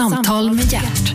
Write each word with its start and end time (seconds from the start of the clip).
Samtal 0.00 0.54
med 0.54 0.72
hjärt. 0.72 1.14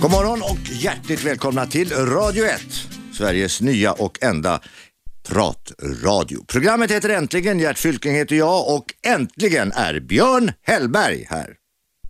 God 0.00 0.10
morgon 0.10 0.42
och 0.42 0.58
hjärtligt 0.70 1.24
välkomna 1.24 1.66
till 1.66 1.92
Radio 1.92 2.44
1, 2.44 2.60
Sveriges 3.18 3.60
nya 3.60 3.92
och 3.92 4.22
enda 4.22 4.60
pratradio. 5.28 6.44
Programmet 6.44 6.90
heter 6.90 7.08
Äntligen, 7.08 7.58
Gert 7.58 7.78
Fylking 7.78 8.14
heter 8.14 8.36
jag 8.36 8.74
och 8.74 8.84
äntligen 9.06 9.72
är 9.72 10.00
Björn 10.00 10.52
Hellberg 10.62 11.26
här. 11.30 11.54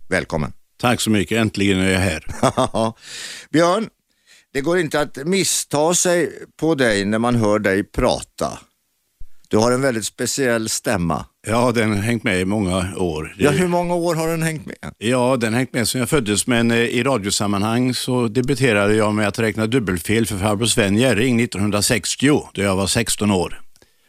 Välkommen. 0.09 0.53
Tack 0.83 1.01
så 1.01 1.09
mycket, 1.09 1.37
äntligen 1.37 1.79
är 1.79 1.91
jag 1.91 1.99
här. 1.99 2.23
Björn, 3.51 3.89
det 4.53 4.61
går 4.61 4.79
inte 4.79 4.99
att 5.01 5.17
missta 5.25 5.93
sig 5.93 6.31
på 6.59 6.75
dig 6.75 7.05
när 7.05 7.19
man 7.19 7.35
hör 7.35 7.59
dig 7.59 7.83
prata. 7.83 8.59
Du 9.47 9.57
har 9.57 9.71
en 9.71 9.81
väldigt 9.81 10.05
speciell 10.05 10.69
stämma. 10.69 11.25
Ja, 11.47 11.71
den 11.71 11.89
har 11.89 11.97
hängt 11.97 12.23
med 12.23 12.41
i 12.41 12.45
många 12.45 12.95
år. 12.97 13.35
Ja, 13.37 13.51
hur 13.51 13.67
många 13.67 13.95
år 13.95 14.15
har 14.15 14.27
den 14.27 14.43
hängt 14.43 14.65
med? 14.65 14.75
Ja, 14.97 15.37
den 15.37 15.53
har 15.53 15.57
hängt 15.57 15.73
med 15.73 15.87
sedan 15.87 15.99
jag 15.99 16.09
föddes, 16.09 16.47
men 16.47 16.71
eh, 16.71 16.77
i 16.77 17.03
radiosammanhang 17.03 17.93
så 17.93 18.27
debuterade 18.27 18.95
jag 18.95 19.13
med 19.13 19.27
att 19.27 19.39
räkna 19.39 19.67
dubbelfel 19.67 20.25
för 20.25 20.37
farbror 20.37 20.65
Sven 20.65 20.97
Jerring 20.97 21.41
1960, 21.41 22.49
då 22.53 22.61
jag 22.61 22.75
var 22.75 22.87
16 22.87 23.31
år. 23.31 23.61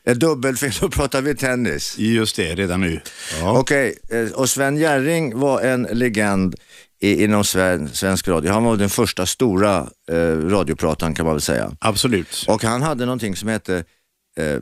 Ett 0.06 0.20
dubbelfel, 0.20 0.72
då 0.80 0.88
pratar 0.88 1.22
vi 1.22 1.34
tennis. 1.34 1.98
Just 1.98 2.36
det, 2.36 2.54
redan 2.54 2.80
nu. 2.80 3.00
Ja. 3.40 3.58
Okej, 3.58 3.98
eh, 4.10 4.32
och 4.32 4.50
Sven 4.50 4.76
Jerring 4.76 5.38
var 5.38 5.60
en 5.60 5.82
legend 5.82 6.54
i, 7.00 7.24
inom 7.24 7.44
sven, 7.44 7.88
svensk 7.92 8.28
radio. 8.28 8.52
Han 8.52 8.64
var 8.64 8.76
den 8.76 8.90
första 8.90 9.26
stora 9.26 9.88
eh, 10.10 10.16
radioprataren 10.48 11.14
kan 11.14 11.26
man 11.26 11.34
väl 11.34 11.40
säga. 11.42 11.72
Absolut. 11.78 12.44
Och 12.48 12.62
han 12.62 12.82
hade 12.82 13.04
någonting 13.06 13.36
som 13.36 13.48
hette 13.48 13.84
eh, 14.38 14.44
eh, 14.46 14.60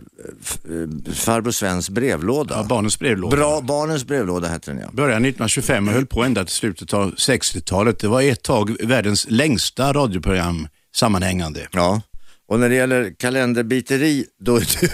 Farbror 1.14 1.50
Svens 1.50 1.90
brevlåda. 1.90 2.54
Ja, 2.56 2.64
barnens 2.64 2.98
brevlåda. 2.98 3.36
Bra, 3.36 3.60
barnens 3.60 4.04
brevlåda 4.04 4.48
hette 4.48 4.70
den 4.70 4.80
ja. 4.80 4.88
Började 4.92 5.28
1925 5.28 5.88
och 5.88 5.94
höll 5.94 6.06
på 6.06 6.22
ända 6.24 6.44
till 6.44 6.54
slutet 6.54 6.94
av 6.94 7.14
60-talet. 7.14 7.98
Det 7.98 8.08
var 8.08 8.22
ett 8.22 8.42
tag 8.42 8.76
världens 8.82 9.26
längsta 9.28 9.92
radioprogram 9.92 10.68
sammanhängande. 10.94 11.68
ja. 11.72 12.00
Och 12.46 12.60
när 12.60 12.68
det 12.68 12.74
gäller 12.74 13.14
kalenderbiteri, 13.18 14.26
då 14.40 14.56
är 14.56 14.60
du 14.80 14.88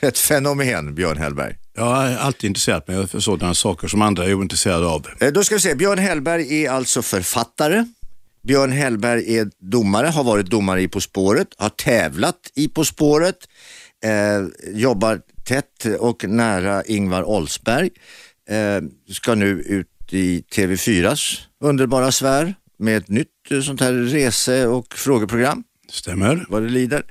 ett 0.00 0.18
fenomen, 0.18 0.94
Björn 0.94 1.16
Hellberg. 1.18 1.56
Jag 1.76 1.84
har 1.84 2.16
alltid 2.16 2.48
intresserat 2.48 2.88
mig 2.88 3.06
för 3.06 3.20
sådana 3.20 3.54
saker 3.54 3.88
som 3.88 4.02
andra 4.02 4.24
är 4.24 4.34
ointresserade 4.34 4.86
av. 4.86 5.06
Eh, 5.20 5.32
Då 5.32 5.44
ska 5.44 5.54
vi 5.54 5.60
se, 5.60 5.74
Björn 5.74 5.98
Hellberg 5.98 6.64
är 6.64 6.70
alltså 6.70 7.02
författare. 7.02 7.84
Björn 8.42 8.72
Hellberg 8.72 9.36
är 9.38 9.50
domare, 9.58 10.06
har 10.06 10.24
varit 10.24 10.46
domare 10.46 10.82
i 10.82 10.88
På 10.88 11.00
spåret, 11.00 11.48
har 11.56 11.68
tävlat 11.68 12.36
i 12.54 12.68
På 12.68 12.84
spåret, 12.84 13.36
eh, 14.04 14.72
jobbar 14.74 15.20
tätt 15.44 15.84
och 15.98 16.24
nära 16.28 16.84
Ingvar 16.84 17.22
Oldsberg. 17.22 17.90
Eh, 18.50 18.82
ska 19.12 19.34
nu 19.34 19.48
ut 19.60 19.88
i 20.10 20.40
TV4s 20.54 21.38
underbara 21.64 22.12
sfär 22.12 22.54
med 22.78 22.96
ett 22.96 23.08
nytt 23.08 23.28
eh, 23.50 23.60
sånt 23.60 23.80
här 23.80 23.92
rese 23.92 24.66
och 24.66 24.94
frågeprogram 24.94 25.64
Stämmer. 25.90 26.46
vad 26.48 26.62
det 26.62 26.68
lider. 26.68 27.02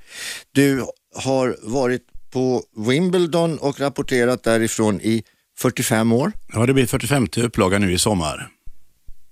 Du 0.52 0.86
har 1.16 1.58
varit 1.64 2.02
på 2.34 2.64
Wimbledon 2.88 3.58
och 3.58 3.80
rapporterat 3.80 4.44
därifrån 4.44 5.02
i 5.02 5.24
45 5.58 6.12
år. 6.12 6.32
Ja, 6.54 6.66
det 6.66 6.74
blir 6.74 6.86
45 6.86 7.28
upplaga 7.38 7.80
nu 7.80 7.94
i 7.94 7.98
sommar. 7.98 8.50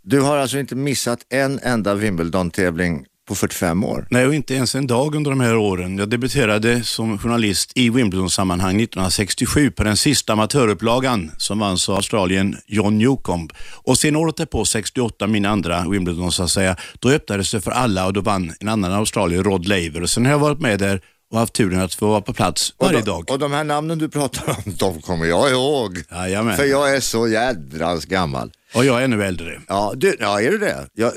Du 0.03 0.21
har 0.21 0.38
alltså 0.38 0.59
inte 0.59 0.75
missat 0.75 1.19
en 1.30 1.59
enda 1.63 1.95
Wimbledon-tävling 1.95 3.05
på 3.27 3.36
45 3.36 3.83
år. 3.83 4.08
Nej, 4.09 4.27
och 4.27 4.36
inte 4.36 4.53
ens 4.53 4.76
en 4.76 4.87
dag 4.87 5.15
under 5.15 5.31
de 5.31 5.39
här 5.39 5.58
åren. 5.58 5.98
Jag 5.98 6.09
debuterade 6.09 6.83
som 6.83 7.17
journalist 7.17 7.71
i 7.76 7.89
Wimbledon-sammanhang 7.89 8.81
1967 8.81 9.71
på 9.71 9.83
den 9.83 9.97
sista 9.97 10.33
amatörupplagan 10.33 11.31
som 11.37 11.59
vanns 11.59 11.89
av 11.89 11.95
Australien 11.95 12.58
John 12.67 12.97
Newcomb. 12.97 13.53
Och 13.83 13.97
sen 13.97 14.15
året 14.15 14.37
därpå, 14.37 14.65
68, 14.65 15.27
min 15.27 15.45
andra 15.45 15.89
Wimbledon 15.89 16.31
så 16.31 16.43
att 16.43 16.52
säga, 16.52 16.76
då 16.99 17.09
öppnades 17.09 17.52
det 17.52 17.61
för 17.61 17.71
alla 17.71 18.05
och 18.05 18.14
då 18.14 18.21
vann 18.21 18.53
en 18.59 18.67
annan 18.67 18.92
australier, 18.92 19.43
Rod 19.43 19.67
Laver. 19.67 20.02
Och 20.02 20.09
sen 20.09 20.26
har 20.26 20.31
jag 20.31 20.39
varit 20.39 20.59
med 20.59 20.80
där 20.80 21.02
och 21.31 21.39
haft 21.39 21.53
turen 21.53 21.81
att 21.81 21.93
få 21.93 22.08
vara 22.08 22.21
på 22.21 22.33
plats 22.33 22.73
varje 22.80 22.97
och, 22.97 23.03
de, 23.05 23.11
dag. 23.11 23.31
och 23.31 23.39
de 23.39 23.52
här 23.52 23.64
namnen 23.64 23.97
du 23.97 24.09
pratar 24.09 24.49
om, 24.49 24.73
de 24.80 25.02
kommer 25.02 25.25
jag 25.25 25.52
ihåg. 25.52 26.03
Jajamän. 26.11 26.58
För 26.58 26.65
jag 26.65 26.95
är 26.95 26.99
så 26.99 27.27
jädrans 27.27 28.05
gammal. 28.05 28.52
Och 28.73 28.86
jag 28.86 28.99
är 28.99 29.03
ännu 29.03 29.23
äldre. 29.23 29.61
Ja, 29.67 29.93
du, 29.95 30.15
ja 30.20 30.41
är 30.41 30.52
du 30.52 30.58
det? 30.58 30.87
Jag, 30.93 31.14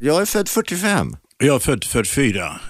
jag 0.00 0.22
är 0.22 0.26
född 0.26 0.48
45. 0.48 1.16
Jag 1.38 1.54
är 1.54 1.58
född 1.58 1.84
44, 1.84 2.60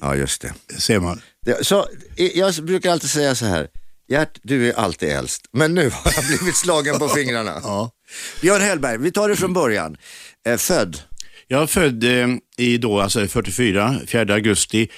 Ja, 0.00 0.16
just 0.16 0.42
det. 0.42 0.52
ser 0.80 1.00
man. 1.00 1.20
det 1.46 1.66
så, 1.66 1.86
jag 2.16 2.54
brukar 2.54 2.90
alltid 2.92 3.10
säga 3.10 3.34
så 3.34 3.46
här, 3.46 3.68
Gert, 4.08 4.38
du 4.42 4.68
är 4.68 4.74
alltid 4.78 5.08
äldst, 5.08 5.42
men 5.52 5.74
nu 5.74 5.90
har 5.90 6.12
jag 6.16 6.24
blivit 6.26 6.56
slagen 6.56 6.98
på 6.98 7.08
fingrarna. 7.16 7.60
Ja. 7.62 7.90
Björn 8.40 8.60
Hellberg, 8.62 8.98
vi 8.98 9.12
tar 9.12 9.28
det 9.28 9.36
från 9.36 9.52
början. 9.52 9.96
Eh, 10.46 10.56
född? 10.56 10.98
Jag 11.48 11.62
är 11.62 11.66
född 11.66 12.04
eh, 12.04 12.28
i 12.56 12.78
då, 12.78 13.00
alltså 13.00 13.26
44, 13.26 13.96
4 14.06 14.34
augusti, 14.34 14.88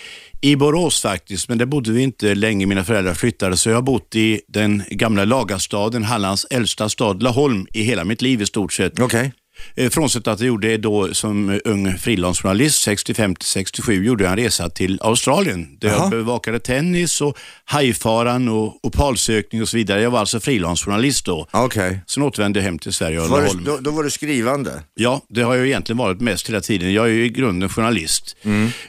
i 0.40 0.56
Borås 0.56 1.02
faktiskt, 1.02 1.48
men 1.48 1.58
där 1.58 1.66
bodde 1.66 1.92
vi 1.92 2.02
inte 2.02 2.34
länge. 2.34 2.66
Mina 2.66 2.84
föräldrar 2.84 3.14
flyttade, 3.14 3.56
så 3.56 3.68
jag 3.68 3.76
har 3.76 3.82
bott 3.82 4.14
i 4.14 4.40
den 4.48 4.82
gamla 4.90 5.24
lagarstaden, 5.24 6.04
Hallands 6.04 6.46
äldsta 6.50 6.88
stad, 6.88 7.22
Laholm, 7.22 7.66
i 7.72 7.82
hela 7.82 8.04
mitt 8.04 8.22
liv 8.22 8.42
i 8.42 8.46
stort 8.46 8.72
sett. 8.72 9.00
Okay. 9.00 9.30
Eh, 9.74 9.90
Frånsett 9.90 10.26
att 10.26 10.40
jag 10.40 10.46
gjorde 10.46 10.76
då 10.76 11.14
som 11.14 11.60
ung 11.64 11.98
frilansjournalist, 11.98 12.82
65 12.82 13.34
till 13.36 13.48
67, 13.48 14.04
gjorde 14.04 14.24
jag 14.24 14.30
en 14.30 14.38
resa 14.38 14.70
till 14.70 14.98
Australien 15.02 15.76
där 15.80 15.88
Jaha. 15.88 15.98
jag 16.00 16.10
bevakade 16.10 16.58
tennis 16.60 17.20
och 17.20 17.38
hajfaran 17.64 18.48
och 18.48 18.84
opalsökning 18.86 19.62
och 19.62 19.68
så 19.68 19.76
vidare. 19.76 20.02
Jag 20.02 20.10
var 20.10 20.20
alltså 20.20 20.40
frilansjournalist 20.40 21.24
då. 21.24 21.46
Okej. 21.50 22.00
Sen 22.06 22.22
återvände 22.22 22.58
jag 22.58 22.64
hem 22.64 22.78
till 22.78 22.92
Sverige 22.92 23.20
och 23.20 23.28
Var 23.28 23.42
du- 23.42 23.64
Då, 23.64 23.78
då 23.80 23.90
var 23.90 24.02
du 24.02 24.10
skrivande? 24.10 24.82
Ja, 24.94 25.20
det 25.28 25.42
har 25.42 25.54
jag 25.54 25.66
egentligen 25.66 25.96
varit 25.98 26.20
mest 26.20 26.48
hela 26.48 26.60
tiden. 26.60 26.92
Jag 26.92 27.06
är 27.06 27.10
ju 27.12 27.24
i 27.24 27.28
grunden 27.28 27.68
journalist. 27.68 28.36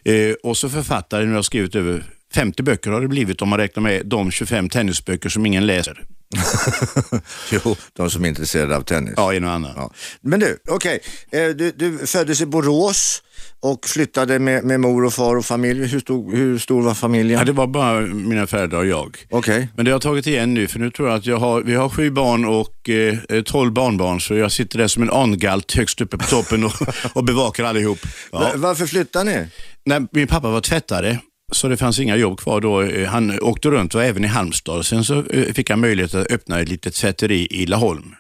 Eh, 0.04 0.14
och 0.44 0.58
så 0.58 0.70
författare, 0.70 1.24
nu 1.24 1.30
har 1.30 1.36
jag 1.38 1.46
skrivit 1.46 1.76
över 1.76 2.04
50 2.34 2.64
böcker 2.64 2.92
har 2.92 3.02
det 3.02 3.08
blivit 3.08 3.42
om 3.42 3.50
man 3.50 3.60
räknar 3.60 3.84
med 3.84 4.06
de 4.06 4.32
25 4.32 4.70
tennisböcker 4.70 5.30
som 5.30 5.46
ingen 5.46 5.66
läser. 5.66 6.04
Jo, 7.52 7.76
de 7.94 8.10
som 8.10 8.24
är 8.26 8.30
intresserade 8.30 8.76
av 8.78 8.82
tennis. 8.82 9.14
Ja, 9.18 9.34
en 9.34 9.44
och 9.44 9.52
annan. 9.52 9.72
Ja. 9.76 9.92
Men 10.22 10.40
du, 10.40 10.58
okej. 10.70 11.00
Eh, 11.32 11.48
Du, 11.48 11.72
du 11.72 11.98
föddes 12.08 12.42
i 12.42 12.46
Borås 12.46 13.24
och 13.60 13.86
flyttade 13.86 14.40
med, 14.40 14.64
med 14.64 14.80
mor 14.80 15.06
och 15.06 15.14
far 15.14 15.36
och 15.36 15.46
familj. 15.46 15.86
Hur 15.88 16.00
stor, 16.00 16.36
hur 16.36 16.60
stor 16.60 16.82
var 16.82 16.94
familjen? 16.94 17.40
Ja, 17.40 17.46
det 17.46 17.52
var 17.52 17.68
bara 17.68 18.00
mina 18.02 18.48
föräldrar 18.48 18.80
och 18.80 18.86
jag. 18.88 19.18
Okej. 19.30 19.68
Men 19.76 19.86
det 19.86 19.92
har 19.92 19.96
jag 19.96 20.02
tagit 20.02 20.28
igen 20.28 20.54
nu, 20.54 20.68
för 20.68 20.80
nu 20.80 20.92
tror 20.92 21.10
jag 21.10 21.18
att 21.18 21.26
jag 21.26 21.38
har, 21.38 21.62
vi 21.62 21.76
har 21.76 21.90
sju 21.90 22.12
barn 22.12 22.46
och 22.46 22.90
eh, 22.90 23.42
tolv 23.44 23.72
barnbarn, 23.74 24.22
så 24.22 24.36
jag 24.36 24.52
sitter 24.52 24.78
där 24.78 24.88
som 24.88 25.04
en 25.04 25.10
angalt 25.10 25.74
högst 25.76 26.02
uppe 26.02 26.18
på 26.18 26.26
toppen 26.26 26.64
och, 26.64 26.74
och 27.14 27.24
bevakar 27.24 27.64
allihop. 27.64 28.00
Ja. 28.32 28.40
Va- 28.40 28.52
Varför 28.56 28.86
flyttade 28.86 29.32
ni? 29.32 29.48
När 29.86 30.08
min 30.12 30.28
pappa 30.28 30.50
var 30.50 30.62
tvättare, 30.62 31.18
så 31.52 31.68
det 31.68 31.78
fanns 31.78 32.00
inga 32.00 32.16
jobb 32.16 32.40
kvar 32.40 32.62
då. 32.62 32.82
Eh, 32.82 33.08
Han 33.10 33.40
åkte 33.40 33.70
runt 33.70 33.96
och 33.96 34.04
även 34.04 34.24
i 34.24 34.28
Halmstad. 34.28 34.86
Sen 34.86 35.04
så 35.04 35.24
eh, 35.24 35.54
fick 35.54 35.70
han 35.70 35.80
möjlighet 35.80 36.14
att 36.16 36.32
öppna 36.32 36.60
ett 36.60 36.70
litet 36.70 36.94
tvätteri 36.94 37.48
i 37.52 37.66
Laholm. 37.66 38.16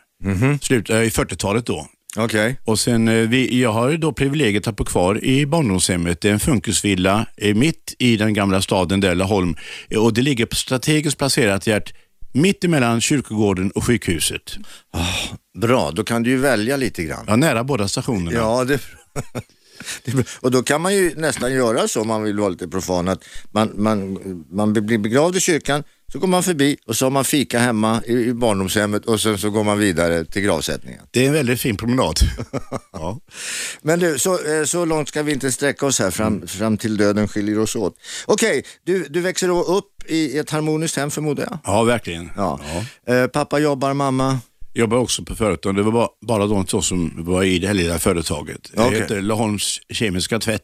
Slut, 0.62 0.90
eh, 0.90 1.02
I 1.02 1.10
40-talet 1.10 1.66
då. 1.66 1.88
Okej. 2.18 2.60
Och 2.66 2.80
sen, 2.80 3.30
vi, 3.30 3.62
jag 3.62 3.74
har 3.74 3.94
då 3.94 4.12
privilegiet 4.14 4.68
att 4.68 4.76
bo 4.76 4.86
kvar 4.86 5.24
i 5.24 5.46
barndomshemmet. 5.46 6.22
Det 6.22 6.30
är 6.30 6.34
en 6.34 6.40
funkisvilla 6.40 7.26
mitt 7.56 7.96
i 8.00 8.18
den 8.18 8.34
gamla 8.34 8.62
staden 8.62 9.00
där, 9.00 9.16
Laholm. 9.16 9.56
Och 9.98 10.14
det 10.14 10.22
ligger 10.22 10.48
strategiskt 10.56 11.18
placerat 11.18 11.68
Gert, 11.68 11.94
mitt 12.34 12.64
emellan 12.64 13.02
kyrkogården 13.02 13.72
och 13.72 13.84
sjukhuset. 13.84 14.58
Bra, 15.58 15.92
då 15.92 16.04
kan 16.04 16.24
du 16.24 16.30
ju 16.30 16.38
välja 16.38 16.78
lite 16.78 17.04
grann. 17.04 17.26
Ja, 17.28 17.36
nära 17.36 17.64
båda 17.64 17.88
stationerna. 17.88 18.32
Ja, 18.38 18.64
det... 18.64 18.80
Och 20.40 20.52
då 20.52 20.64
kan 20.64 20.82
man 20.82 20.96
ju 20.96 21.16
nästan 21.16 21.54
göra 21.54 21.88
så 21.88 22.02
om 22.02 22.08
man 22.08 22.24
vill 22.24 22.40
vara 22.40 22.50
lite 22.50 22.68
profan 22.68 23.08
att 23.08 23.24
man, 23.52 23.72
man, 23.76 24.18
man 24.50 24.74
blir 24.74 24.98
begravd 24.98 25.36
i 25.36 25.40
kyrkan 25.40 25.84
så 26.12 26.20
går 26.20 26.28
man 26.28 26.44
förbi 26.44 26.78
och 26.86 26.96
så 26.96 27.06
har 27.06 27.12
man 27.12 27.26
fika 27.26 27.60
hemma 27.60 28.02
i, 28.06 28.14
i 28.14 28.34
barndomshemmet 28.34 29.06
och 29.06 29.22
sen 29.22 29.38
så 29.38 29.50
går 29.50 29.64
man 29.64 29.80
vidare 29.80 30.26
till 30.26 30.42
gravsättningen. 30.42 31.02
Det 31.12 31.24
är 31.24 31.28
en 31.28 31.34
väldigt 31.34 31.62
fin 31.62 31.78
promenad. 31.78 32.20
ja. 32.92 33.20
Men 33.82 34.00
du, 34.00 34.20
så, 34.20 34.34
eh, 34.34 34.64
så 34.64 34.86
långt 34.86 35.10
ska 35.10 35.24
vi 35.24 35.32
inte 35.32 35.52
sträcka 35.52 35.86
oss 35.86 36.00
här 36.00 36.12
fram, 36.12 36.48
fram 36.48 36.78
till 36.78 36.98
döden 36.98 37.28
skiljer 37.28 37.60
oss 37.60 37.76
åt. 37.76 37.96
Okej, 38.26 38.66
du, 38.84 39.04
du 39.10 39.22
växer 39.22 39.48
då 39.48 39.64
upp 39.64 40.04
i 40.08 40.38
ett 40.38 40.50
harmoniskt 40.50 40.98
hem 40.98 41.12
förmodar 41.12 41.44
jag? 41.50 41.60
ja, 41.64 41.84
verkligen. 41.84 42.32
Ja. 42.36 42.60
Eh, 43.08 43.28
pappa 43.28 43.60
jobbar, 43.60 43.94
mamma? 43.94 44.40
Jobbar 44.78 44.98
också 44.98 45.24
på 45.24 45.36
företag. 45.36 45.76
Det 45.76 45.84
var 45.84 45.92
bara, 45.92 46.08
bara 46.28 46.48
de 46.48 46.66
två 46.66 46.82
som 46.82 47.14
var 47.18 47.44
i 47.44 47.60
det 47.60 47.68
här 47.68 47.74
lilla 47.74 48.00
företaget. 48.00 48.72
Det 48.76 48.82
Okej. 48.82 49.00
heter 49.00 49.22
Laholms 49.22 49.80
Kemiska 49.90 50.40
Tvätt. 50.40 50.62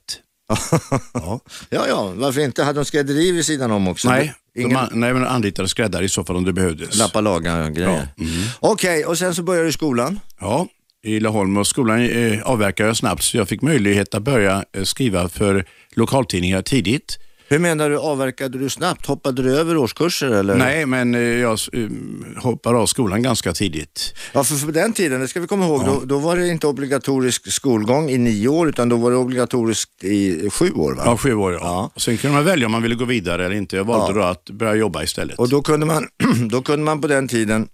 ja. 1.14 1.40
ja, 1.70 1.86
ja, 1.88 2.14
varför 2.16 2.42
inte? 2.42 2.64
Hade 2.64 2.80
de 2.80 2.86
skrädderi 2.86 3.32
vid 3.32 3.46
sidan 3.46 3.72
om 3.72 3.88
också? 3.88 4.10
Nej, 4.10 4.34
Ingen 4.58 4.70
de, 4.70 4.76
an- 4.76 4.90
nej, 4.94 5.14
men 5.14 5.26
anlitade 5.26 5.68
skräddare 5.68 6.06
i 6.06 6.10
så 6.10 6.24
fall 6.24 6.36
om 6.36 6.44
det 6.46 6.54
behövdes. 6.54 6.96
lappa 6.98 7.22
laga 7.22 7.70
grejer. 7.70 8.08
Ja. 8.18 8.24
Mm. 8.24 8.44
Okej, 8.60 9.06
och 9.06 9.18
sen 9.18 9.36
så 9.36 9.44
börjar 9.44 9.64
du 9.64 9.72
skolan. 9.72 10.20
Ja, 10.40 10.68
i 11.06 11.20
Laholm 11.20 11.58
och 11.58 11.68
skolan 11.68 12.02
eh, 12.10 12.42
avverkade 12.44 12.90
jag 12.90 12.98
snabbt 12.98 13.24
så 13.24 13.38
jag 13.38 13.50
fick 13.50 13.62
möjlighet 13.62 14.16
att 14.16 14.24
börja 14.24 14.66
eh, 14.78 14.84
skriva 14.84 15.30
för 15.30 15.66
lokaltidningar 15.96 16.62
tidigt. 16.62 17.18
Hur 17.54 17.60
menar 17.60 17.90
du, 17.90 17.98
avverkade 17.98 18.58
du 18.58 18.70
snabbt? 18.70 19.06
Hoppade 19.06 19.44
du 19.44 19.58
över 19.60 19.78
årskurser 19.78 20.28
eller? 20.28 20.56
Nej, 20.56 20.86
men 20.86 21.16
eh, 21.16 21.22
jag 21.22 21.60
eh, 21.74 21.90
hoppade 22.38 22.78
av 22.78 22.86
skolan 22.86 23.22
ganska 23.22 23.54
tidigt. 23.54 24.14
Ja, 24.34 24.44
för, 24.44 24.56
för 24.56 24.72
den 24.72 24.94
tiden, 24.94 25.22
det 25.22 25.28
ska 25.28 25.40
vi 25.40 25.48
komma 25.48 25.66
ihåg, 25.66 25.86
då, 25.86 26.02
då 26.06 26.20
var 26.20 26.38
det 26.38 26.48
inte 26.48 26.68
obligatorisk 26.68 27.52
skolgång 27.52 28.10
i 28.10 28.18
nio 28.18 28.48
år 28.48 28.70
utan 28.70 28.90
då 28.90 28.96
var 28.96 29.12
det 29.12 29.18
obligatoriskt 29.18 30.04
i 30.04 30.50
sju 30.50 30.72
år 30.72 30.94
va? 30.94 31.02
Ja, 31.06 31.18
sju 31.18 31.34
år 31.34 31.54
ja. 31.54 31.60
Ja. 31.62 31.92
Och 31.96 32.02
sen 32.02 32.18
kunde 32.18 32.36
man 32.36 32.46
välja 32.46 32.66
om 32.66 32.72
man 32.72 32.82
ville 32.82 32.96
gå 32.96 33.06
vidare 33.06 33.46
eller 33.46 33.56
inte. 33.56 33.76
Jag 33.76 33.84
valde 33.84 34.20
Ja. 34.20 34.26
då 34.26 34.32
att 34.32 34.50
börja 34.50 34.76
jobba 34.76 35.04
istället. 35.04 35.40
Och 35.40 35.50
då 35.50 35.62
kunde, 35.62 35.86
man, 35.86 36.08
då 36.50 36.62
kunde 36.62 36.86
man 36.86 37.02
på 37.02 37.08
den 37.08 37.28
tiden, 37.28 37.68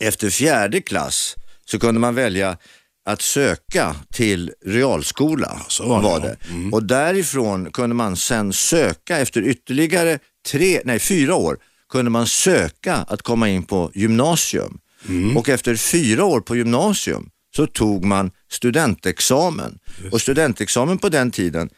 efter 0.00 0.30
fjärde 0.30 0.80
klass, 0.80 1.34
så 1.64 1.78
kunde 1.78 2.00
man 2.00 2.14
välja 2.14 2.56
att 3.08 3.22
söka 3.22 3.96
till 4.12 4.52
realskola. 4.66 5.60
så 5.68 5.88
var 5.88 6.02
det, 6.02 6.08
var 6.08 6.20
det. 6.20 6.36
Och 6.72 6.82
därifrån 6.82 7.70
kunde 7.72 7.94
man 7.94 8.16
sen 8.16 8.52
söka 8.52 9.18
efter 9.18 9.42
ytterligare 9.42 10.18
tre, 10.50 10.80
nej, 10.84 10.98
fyra 10.98 11.34
år 11.34 11.56
kunde 11.92 12.10
man 12.10 12.26
söka 12.26 12.94
att 12.94 13.22
komma 13.22 13.48
in 13.48 13.62
på 13.62 13.90
gymnasium. 13.94 14.78
Och 15.36 15.48
efter 15.48 15.76
fyra 15.76 16.24
år 16.24 16.40
på 16.40 16.56
gymnasium 16.56 17.30
så 17.56 17.66
tog 17.66 18.04
man 18.04 18.30
studentexamen. 18.50 19.78
Och 20.12 20.20
studentexamen 20.20 20.98
på 20.98 21.08
den 21.08 21.30
tiden, 21.30 21.68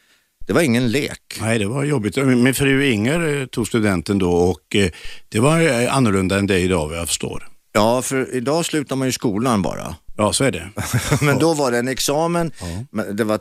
det 0.47 0.53
var 0.53 0.61
ingen 0.61 0.91
lek. 0.91 1.37
Nej, 1.41 1.59
det 1.59 1.65
var 1.65 1.83
jobbigt. 1.83 2.17
Min 2.17 2.53
fru 2.53 2.85
Inger 2.91 3.41
eh, 3.41 3.45
tog 3.45 3.67
studenten 3.67 4.19
då 4.19 4.31
och 4.31 4.75
eh, 4.75 4.89
det 5.29 5.39
var 5.39 5.61
eh, 5.61 5.95
annorlunda 5.95 6.39
än 6.39 6.47
det 6.47 6.59
idag 6.59 6.87
vad 6.87 6.97
jag 6.97 7.07
förstår. 7.07 7.47
Ja, 7.73 8.01
för 8.01 8.35
idag 8.35 8.65
slutar 8.65 8.95
man 8.95 9.07
ju 9.07 9.11
skolan 9.11 9.61
bara. 9.61 9.95
Ja, 10.17 10.33
så 10.33 10.43
är 10.43 10.51
det. 10.51 10.69
Men 11.21 11.39
då 11.39 11.53
var 11.53 11.71
det 11.71 11.77
en 11.77 11.87
examen, 11.87 12.51
men 12.91 13.15
det 13.15 13.23
var 13.23 13.39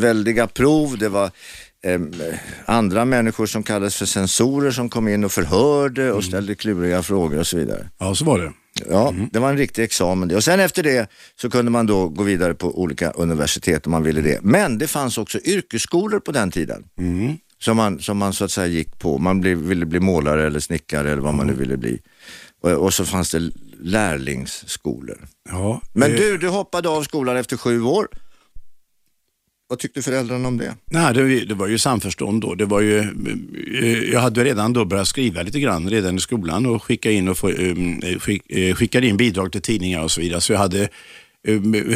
väldiga 0.00 0.46
prov, 0.46 0.98
det 0.98 1.08
var 1.08 1.30
em, 1.84 2.12
andra 2.64 3.04
människor 3.04 3.46
som 3.46 3.62
kallades 3.62 3.96
för 3.96 4.06
sensorer 4.06 4.70
som 4.70 4.88
kom 4.88 5.08
in 5.08 5.24
och 5.24 5.32
förhörde 5.32 6.12
och 6.12 6.24
ställde 6.24 6.54
kluriga 6.54 7.02
frågor 7.02 7.38
och 7.38 7.46
så 7.46 7.56
vidare. 7.56 7.90
Ja, 7.98 8.14
så 8.14 8.24
var 8.24 8.38
det. 8.38 8.52
Ja, 8.90 9.14
det 9.32 9.38
var 9.38 9.50
en 9.50 9.56
riktig 9.56 9.82
examen. 9.82 10.36
Och 10.36 10.44
sen 10.44 10.60
efter 10.60 10.82
det 10.82 11.10
så 11.40 11.50
kunde 11.50 11.70
man 11.70 11.86
då 11.86 12.08
gå 12.08 12.22
vidare 12.22 12.54
på 12.54 12.80
olika 12.80 13.10
universitet 13.10 13.86
om 13.86 13.92
man 13.92 14.02
ville 14.02 14.20
det. 14.20 14.38
Men 14.42 14.78
det 14.78 14.86
fanns 14.86 15.18
också 15.18 15.38
yrkesskolor 15.44 16.20
på 16.20 16.32
den 16.32 16.50
tiden. 16.50 16.84
Som, 17.58 17.76
man, 17.76 18.00
som 18.00 18.18
man 18.18 18.32
så 18.32 18.44
att 18.44 18.50
säga 18.50 18.66
gick 18.66 18.98
på. 18.98 19.18
Man 19.18 19.40
blev, 19.40 19.58
ville 19.58 19.86
bli 19.86 20.00
målare 20.00 20.46
eller 20.46 20.60
snickare 20.60 21.10
eller 21.12 21.22
vad 21.22 21.34
man 21.34 21.46
nu 21.46 21.52
ville 21.54 21.76
bli. 21.76 21.98
Och, 22.62 22.70
och 22.70 22.94
så 22.94 23.04
fanns 23.04 23.30
det 23.30 23.50
lärlingsskolor. 23.80 25.28
Ja, 25.48 25.80
Men 25.92 26.10
du, 26.10 26.38
du 26.38 26.48
hoppade 26.48 26.88
av 26.88 27.02
skolan 27.02 27.36
efter 27.36 27.56
sju 27.56 27.82
år. 27.82 28.08
Vad 29.68 29.78
tyckte 29.78 30.02
föräldrarna 30.02 30.48
om 30.48 30.58
det? 30.58 30.74
Nej, 30.84 31.14
det, 31.14 31.44
det 31.44 31.54
var 31.54 31.66
ju 31.66 31.78
samförstånd 31.78 32.42
då. 32.42 32.54
Det 32.54 32.64
var 32.64 32.80
ju, 32.80 32.98
eh, 33.82 34.12
jag 34.12 34.20
hade 34.20 34.44
redan 34.44 34.72
då 34.72 34.84
börjat 34.84 35.08
skriva 35.08 35.42
lite 35.42 35.60
grann 35.60 35.90
redan 35.90 36.16
i 36.16 36.20
skolan 36.20 36.66
och 36.66 36.82
skicka 36.82 37.10
in 37.10 37.28
och 37.28 37.38
få, 37.38 37.48
eh, 37.48 38.18
skick, 38.18 38.50
eh, 38.50 38.74
skickade 38.74 39.06
in 39.06 39.16
bidrag 39.16 39.52
till 39.52 39.62
tidningar 39.62 40.02
och 40.02 40.10
så 40.10 40.20
vidare. 40.20 40.40
Så 40.40 40.52
jag 40.52 40.58
hade, 40.58 40.88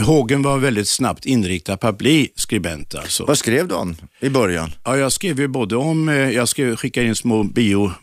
hågen 0.06 0.42
var 0.42 0.58
väldigt 0.58 0.88
snabbt 0.88 1.26
inriktad 1.26 1.76
på 1.76 1.86
att 1.86 1.98
bli 1.98 2.32
skribent 2.34 2.94
alltså. 2.94 3.24
Vad 3.24 3.38
skrev 3.38 3.68
du 3.68 3.74
om 3.74 3.96
i 4.20 4.30
början? 4.30 4.70
Ja, 4.84 4.96
jag 4.96 5.12
skrev 5.12 5.40
ju 5.40 5.48
både 5.48 5.76
om, 5.76 6.08
eh, 6.08 6.14
jag 6.14 6.48
skrev, 6.48 6.76
skickade 6.76 7.06
in 7.06 7.14
små 7.14 7.42
bioreferat 7.42 7.96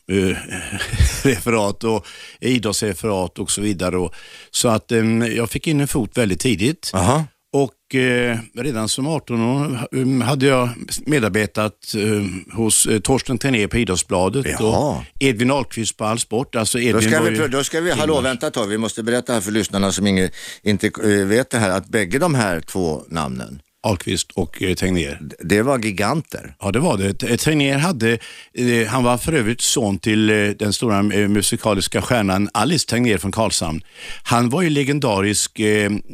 och 1.83 2.07
idrottsreferat 2.39 3.39
och 3.39 3.51
så 3.51 3.61
vidare. 3.61 3.97
Och, 3.97 4.13
så 4.51 4.67
att 4.67 4.91
eh, 4.91 5.05
jag 5.35 5.49
fick 5.49 5.67
in 5.67 5.81
en 5.81 5.87
fot 5.87 6.17
väldigt 6.17 6.39
tidigt. 6.39 6.91
Aha. 6.93 7.25
Och 7.63 7.95
eh, 7.95 8.37
redan 8.55 8.89
som 8.89 9.07
18 9.07 9.41
år 9.41 9.87
um, 9.91 10.21
hade 10.21 10.45
jag 10.45 10.69
medarbetat 11.05 11.93
um, 11.97 12.45
hos 12.53 12.85
eh, 12.85 12.99
Torsten 12.99 13.37
Tenér 13.37 13.67
på 13.67 13.77
Idrottsbladet 13.77 14.45
Jaha. 14.59 14.97
och 14.97 15.03
Edvin 15.19 15.51
Ahlqvist 15.51 15.97
på 15.97 16.05
All 16.05 16.19
Sport. 16.19 16.55
Alltså 16.55 16.79
Edvin 16.79 16.93
Då 16.93 17.01
ska, 17.01 17.21
vi, 17.21 17.37
ju- 17.37 17.47
då 17.47 17.63
ska 17.63 17.81
vi, 17.81 17.91
hallå 17.91 18.21
vänta 18.21 18.47
ett 18.47 18.53
tag, 18.53 18.67
vi 18.67 18.77
måste 18.77 19.03
berätta 19.03 19.33
här 19.33 19.41
för 19.41 19.51
lyssnarna 19.51 19.91
som 19.91 20.07
inge, 20.07 20.29
inte 20.63 20.87
eh, 20.87 21.09
vet 21.27 21.49
det 21.49 21.57
här, 21.57 21.69
att 21.69 21.87
bägge 21.87 22.19
de 22.19 22.35
här 22.35 22.59
två 22.61 23.03
namnen, 23.07 23.59
Ahlqvist 23.83 24.31
och 24.31 24.61
eh, 24.63 24.75
Tegnér. 24.75 25.19
det 25.39 25.61
var 25.61 25.79
giganter. 25.79 26.55
Ja, 26.59 26.71
det 26.71 26.79
var 26.79 26.97
det. 26.97 27.37
Tegnér 27.37 27.77
hade, 27.77 28.17
eh, 28.53 28.87
han 28.87 29.03
var 29.03 29.17
för 29.17 29.33
övrigt 29.33 29.61
son 29.61 29.99
till 29.99 30.29
eh, 30.29 30.49
den 30.49 30.73
stora 30.73 31.03
musikaliska 31.03 32.01
stjärnan 32.01 32.49
Alice 32.53 32.87
Tegnér 32.87 33.17
från 33.17 33.31
Karlshamn. 33.31 33.81
Han 34.23 34.49
var 34.49 34.61
ju 34.61 34.69
legendarisk 34.69 35.59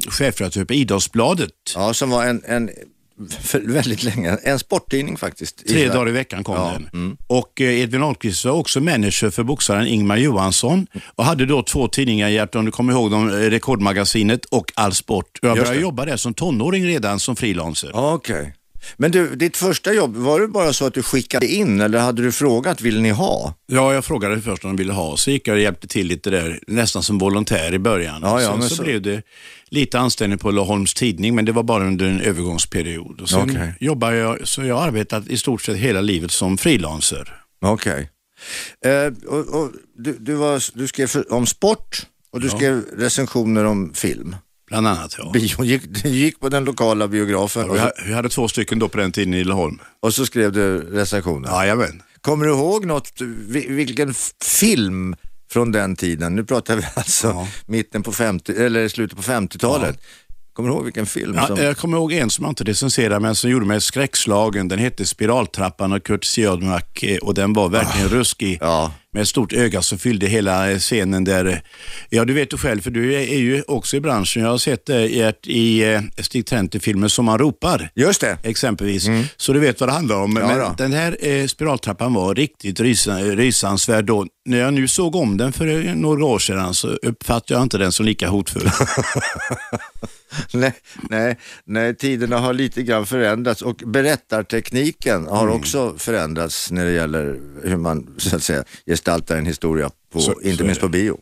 chefredaktör 0.07 0.65
på 0.65 0.73
Idrottsbladet. 0.73 1.51
Ja, 1.75 1.93
som 1.93 2.09
var 2.09 2.25
en, 2.25 2.43
en 2.45 2.69
för 3.39 3.59
väldigt 3.59 4.03
länge, 4.03 4.37
en 4.43 4.59
sporttidning 4.59 5.17
faktiskt. 5.17 5.67
Tre 5.67 5.87
dagar 5.87 6.09
i 6.09 6.11
veckan 6.11 6.43
kom 6.43 6.55
Ja, 6.55 6.69
mm. 6.69 6.87
den. 6.91 7.17
Och 7.27 7.61
eh, 7.61 7.81
Edvin 7.81 8.03
Ahlqvist 8.03 8.45
var 8.45 8.51
också 8.51 8.79
manager 8.79 9.29
för 9.29 9.43
boxaren 9.43 9.87
Ingmar 9.87 10.17
Johansson 10.17 10.87
och 11.15 11.25
hade 11.25 11.45
då 11.45 11.63
två 11.63 11.87
tidningar, 11.87 12.29
Gert, 12.29 12.55
om 12.55 12.65
du 12.65 12.71
kommer 12.71 12.93
ihåg 12.93 13.11
dem, 13.11 13.29
eh, 13.29 13.33
Rekordmagasinet 13.33 14.45
och 14.45 14.71
All 14.75 14.93
Sport. 14.93 15.39
Jag 15.41 15.57
började 15.57 15.79
jobba 15.79 16.05
där 16.05 16.17
som 16.17 16.33
tonåring 16.33 16.85
redan 16.85 17.19
som 17.19 17.35
frilanser. 17.35 17.91
Okej. 17.93 18.53
Men 18.97 19.11
du, 19.11 19.35
ditt 19.35 19.57
första 19.57 19.93
jobb, 19.93 20.15
var 20.15 20.39
det 20.41 20.47
bara 20.47 20.73
så 20.73 20.85
att 20.85 20.93
du 20.93 21.03
skickade 21.03 21.47
in 21.47 21.81
eller 21.81 21.99
hade 21.99 22.21
du 22.21 22.31
frågat, 22.31 22.81
vill 22.81 23.01
ni 23.01 23.09
ha? 23.09 23.53
Ja, 23.67 23.93
jag 23.93 24.05
frågade 24.05 24.41
först 24.41 24.63
om 24.65 24.69
de 24.69 24.75
ville 24.77 24.93
ha, 24.93 25.17
så 25.17 25.31
gick 25.31 25.47
jag 25.47 25.53
och 25.55 25.61
hjälpte 25.61 25.87
till 25.87 26.07
lite 26.07 26.29
där, 26.29 26.59
nästan 26.67 27.03
som 27.03 27.17
volontär 27.17 27.73
i 27.73 27.79
början. 27.79 28.19
Ja, 28.21 28.41
ja, 28.41 28.51
Sen 28.51 28.69
så, 28.69 28.75
så- 28.75 28.83
blev 28.83 29.01
det 29.01 29.21
lite 29.69 29.99
anställning 29.99 30.39
på 30.39 30.51
Laholms 30.51 30.93
Tidning, 30.93 31.35
men 31.35 31.45
det 31.45 31.51
var 31.51 31.63
bara 31.63 31.87
under 31.87 32.05
en 32.05 32.21
övergångsperiod. 32.21 33.21
Och 33.21 33.29
sen 33.29 33.49
Okej. 33.49 33.73
jobbade 33.79 34.17
jag, 34.17 34.47
så 34.47 34.63
jag 34.63 34.75
har 34.75 34.87
arbetat 34.87 35.27
i 35.27 35.37
stort 35.37 35.61
sett 35.61 35.77
hela 35.77 36.01
livet 36.01 36.31
som 36.31 36.57
frilanser. 36.57 37.33
Okej. 37.65 38.09
Eh, 38.85 39.13
och, 39.27 39.61
och, 39.61 39.71
du, 39.97 40.17
du, 40.19 40.33
var, 40.33 40.77
du 40.77 40.87
skrev 40.87 41.09
om 41.29 41.45
sport 41.45 42.05
och 42.31 42.41
du 42.41 42.49
skrev 42.49 42.81
recensioner 42.97 43.63
om 43.65 43.93
film. 43.93 44.35
Bland 44.73 44.87
annat, 44.87 45.15
ja. 45.17 45.29
Bio, 45.33 45.63
gick, 45.63 46.05
gick 46.05 46.39
på 46.39 46.49
den 46.49 46.63
lokala 46.65 47.07
biografen 47.07 47.69
och 47.69 47.75
Vi 47.75 47.79
ha- 47.79 47.91
vi 48.07 48.13
hade 48.13 48.29
två 48.29 48.47
stycken 48.47 48.79
då 48.79 48.89
på 48.89 48.97
den 48.97 49.11
tiden 49.11 49.33
i 49.33 49.43
Laholm. 49.43 49.79
och 50.01 50.13
så 50.13 50.25
skrev 50.25 50.51
du 50.51 50.77
recensioner. 50.79 51.49
Jajamän. 51.49 52.01
Kommer 52.21 52.45
du 52.45 52.51
ihåg 52.51 52.85
något, 52.85 53.11
vi- 53.47 53.67
vilken 53.69 54.13
film 54.43 55.15
från 55.51 55.71
den 55.71 55.95
tiden, 55.95 56.35
nu 56.35 56.43
pratar 56.43 56.75
vi 56.75 56.83
alltså 56.95 57.27
Ja. 57.27 57.47
mitten 57.65 58.03
på 58.03 58.11
50, 58.11 58.51
eller 58.51 58.87
slutet 58.87 59.17
på 59.17 59.23
50-talet. 59.23 59.99
Kommer 60.53 60.69
du 60.69 60.75
ihåg 60.75 60.83
vilken 60.83 61.05
film 61.05 61.33
Ja, 61.35 61.47
som... 61.47 61.57
jag 61.57 61.77
kommer 61.77 61.97
ihåg 61.97 62.13
en 62.13 62.29
som 62.29 62.43
jag 62.45 62.51
inte 62.51 62.63
recenserade 62.63 63.19
men 63.19 63.35
som 63.35 63.49
gjorde 63.49 63.65
mig 63.65 63.81
skräckslagen. 63.81 64.67
Den 64.67 64.79
hette 64.79 65.05
Spiraltrappan 65.05 65.93
och 65.93 66.03
Kurt 66.03 66.25
Siodmak 66.25 67.03
eh, 67.03 67.17
och 67.17 67.33
den 67.33 67.53
var 67.53 67.69
verkligen 67.69 68.09
ruskig. 68.09 68.57
Ah. 68.61 68.65
Ja. 68.65 68.91
Med 69.13 69.21
ett 69.21 69.27
stort 69.27 69.53
öga 69.53 69.81
som 69.81 69.97
fyllde 69.97 70.27
hela 70.27 70.71
eh, 70.71 70.77
scenen 70.79 71.23
där. 71.23 71.61
Ja, 72.09 72.25
du 72.25 72.33
vet 72.33 72.49
du 72.49 72.57
själv, 72.57 72.81
för 72.81 72.91
du 72.91 73.13
är, 73.15 73.37
ju 73.37 73.63
också 73.67 73.95
i 73.97 73.99
branschen. 73.99 74.43
Jag 74.43 74.49
har 74.49 74.57
sett 74.57 74.85
det 74.85 75.07
Gert, 75.07 75.47
i 75.47 75.83
eh, 75.93 76.01
Stig 76.17 76.45
Trente-filmen 76.45 77.09
Som 77.09 77.25
man 77.25 77.39
ropar. 77.39 77.89
Just 77.95 78.21
det. 78.21 78.37
Exempelvis. 78.43 79.07
Så 79.37 79.53
du 79.53 79.59
vet 79.59 79.79
vad 79.79 79.89
det 79.89 79.93
handlar 79.93 80.15
om. 80.15 80.37
Mm. 80.37 80.49
Ja, 80.49 80.55
Men 80.55 80.65
då. 80.65 80.75
den 80.77 80.93
här 80.93 81.17
eh, 81.27 81.45
spiraltrappan 81.47 82.13
var 82.13 82.35
riktigt 82.35 82.79
rysa, 82.79 83.17
rysansvärd 83.19 84.05
då. 84.05 84.25
När 84.45 84.57
jag 84.57 84.73
nu 84.73 84.87
såg 84.87 85.15
om 85.15 85.37
den 85.37 85.53
för 85.53 85.67
eh, 85.87 85.95
några 85.95 86.25
år 86.25 86.39
sedan 86.39 86.73
så 86.73 86.87
uppfattade 86.87 87.53
jag 87.53 87.63
inte 87.63 87.77
den 87.77 87.91
som 87.91 88.05
lika 88.05 88.27
hotfull. 88.29 88.69
Nej, 90.53 90.73
nej, 91.09 91.37
nej, 91.65 91.95
tiderna 91.95 92.37
har 92.39 92.53
lite 92.53 92.83
grann 92.83 93.05
förändrats 93.05 93.61
och 93.61 93.75
berättartekniken 93.85 95.27
har 95.27 95.43
Mm. 95.43 95.55
också 95.55 95.93
förändrats 95.97 96.71
när 96.71 96.85
det 96.85 96.91
gäller 96.91 97.39
hur 97.63 97.77
man 97.77 98.15
så 98.17 98.35
att 98.35 98.43
säga 98.43 98.63
gestaltar 99.03 99.37
en 99.37 99.45
historia, 99.45 99.89
på, 100.13 100.19
Så- 100.19 100.41
inte 100.41 100.57
så 100.57 100.63
minst 100.63 100.81
på 100.81 100.87
bio. 100.87 101.17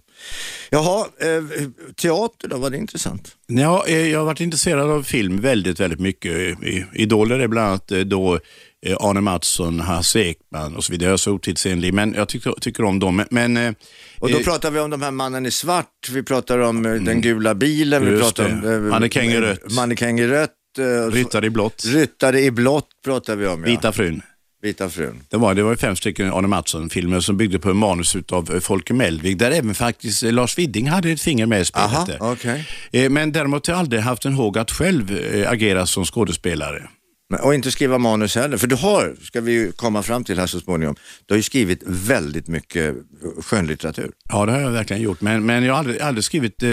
Jaha, 0.70 1.06
eh, 1.20 1.44
teater 2.02 2.48
då, 2.48 2.58
var 2.58 2.70
det 2.70 2.78
intressant? 2.78 3.36
Ja, 3.48 3.86
eh, 3.88 4.08
jag 4.08 4.20
har 4.20 4.26
varit 4.26 4.40
intresserad 4.40 4.90
av 4.90 5.04
film 5.04 5.42
väldigt, 5.42 5.80
väldigt 5.80 6.00
mycket. 6.00 6.32
I- 6.32 6.86
Idoler 6.94 7.40
är 7.40 7.48
bland 7.48 7.68
annat 7.68 7.92
eh, 7.92 8.00
då 8.00 8.40
Arne 9.00 9.22
Mattsson, 9.22 9.80
Hasse 9.80 10.20
Ekman 10.20 10.76
och 10.76 10.84
så 10.84 10.92
vidare. 10.92 11.08
Jag 11.10 11.14
är 11.14 11.18
så 11.18 11.32
otidsenlig, 11.32 11.94
men 11.94 12.14
jag 12.14 12.28
tycker, 12.30 12.52
tycker 12.62 12.84
om 12.84 13.00
dem. 13.00 13.24
Men, 13.32 13.58
eh, 13.58 13.74
Och 14.20 14.32
då 14.32 14.40
pratar 14.40 14.72
vi 14.72 14.80
om 14.80 14.90
de 14.90 15.02
här 15.02 15.12
mannen 15.12 15.46
i 15.46 15.52
svart, 15.52 16.10
vi 16.12 16.24
pratar 16.24 16.58
om 16.60 16.86
eh, 16.86 16.94
den 16.94 17.22
gula 17.22 17.56
bilen, 17.56 18.06
vi 18.14 18.20
pratar 18.22 18.46
om 18.46 18.72
eh, 18.72 18.80
Mannekäng 18.80 19.30
i 19.30 19.38
rött. 19.38 19.72
Mannekäng 19.72 20.20
i 20.20 20.28
rött. 20.28 20.52
Ryttare 21.12 21.46
i 21.46 21.50
blått, 21.50 21.84
Ryttare 21.86 22.42
i 22.42 22.52
blått 22.52 22.88
pratar 23.06 23.36
vi 23.36 23.48
om, 23.48 23.60
ja. 23.64 23.66
Vita 23.66 23.92
frun. 23.92 24.22
Vita 24.62 24.90
frun. 24.90 25.24
Det 25.30 25.38
var, 25.38 25.54
det 25.56 25.64
var 25.64 25.76
fem 25.76 25.96
stycken 25.96 26.34
Arne 26.34 26.48
Mattsson-filmer 26.48 27.20
som 27.20 27.38
byggde 27.38 27.60
på 27.60 27.70
en 27.70 27.78
manus 27.78 28.16
av 28.32 28.60
Folke 28.60 28.94
Mellvig, 28.94 29.38
där 29.38 29.52
även 29.52 29.74
faktiskt 29.76 30.24
eh, 30.24 30.32
Lars 30.34 30.58
Widding 30.58 30.90
hade 30.90 31.12
ett 31.12 31.22
finger 31.22 31.46
med 31.46 31.62
i 31.62 31.66
spelet. 31.66 32.22
Aha. 32.22 32.38
Eh, 32.92 33.10
Men 33.10 33.32
däremot 33.32 33.68
har 33.68 33.74
jag 33.74 33.80
aldrig 33.80 34.02
haft 34.02 34.26
en 34.26 34.34
håg 34.34 34.58
att 34.58 34.72
själv 34.72 35.18
eh, 35.18 35.52
agera 35.52 35.86
som 35.86 36.06
skådespelare. 36.06 36.90
Men, 37.32 37.40
och 37.40 37.56
inte 37.56 37.72
skriva 37.72 37.98
manus 37.98 38.36
heller, 38.36 38.58
för 38.58 38.68
du 38.68 38.76
har, 38.76 39.16
ska 39.22 39.42
vi 39.42 39.52
ju 39.52 39.72
komma 39.72 40.04
fram 40.04 40.24
till 40.24 40.40
här 40.40 40.48
så 40.48 40.60
småningom, 40.60 40.96
du 41.26 41.34
har 41.34 41.38
ju 41.38 41.44
skrivit 41.44 41.84
väldigt 41.86 42.48
mycket 42.48 42.96
skönlitteratur. 43.42 44.12
Ja, 44.30 44.46
det 44.46 44.52
har 44.52 44.60
jag 44.60 44.72
verkligen 44.72 45.02
gjort, 45.02 45.22
men, 45.22 45.46
men 45.46 45.64
jag 45.64 45.74
har 45.74 45.80
aldrig, 45.80 46.02
aldrig 46.02 46.24
skrivit 46.24 46.64
eh, 46.64 46.70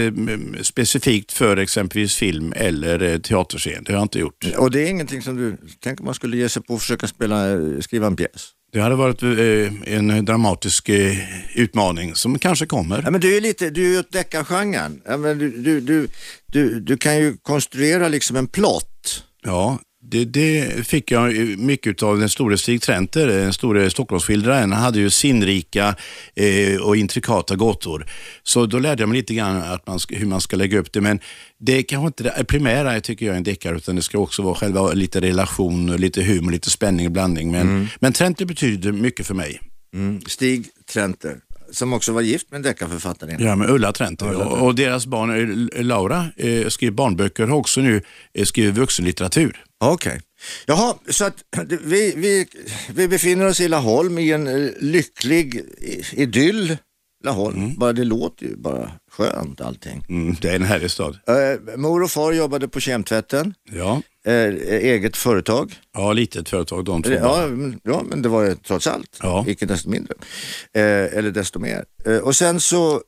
specifikt 0.61 1.31
för 1.31 1.57
exempelvis 1.57 2.15
film 2.15 2.53
eller 2.55 3.01
eh, 3.01 3.19
teaterscen. 3.19 3.83
Det 3.83 3.91
har 3.91 3.97
jag 3.99 4.05
inte 4.05 4.19
gjort. 4.19 4.45
Och 4.57 4.71
det 4.71 4.81
är 4.81 4.89
ingenting 4.89 5.21
som 5.21 5.37
du, 5.37 5.57
tänk 5.79 5.99
om 5.99 6.05
man 6.05 6.15
skulle 6.15 6.37
ge 6.37 6.49
sig 6.49 6.63
på 6.63 6.75
att 6.75 6.81
försöka 6.81 7.07
spela, 7.07 7.51
eh, 7.51 7.79
skriva 7.79 8.07
en 8.07 8.15
pjäs? 8.15 8.49
Det 8.71 8.79
hade 8.79 8.95
varit 8.95 9.23
eh, 9.23 9.93
en 9.95 10.25
dramatisk 10.25 10.89
eh, 10.89 11.17
utmaning 11.55 12.15
som 12.15 12.39
kanske 12.39 12.65
kommer. 12.65 13.01
Ja, 13.03 13.11
men 13.11 13.21
du 13.21 13.37
är 13.37 13.41
lite, 13.41 13.69
du 13.69 13.85
är 13.85 13.89
ju 13.89 13.99
åt 13.99 14.11
deckargenren. 14.11 15.01
Ja, 15.05 15.17
men 15.17 15.37
du, 15.37 15.49
du, 15.49 15.81
du, 15.81 16.07
du, 16.45 16.79
du 16.79 16.97
kan 16.97 17.17
ju 17.17 17.37
konstruera 17.37 18.07
liksom 18.07 18.35
en 18.35 18.47
plott. 18.47 19.23
Ja, 19.43 19.79
det, 20.01 20.25
det, 20.25 20.87
fick 20.87 21.11
jag 21.11 21.57
mycket 21.57 22.03
av 22.03 22.19
den 22.19 22.29
store 22.29 22.57
Stig 22.57 22.81
Trenter, 22.81 23.27
den 23.27 23.53
store 23.53 23.89
Stockholmsskildraren. 23.89 24.71
Han 24.71 24.83
hade 24.83 24.99
ju 24.99 25.09
sinnrika 25.09 25.95
eh, 26.35 26.81
och 26.81 26.95
intrikata 26.95 27.55
gåtor. 27.55 28.05
Så 28.43 28.65
då 28.65 28.79
lärde 28.79 29.01
jag 29.01 29.09
mig 29.09 29.17
lite 29.17 29.33
grann 29.33 29.57
att 29.57 29.87
man, 29.87 29.99
hur 30.09 30.25
man 30.25 30.41
ska 30.41 30.55
lägga 30.57 30.79
upp 30.79 30.93
det. 30.93 31.01
Men 31.01 31.19
det 31.59 31.77
är 31.77 31.81
kanske 31.81 32.07
inte 32.07 32.23
det 32.23 32.45
primära 32.47 33.01
tycker 33.01 33.25
jag 33.25 33.35
i 33.35 33.37
en 33.37 33.43
deckare, 33.43 33.77
utan 33.77 33.95
det 33.95 34.01
ska 34.01 34.17
också 34.17 34.41
vara 34.41 34.55
själva 34.55 34.93
lite 34.93 35.21
relation, 35.21 35.95
lite 35.95 36.23
humor, 36.23 36.51
lite 36.51 36.69
spänning 36.69 37.05
och 37.05 37.11
blandning. 37.11 37.51
Men, 37.51 37.61
mm. 37.61 37.87
men 37.99 38.13
Trenter 38.13 38.45
betyder 38.45 38.91
mycket 38.91 39.27
för 39.27 39.33
mig. 39.33 39.59
Mm. 39.93 40.21
Stig 40.21 40.65
Trenter 40.93 41.37
som 41.71 41.93
också 41.93 42.11
var 42.11 42.21
gift 42.21 42.51
med 42.51 42.57
en 42.57 42.61
deckarförfattare. 42.61 43.37
Ja, 43.39 43.55
med 43.55 43.69
Ulla 43.69 43.91
Trenter. 43.91 44.29
Ulla 44.29 44.45
och, 44.45 44.67
och 44.67 44.75
deras 44.75 45.05
barn, 45.05 45.69
Laura, 45.75 46.27
eh, 46.37 46.67
skriver 46.67 46.91
barnböcker, 46.91 47.47
har 47.47 47.57
också 47.57 47.81
nu 47.81 48.01
eh, 48.33 48.45
skrivit 48.45 48.75
vuxenlitteratur. 48.75 49.63
Okej. 49.79 50.09
Okay. 50.09 50.21
Jaha, 50.65 50.95
så 51.09 51.25
att 51.25 51.43
vi, 51.83 52.13
vi, 52.15 52.47
vi 52.89 53.07
befinner 53.07 53.47
oss 53.47 53.61
i 53.61 53.67
Laholm 53.67 54.17
i 54.17 54.31
en 54.31 54.47
eh, 54.47 54.71
lycklig 54.79 55.61
idyll. 56.11 56.77
Laholm, 57.23 57.57
mm. 57.57 57.75
bara 57.75 57.93
det 57.93 58.03
låter 58.03 58.45
ju 58.45 58.55
bara 58.55 58.91
skönt 59.11 59.61
allting. 59.61 60.05
Mm, 60.09 60.35
det 60.41 60.49
är 60.49 60.55
en 60.55 60.63
härlig 60.63 60.91
stad. 60.91 61.19
Äh, 61.27 61.77
mor 61.77 62.03
och 62.03 62.11
far 62.11 62.31
jobbade 62.31 62.67
på 62.67 62.79
kemtvätten. 62.79 63.53
Ja. 63.71 64.01
Äh, 64.25 64.33
eget 64.33 65.17
företag. 65.17 65.75
Ja, 65.93 66.13
litet 66.13 66.49
företag 66.49 66.85
de 66.85 67.03
två. 67.03 67.11
Ja, 67.11 67.47
ja, 67.83 68.03
men 68.09 68.21
det 68.21 68.29
var 68.29 68.43
ju 68.43 68.55
trots 68.55 68.87
allt, 68.87 69.19
ja. 69.21 69.45
icke 69.47 69.65
desto 69.65 69.89
mindre. 69.89 70.13
Äh, 70.73 70.83
eller 71.17 71.31
desto 71.31 71.59
mer. 71.59 71.85
och 72.23 72.35
sen 72.35 72.59
så 72.59 73.01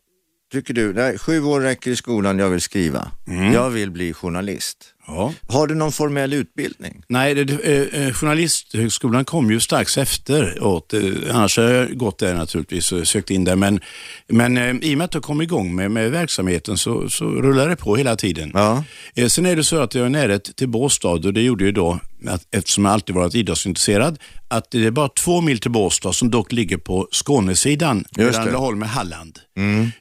tycker 0.51 0.73
du, 0.73 0.93
nej, 0.93 1.17
sju 1.17 1.43
år 1.43 1.61
räcker 1.61 1.91
i 1.91 1.95
skolan, 1.95 2.39
jag 2.39 2.49
vill 2.49 2.61
skriva. 2.61 3.11
Mm. 3.27 3.53
Jag 3.53 3.69
vill 3.69 3.91
bli 3.91 4.13
journalist. 4.13 4.90
Ja. 5.07 5.33
Har 5.47 5.67
du 5.67 5.75
någon 5.75 5.91
formell 5.91 6.33
utbildning? 6.33 7.03
Nej, 7.07 7.35
det, 7.35 7.53
eh, 7.53 8.01
eh, 8.01 8.13
Journalisthögskolan 8.13 9.25
kom 9.25 9.51
ju 9.51 9.59
strax 9.59 9.97
efter. 9.97 10.63
Och, 10.63 10.93
eh, 10.93 11.35
annars 11.35 11.57
har 11.57 11.63
jag 11.63 11.97
gått 11.97 12.19
där 12.19 12.33
naturligtvis 12.33 12.91
och 12.91 13.07
sökt 13.07 13.29
in 13.29 13.43
där. 13.43 13.55
Men, 13.55 13.79
men 14.27 14.57
eh, 14.57 14.75
i 14.81 14.93
och 14.93 14.97
med 14.97 15.05
att 15.05 15.13
jag 15.13 15.23
kom 15.23 15.41
igång 15.41 15.75
med, 15.75 15.91
med 15.91 16.11
verksamheten 16.11 16.77
så, 16.77 17.09
så 17.09 17.25
rullar 17.25 17.69
det 17.69 17.75
på 17.75 17.95
hela 17.95 18.15
tiden. 18.15 18.51
Ja. 18.53 18.83
Eh, 19.15 19.27
sen 19.27 19.45
är 19.45 19.55
det 19.55 19.63
så 19.63 19.79
att 19.79 19.95
jag 19.95 20.05
är 20.05 20.09
närhet 20.09 20.55
till 20.55 20.69
Båstad 20.69 21.09
och 21.09 21.33
det 21.33 21.41
gjorde 21.41 21.63
ju 21.63 21.71
då, 21.71 21.99
att, 22.27 22.47
eftersom 22.51 22.85
jag 22.85 22.93
alltid 22.93 23.15
varit 23.15 23.35
idrottsintresserad, 23.35 24.19
att 24.47 24.71
det 24.71 24.85
är 24.85 24.91
bara 24.91 25.09
två 25.09 25.41
mil 25.41 25.59
till 25.59 25.71
Båstad 25.71 26.13
som 26.13 26.31
dock 26.31 26.51
ligger 26.51 26.77
på 26.77 27.07
Skånesidan, 27.11 28.05
mellan 28.17 28.45
Laholm 28.45 28.81
och 28.81 28.87
Halland. 28.87 29.39
Mm. 29.57 29.91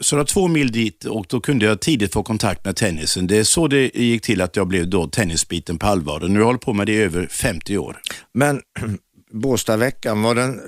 Eh, 0.00 0.04
så 0.04 0.16
det 0.16 0.20
var 0.20 0.26
två 0.26 0.48
mil 0.48 0.72
dit 0.72 1.04
och 1.04 1.26
då 1.28 1.40
kunde 1.40 1.66
jag 1.66 1.80
tidigt 1.80 2.12
få 2.12 2.22
kontakt 2.22 2.64
med 2.64 2.76
tennisen. 2.76 3.26
Det 3.26 3.38
är 3.38 3.44
så 3.44 3.68
det 3.68 3.94
gick 3.94 4.22
till 4.22 4.40
att 4.40 4.56
jag 4.56 4.68
blev 4.68 4.88
då 4.88 5.06
tennisbiten 5.06 5.78
på 5.78 5.86
allvar. 5.86 6.20
Nu 6.20 6.28
har 6.28 6.38
jag 6.38 6.46
hållit 6.46 6.60
på 6.60 6.72
med 6.72 6.86
det 6.86 6.92
i 6.92 7.02
över 7.02 7.26
50 7.26 7.78
år. 7.78 7.96
Men 8.34 8.60
Båstadveckan, 9.32 10.22
var 10.22 10.34
den 10.34 10.60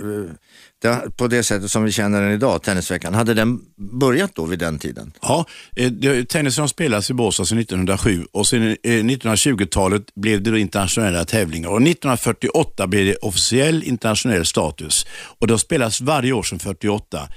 det, 0.82 1.16
på 1.16 1.26
det 1.26 1.42
sättet 1.42 1.70
som 1.70 1.85
vi 1.85 1.92
känner 1.92 2.23
den 2.23 2.32
idag, 2.32 2.62
Tennisveckan, 2.62 3.14
hade 3.14 3.35
den 3.35 3.61
börjat 4.00 4.35
då 4.35 4.44
vid 4.44 4.58
den 4.58 4.78
tiden? 4.78 5.12
Ja, 5.23 5.47
eh, 5.76 6.25
tennisen 6.25 6.62
har 6.62 6.68
spelats 6.68 7.11
i 7.11 7.14
Båstad 7.14 7.44
sedan 7.44 7.58
1907 7.58 8.25
och 8.32 8.47
sedan 8.47 8.76
eh, 8.82 8.90
1920-talet 8.90 10.14
blev 10.14 10.42
det 10.42 10.61
internationella 10.61 11.25
tävlingar 11.25 11.68
och 11.68 11.76
1948 11.76 12.87
blev 12.87 13.06
det 13.06 13.16
officiell 13.16 13.82
internationell 13.82 14.44
status 14.44 15.06
och 15.38 15.47
det 15.47 15.52
har 15.52 15.58
spelats 15.58 16.00
varje 16.00 16.32
år 16.32 16.42
sedan 16.42 16.58
48 16.58 17.28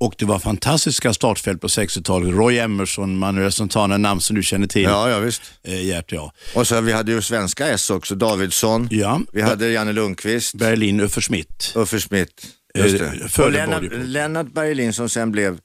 och 0.00 0.14
det 0.18 0.24
var 0.24 0.38
fantastiska 0.38 1.12
startfält 1.12 1.60
på 1.60 1.66
60-talet. 1.66 2.34
Roy 2.34 2.58
Emerson, 2.58 3.18
Manuel 3.18 3.52
Santana, 3.52 3.98
namn 3.98 4.20
som 4.20 4.36
du 4.36 4.42
känner 4.42 4.66
till. 4.66 4.82
Ja, 4.82 5.10
ja 5.10 5.18
visst. 5.18 5.42
Eh, 5.62 5.86
Gert, 5.86 6.12
ja. 6.12 6.32
Och 6.54 6.66
så 6.66 6.80
vi 6.80 6.92
hade 6.92 7.12
ju 7.12 7.22
svenska 7.22 7.68
S 7.68 7.90
också, 7.90 8.14
Davidsson. 8.14 8.88
Ja. 8.90 9.20
Vi 9.32 9.42
hade 9.42 9.68
Janne 9.68 9.92
Lundqvist. 9.92 10.54
Berlin, 10.54 11.00
Uffe 11.00 11.20
Schmidt. 11.20 11.72
Uffe 11.76 11.98
Schmidt, 11.98 12.46
just 12.74 12.98
det. 12.98 13.04
Eh, 13.38 13.44
och 13.44 13.52
Lennart, 13.52 13.82
Lennart 13.92 14.52
Berlin 14.52 14.92
som 14.92 15.08
sen 15.08 15.32
blev 15.32 15.58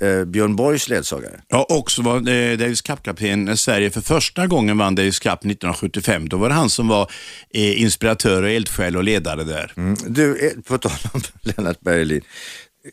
eh, 0.00 0.24
Björn 0.24 0.56
Borgs 0.56 0.88
ledsagare. 0.88 1.40
Ja, 1.48 1.66
också 1.68 2.02
var 2.02 2.16
eh, 2.16 2.56
Davis 2.58 2.82
Cup-kapten 2.82 3.44
när 3.44 3.56
Sverige 3.56 3.90
för 3.90 4.00
första 4.00 4.46
gången 4.46 4.78
vann 4.78 4.94
Davis 4.94 5.18
Cup 5.18 5.38
1975. 5.38 6.28
Då 6.28 6.36
var 6.36 6.48
det 6.48 6.54
han 6.54 6.70
som 6.70 6.88
var 6.88 7.10
eh, 7.54 7.82
inspiratör 7.82 8.42
och 8.42 8.50
eldsjäl 8.50 8.96
och 8.96 9.04
ledare 9.04 9.44
där. 9.44 9.72
Mm. 9.76 9.96
Du, 10.06 10.46
eh, 10.46 10.62
på 10.62 10.78
tal 10.78 10.92
om 11.12 11.20
Lennart 11.42 11.80
Berlin 11.80 12.22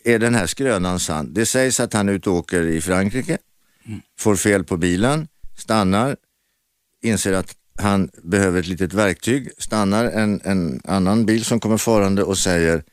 är 0.04 0.20
den 0.20 0.36
här 0.36 0.48
skrönan 0.48 1.00
sann? 1.00 1.34
Det 1.34 1.46
sägs 1.46 1.80
att 1.80 1.94
han 1.94 2.10
är 2.10 2.14
ute 2.14 2.30
och 2.30 2.36
åker 2.36 2.62
i 2.62 2.82
Frankrike, 2.82 3.38
mm. 3.86 4.02
får 4.20 4.36
fel 4.36 4.64
på 4.64 4.78
bilen, 4.78 5.28
stannar, 5.58 6.18
inser 7.02 7.34
att 7.34 7.56
han 7.80 8.10
behöver 8.24 8.60
ett 8.60 8.68
litet 8.68 8.94
verktyg, 8.94 9.50
stannar 9.58 10.06
en, 10.06 10.42
en 10.44 10.82
annan 10.84 11.26
bil 11.26 11.46
som 11.46 11.60
kommer 11.60 11.78
farande 11.78 12.24
och 12.24 12.38
säger 12.38 12.84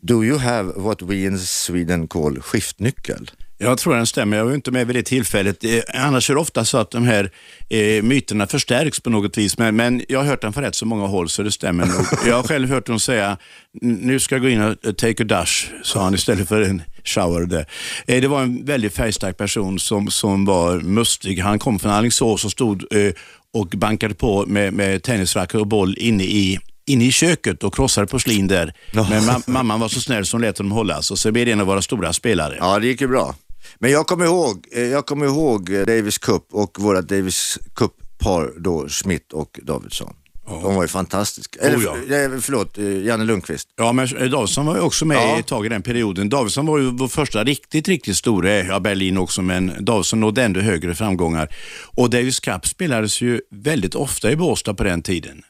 Do 0.00 0.24
you 0.24 0.38
have 0.38 0.72
what 0.76 1.02
we 1.02 1.16
in 1.16 1.38
Sweden 1.38 2.08
call 2.08 2.40
skiftnyckel? 2.40 3.30
Jag 3.62 3.78
tror 3.78 3.94
den 3.94 4.06
stämmer. 4.06 4.36
Jag 4.36 4.44
var 4.44 4.54
inte 4.54 4.70
med 4.70 4.86
vid 4.86 4.96
det 4.96 5.02
tillfället. 5.02 5.64
Eh, 5.64 5.70
annars 5.94 6.30
är 6.30 6.34
det 6.34 6.40
ofta 6.40 6.64
så 6.64 6.78
att 6.78 6.90
de 6.90 7.04
här 7.04 7.30
eh, 7.68 8.02
myterna 8.02 8.46
förstärks 8.46 9.00
på 9.00 9.10
något 9.10 9.38
vis. 9.38 9.58
Men, 9.58 9.76
men 9.76 10.02
jag 10.08 10.18
har 10.18 10.26
hört 10.26 10.40
den 10.40 10.52
från 10.52 10.64
rätt 10.64 10.74
så 10.74 10.86
många 10.86 11.06
håll 11.06 11.28
så 11.28 11.42
det 11.42 11.52
stämmer 11.52 11.86
nog. 11.86 12.06
Jag 12.26 12.36
har 12.36 12.42
själv 12.42 12.70
hört 12.70 12.86
dem 12.86 13.00
säga, 13.00 13.36
nu 13.82 14.20
ska 14.20 14.34
jag 14.34 14.42
gå 14.42 14.48
in 14.48 14.60
och 14.60 14.96
take 14.96 15.22
a 15.22 15.26
dash, 15.26 15.66
sa 15.82 16.02
han 16.02 16.14
istället 16.14 16.48
för 16.48 16.60
en 16.60 16.82
shower. 17.04 17.46
Där. 17.46 17.66
Eh, 18.06 18.20
det 18.20 18.28
var 18.28 18.42
en 18.42 18.64
väldigt 18.64 18.94
färgstark 18.94 19.36
person 19.36 19.78
som, 19.78 20.10
som 20.10 20.44
var 20.44 20.80
mustig. 20.80 21.38
Han 21.38 21.58
kom 21.58 21.78
från 21.78 21.92
Alingsås 21.92 22.44
och 22.44 22.50
stod 22.50 22.84
eh, 22.90 23.12
och 23.52 23.66
bankade 23.66 24.14
på 24.14 24.46
med, 24.46 24.72
med 24.72 25.02
tennisracket 25.02 25.54
och 25.54 25.66
boll 25.66 25.94
inne 25.98 26.24
i 26.24 26.58
inne 26.86 27.04
i 27.04 27.12
köket 27.12 27.64
och 27.64 27.74
krossade 27.74 28.06
porslin 28.06 28.48
där. 28.48 28.74
Men 28.92 29.26
ma 29.26 29.42
mamman 29.46 29.80
var 29.80 29.88
så 29.88 30.00
snäll 30.00 30.26
som 30.26 30.40
lät 30.40 30.58
honom 30.58 30.72
hållas 30.72 31.10
och 31.10 31.18
så 31.18 31.32
blev 31.32 31.46
det 31.46 31.52
en 31.52 31.60
av 31.60 31.66
våra 31.66 31.82
stora 31.82 32.12
spelare. 32.12 32.56
Ja, 32.60 32.78
det 32.78 32.86
gick 32.86 33.00
ju 33.00 33.08
bra. 33.08 33.34
Men 33.82 33.90
jag 33.90 34.06
kommer 34.06 34.24
ihåg, 34.24 34.66
eh, 34.72 34.82
jag 34.82 35.06
kommer 35.06 35.26
ihåg 35.26 35.70
eh, 35.70 35.80
Davis 35.80 36.18
Cup 36.18 36.46
och 36.52 36.76
våra 36.80 37.02
Davis 37.02 37.58
Cup-par 37.74 38.52
då, 38.56 38.88
Smith 38.88 39.34
och 39.34 39.60
Davidsson. 39.62 40.14
Ja. 40.46 40.60
De 40.62 40.74
var 40.74 40.82
ju 40.82 40.88
fantastiska. 40.88 41.60
Eller 41.60 41.76
oh 41.76 41.82
ja. 41.84 42.16
Eh, 42.16 42.30
förlåt, 42.40 42.78
Janne 42.78 43.24
Lundqvist. 43.24 43.68
Ja, 43.76 43.92
men 43.92 44.30
Davidsson 44.30 44.66
var 44.66 44.74
ju 44.74 44.80
också 44.80 45.04
med 45.04 45.16
ja. 45.16 45.38
ett 45.38 45.46
tag 45.46 45.66
i 45.66 45.68
den 45.68 45.82
perioden. 45.82 46.28
Davidsson 46.28 46.66
var 46.66 46.78
ju 46.78 46.90
vår 46.90 47.08
första 47.08 47.44
riktigt, 47.44 47.88
riktigt 47.88 48.16
stora, 48.16 48.50
ja 48.50 48.80
Berlin 48.80 49.18
också, 49.18 49.42
men 49.42 49.72
Davidsson 49.80 50.20
nådde 50.20 50.42
ändå 50.42 50.60
högre 50.60 50.94
framgångar. 50.94 51.54
Och 51.94 52.10
Davis 52.10 52.40
Cup 52.40 52.66
spelades 52.66 53.20
ju 53.20 53.40
väldigt 53.50 53.94
ofta 53.94 54.30
i 54.30 54.36
Båstad 54.36 54.74
på 54.74 54.84
den 54.84 55.02
tiden. 55.02 55.42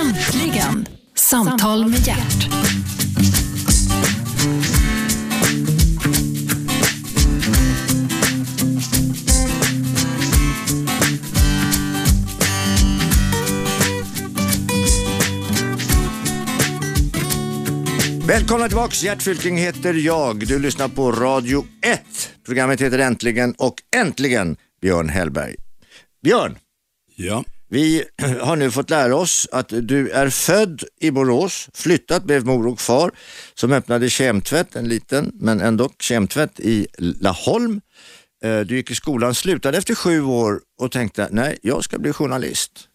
Äntligen, 0.00 0.88
Samtal 1.14 1.88
med 1.88 2.06
hjärt. 2.06 2.63
Välkomna 18.28 18.68
tillbaks, 18.68 19.02
Gert 19.02 19.22
Fylking 19.22 19.56
heter 19.56 19.94
jag. 19.94 20.46
Du 20.46 20.58
lyssnar 20.58 20.88
på 20.88 21.12
Radio 21.12 21.66
1. 21.82 22.00
Programmet 22.46 22.80
heter 22.80 22.98
Äntligen 22.98 23.54
och 23.58 23.74
äntligen 23.96 24.56
Björn 24.80 25.08
Hellberg. 25.08 25.54
Björn, 26.22 26.58
ja. 27.16 27.44
vi 27.68 28.04
har 28.40 28.56
nu 28.56 28.70
fått 28.70 28.90
lära 28.90 29.16
oss 29.16 29.48
att 29.52 29.68
du 29.68 30.10
är 30.10 30.30
född 30.30 30.84
i 31.00 31.10
Borås, 31.10 31.68
flyttat 31.74 32.24
med 32.24 32.46
mor 32.46 32.66
och 32.66 32.80
far 32.80 33.10
som 33.54 33.72
öppnade 33.72 34.10
kemtvätt, 34.10 34.76
en 34.76 34.88
liten 34.88 35.30
men 35.34 35.60
ändå 35.60 35.90
kemtvätt 36.00 36.60
i 36.60 36.86
Laholm. 36.98 37.80
Eh, 38.44 38.60
du 38.60 38.76
gick 38.76 38.90
i 38.90 38.94
skolan, 38.94 39.34
slutade 39.34 39.78
efter 39.78 39.94
sju 39.94 40.22
år 40.22 40.60
och 40.80 40.92
tänkte 40.92 41.28
nej, 41.30 41.58
jag 41.62 41.84
ska 41.84 41.98
bli 41.98 42.12
journalist. 42.12 42.88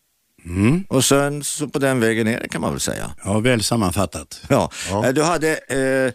Mm. 0.46 0.84
Och 0.89 1.05
sen 1.05 1.43
så 1.43 1.67
på 1.67 1.79
den 1.79 2.00
vägen 2.00 2.27
är 2.27 2.39
det 2.39 2.48
kan 2.48 2.62
man 2.62 2.72
väl 2.72 2.79
säga. 2.79 3.12
Ja, 3.24 3.39
väl 3.39 3.63
sammanfattat. 3.63 4.41
Ja. 4.50 4.72
ja. 4.89 5.05
Eh, 5.05 5.13
du 5.13 5.24
hade 5.24 5.60
eh, 5.67 6.13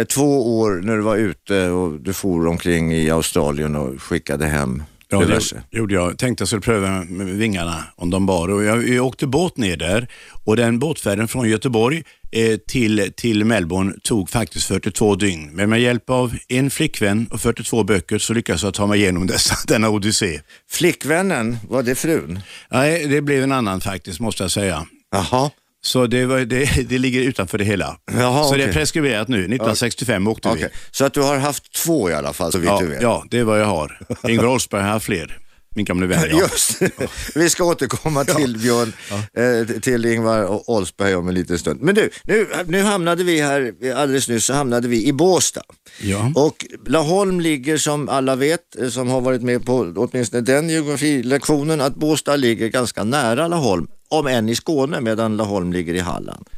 eh, 0.00 0.06
två 0.06 0.58
år 0.58 0.80
när 0.82 0.96
du 0.96 1.02
var 1.02 1.16
ute 1.16 1.68
och 1.68 2.00
du 2.00 2.12
for 2.12 2.46
omkring 2.46 2.92
i 2.92 3.10
Australien 3.10 3.76
och 3.76 4.02
skickade 4.02 4.46
hem 4.46 4.82
Ja, 5.12 5.18
det 5.18 5.26
diverse. 5.26 5.62
gjorde 5.70 5.94
jag. 5.94 6.18
Tänkte 6.18 6.42
jag 6.42 6.48
skulle 6.48 6.62
pröva 6.62 7.04
med 7.04 7.26
vingarna 7.26 7.84
om 7.96 8.10
de 8.10 8.26
bar. 8.26 8.48
Och 8.48 8.64
jag, 8.64 8.88
jag 8.88 9.06
åkte 9.06 9.26
båt 9.26 9.56
ner 9.56 9.76
där 9.76 10.08
och 10.44 10.56
den 10.56 10.78
båtfärden 10.78 11.28
från 11.28 11.48
Göteborg 11.48 12.02
eh, 12.32 12.56
till, 12.56 13.12
till 13.16 13.44
Melbourne 13.44 13.92
tog 14.02 14.30
faktiskt 14.30 14.66
42 14.66 15.14
dygn. 15.14 15.50
Men 15.52 15.70
med 15.70 15.80
hjälp 15.80 16.10
av 16.10 16.34
en 16.48 16.70
flickvän 16.70 17.26
och 17.30 17.40
42 17.40 17.84
böcker 17.84 18.18
så 18.18 18.34
lyckades 18.34 18.62
jag 18.62 18.74
ta 18.74 18.86
mig 18.86 19.00
igenom 19.00 19.26
dessa, 19.32 19.54
denna 19.66 19.88
odyssé. 19.88 20.40
Flickvännen, 20.70 21.58
var 21.68 21.82
det 21.82 21.94
frun? 21.94 22.40
Nej, 22.70 23.06
det 23.06 23.20
blev 23.20 23.42
en 23.42 23.52
annan 23.52 23.80
faktiskt 23.80 24.20
måste 24.20 24.44
jag 24.44 24.50
säga. 24.50 24.86
Jaha. 25.10 25.50
Så 25.84 26.06
det, 26.06 26.26
var, 26.26 26.38
det, 26.40 26.88
det 26.88 26.98
ligger 26.98 27.20
utanför 27.20 27.58
det 27.58 27.64
hela. 27.64 27.96
Jaha, 28.12 28.44
så 28.44 28.56
det 28.56 28.64
är 28.64 28.72
preskriberat 28.72 29.28
nu. 29.28 29.38
1965 29.38 30.26
åkte 30.26 30.48
Okej. 30.48 30.68
vi. 30.72 30.78
Så 30.90 31.04
att 31.04 31.14
du 31.14 31.20
har 31.20 31.38
haft 31.38 31.72
två 31.72 32.10
i 32.10 32.14
alla 32.14 32.32
fall, 32.32 32.52
så 32.52 32.58
vitt 32.58 32.68
Ja, 32.68 32.78
du 32.80 32.86
vet. 32.86 33.02
ja, 33.02 33.24
det 33.30 33.38
är 33.38 33.44
vad 33.44 33.60
jag 33.60 33.66
har. 33.66 33.98
Ingvar 34.28 34.46
Oldsberg 34.46 34.82
har 34.82 35.00
fler. 35.00 35.38
Min 35.74 35.84
gamla 35.84 36.06
vän. 36.06 36.24
Ja. 36.30 36.38
Just. 36.38 36.82
Vi 37.34 37.50
ska 37.50 37.64
återkomma 37.64 38.24
till 38.24 38.58
Björn, 38.58 38.92
eh, 39.36 39.80
till 39.80 40.04
Ingvar 40.04 40.42
och 40.42 40.68
Oldsberg 40.68 41.14
om 41.14 41.28
en 41.28 41.34
liten 41.34 41.58
stund. 41.58 41.80
Men 41.82 41.94
du, 41.94 42.10
nu, 42.24 42.46
nu 42.66 42.82
hamnade 42.82 43.24
vi 43.24 43.40
här, 43.40 43.72
alldeles 43.96 44.28
nyss 44.28 44.44
så 44.44 44.52
hamnade 44.52 44.88
vi 44.88 45.06
i 45.06 45.12
Båstad. 45.12 45.62
Ja. 46.00 46.32
Och 46.34 46.66
Laholm 46.86 47.40
ligger 47.40 47.76
som 47.76 48.08
alla 48.08 48.36
vet, 48.36 48.76
eh, 48.80 48.88
som 48.88 49.08
har 49.08 49.20
varit 49.20 49.42
med 49.42 49.66
på 49.66 49.92
åtminstone 49.96 50.42
den 50.42 50.68
geografilektionen, 50.70 51.80
att 51.80 51.94
Båstad 51.94 52.36
ligger 52.36 52.68
ganska 52.68 53.04
nära 53.04 53.48
Laholm, 53.48 53.86
om 54.12 54.26
än 54.26 54.48
i 54.48 54.54
Skåne 54.54 55.00
medan 55.00 55.36
Laholm 55.36 55.72
ligger 55.72 55.94
i 55.94 56.00
Halland. 56.00 56.48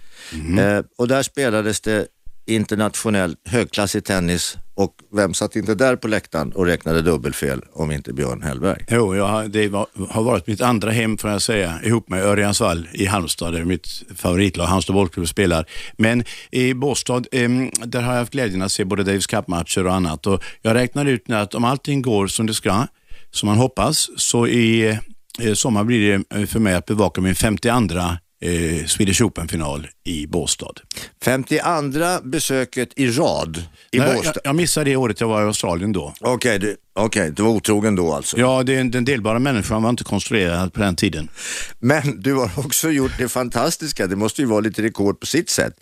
Eh, 0.58 0.84
och 0.98 1.08
där 1.08 1.22
spelades 1.22 1.80
det 1.80 2.06
internationell 2.46 3.36
högklassig 3.44 4.04
tennis 4.04 4.58
och 4.74 4.94
vem 5.12 5.34
satt 5.34 5.56
inte 5.56 5.74
där 5.74 5.96
på 5.96 6.08
läktaren 6.08 6.52
och 6.52 6.66
räknade 6.66 7.02
dubbelfel 7.02 7.62
om 7.72 7.90
inte 7.90 8.12
Björn 8.12 8.42
Hellberg? 8.42 8.84
Jo, 8.88 9.16
jag, 9.16 9.50
det 9.50 9.68
var, 9.68 9.86
har 10.10 10.22
varit 10.22 10.46
mitt 10.46 10.60
andra 10.60 10.90
hem 10.90 11.18
får 11.18 11.30
jag 11.30 11.42
säga, 11.42 11.80
ihop 11.82 12.08
med 12.08 12.24
Örjansvall 12.24 12.88
i 12.92 13.06
Halmstad, 13.06 13.52
där 13.52 13.64
mitt 13.64 14.02
favoritlag 14.16 14.66
Halmstad 14.66 14.94
bollklubb 14.94 15.28
spelar. 15.28 15.66
Men 15.96 16.24
i 16.50 16.74
Båstad, 16.74 17.22
em, 17.32 17.70
där 17.84 18.02
har 18.02 18.12
jag 18.12 18.18
haft 18.18 18.32
glädjen 18.32 18.62
att 18.62 18.72
se 18.72 18.84
både 18.84 19.02
Davis 19.02 19.26
Cup-matcher 19.26 19.86
och 19.86 19.94
annat. 19.94 20.26
Och 20.26 20.42
jag 20.62 20.74
räknar 20.74 21.04
ut 21.04 21.28
nu 21.28 21.36
att 21.36 21.54
om 21.54 21.64
allting 21.64 22.02
går 22.02 22.26
som 22.26 22.46
det 22.46 22.54
ska, 22.54 22.86
som 23.30 23.46
man 23.46 23.58
hoppas, 23.58 24.10
så 24.16 24.46
i 24.46 24.88
eh, 24.88 24.96
sommar 25.54 25.84
blir 25.84 26.18
det 26.30 26.40
eh, 26.40 26.46
för 26.46 26.58
mig 26.58 26.74
att 26.74 26.86
bevaka 26.86 27.20
min 27.20 27.34
52 27.34 27.98
eh, 28.44 28.86
Swedish 28.86 29.22
Open-final 29.22 29.88
i 30.04 30.26
Båstad. 30.26 30.72
52 31.24 31.60
besöket 32.22 32.88
i 32.96 33.06
rad 33.06 33.62
i 33.90 33.98
Nej, 33.98 34.14
Båstad. 34.14 34.32
jag, 34.34 34.50
jag 34.50 34.56
missade 34.56 34.90
det 34.90 34.96
året 34.96 35.20
jag 35.20 35.28
var 35.28 35.42
i 35.42 35.44
Australien 35.44 35.92
då. 35.92 36.14
Okej, 36.20 36.58
du, 36.58 36.76
okej, 36.94 37.32
du 37.36 37.42
var 37.42 37.50
otrogen 37.50 37.96
då 37.96 38.12
alltså. 38.12 38.38
Ja, 38.38 38.62
det, 38.62 38.82
den 38.82 39.04
delbara 39.04 39.38
människan 39.38 39.82
var 39.82 39.90
inte 39.90 40.04
konstruerad 40.04 40.72
på 40.72 40.80
den 40.80 40.96
tiden. 40.96 41.28
Men 41.78 42.20
du 42.20 42.34
har 42.34 42.50
också 42.56 42.90
gjort 42.90 43.12
det 43.18 43.28
fantastiska, 43.28 44.06
det 44.06 44.16
måste 44.16 44.42
ju 44.42 44.46
vara 44.46 44.60
lite 44.60 44.82
rekord 44.82 45.20
på 45.20 45.26
sitt 45.26 45.50
sätt, 45.50 45.74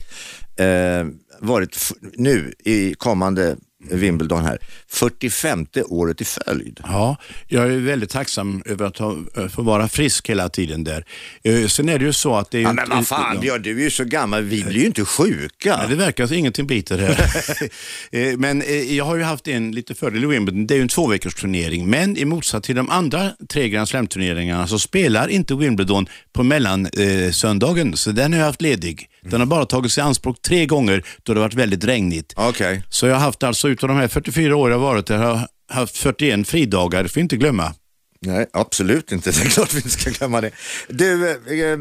eh, 0.56 1.06
varit 1.40 1.92
nu 2.12 2.52
i 2.64 2.94
kommande 2.94 3.56
Wimbledon 3.90 4.44
här, 4.44 4.58
45 4.88 5.66
året 5.88 6.20
i 6.20 6.24
följd. 6.24 6.80
Ja, 6.84 7.16
jag 7.48 7.72
är 7.72 7.76
väldigt 7.78 8.10
tacksam 8.10 8.62
över 8.66 8.86
att 8.86 8.98
ha, 8.98 9.16
få 9.52 9.62
vara 9.62 9.88
frisk 9.88 10.28
hela 10.30 10.48
tiden 10.48 10.84
där. 10.84 11.04
Eh, 11.44 11.66
Sen 11.66 11.88
är 11.88 11.98
det 11.98 12.04
ju 12.04 12.12
så 12.12 12.36
att 12.36 12.50
det 12.50 12.58
är 12.58 12.62
Ja, 12.62 12.72
men 12.72 12.88
vad 12.90 13.06
fan 13.06 13.40
Björn, 13.40 13.62
du 13.62 13.78
är 13.80 13.84
ju 13.84 13.90
så 13.90 14.04
gammal, 14.04 14.42
vi 14.42 14.64
blir 14.64 14.80
ju 14.80 14.86
inte 14.86 15.04
sjuka. 15.04 15.78
Ja, 15.82 15.86
det 15.88 15.94
verkar 15.94 16.26
som 16.26 16.36
ingenting 16.36 16.66
biter 16.66 16.98
här. 16.98 17.32
Eh, 18.12 18.38
men 18.38 18.62
eh, 18.62 18.96
jag 18.96 19.04
har 19.04 19.16
ju 19.16 19.22
haft 19.22 19.48
en 19.48 19.72
lite 19.72 19.94
fördel 19.94 20.24
i 20.24 20.26
Wimbledon. 20.26 20.66
Det 20.66 20.74
är 20.74 20.76
ju 20.76 20.82
en 20.82 20.88
tvåveckors 20.88 21.34
turnering. 21.34 21.90
Men 21.90 22.16
i 22.16 22.24
motsats 22.24 22.66
till 22.66 22.76
de 22.76 22.90
andra 22.90 23.30
tre 23.48 23.68
Grand 23.68 23.88
Slam-turneringarna 23.88 24.66
så 24.66 24.78
spelar 24.78 25.28
inte 25.28 25.54
Wimbledon 25.54 26.06
på 26.32 26.42
mellansöndagen. 26.42 27.26
Eh, 27.26 27.30
söndagen. 27.32 27.96
så 27.96 28.10
den 28.12 28.32
har 28.32 28.40
jag 28.40 28.46
haft 28.46 28.62
ledig. 28.62 29.08
Den 29.30 29.40
har 29.40 29.46
bara 29.46 29.66
tagits 29.66 29.98
i 29.98 30.00
anspråk 30.00 30.42
tre 30.42 30.66
gånger 30.66 31.04
då 31.22 31.34
det 31.34 31.40
varit 31.40 31.54
väldigt 31.54 31.84
regnigt. 31.84 32.32
Okej. 32.36 32.82
Så 32.90 33.06
jag 33.06 33.14
har 33.14 33.20
haft 33.20 33.42
alltså 33.42 33.68
utav 33.68 33.88
de 33.88 33.96
här 33.96 34.08
44 34.08 34.56
år 34.56 34.70
jag 34.70 34.78
har 34.78 34.86
varit 34.86 35.06
där, 35.06 35.18
har 35.18 35.48
haft 35.70 35.96
41 35.96 36.48
fridagar. 36.48 37.02
Det 37.02 37.08
får 37.08 37.22
inte 37.22 37.36
glömma. 37.36 37.74
Nej, 38.20 38.46
absolut 38.52 39.12
inte. 39.12 39.30
Det 39.30 39.40
är 39.40 39.48
klart 39.50 39.74
vi 39.74 39.76
inte 39.76 39.90
ska 39.90 40.10
glömma 40.10 40.40
det. 40.40 40.50
Du, 40.88 41.30
eh, 41.30 41.78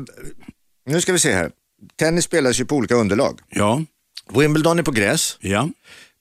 nu 0.86 1.02
ska 1.02 1.12
vi 1.14 1.20
se 1.20 1.34
här. 1.34 1.52
Tennis 2.00 2.26
spelas 2.26 2.60
ju 2.60 2.66
på 2.66 2.76
olika 2.76 2.96
underlag. 2.96 3.40
Ja, 3.50 3.84
Wimbledon 4.34 4.80
är 4.80 4.84
på 4.84 4.92
gräs. 4.92 5.38
ja. 5.42 5.70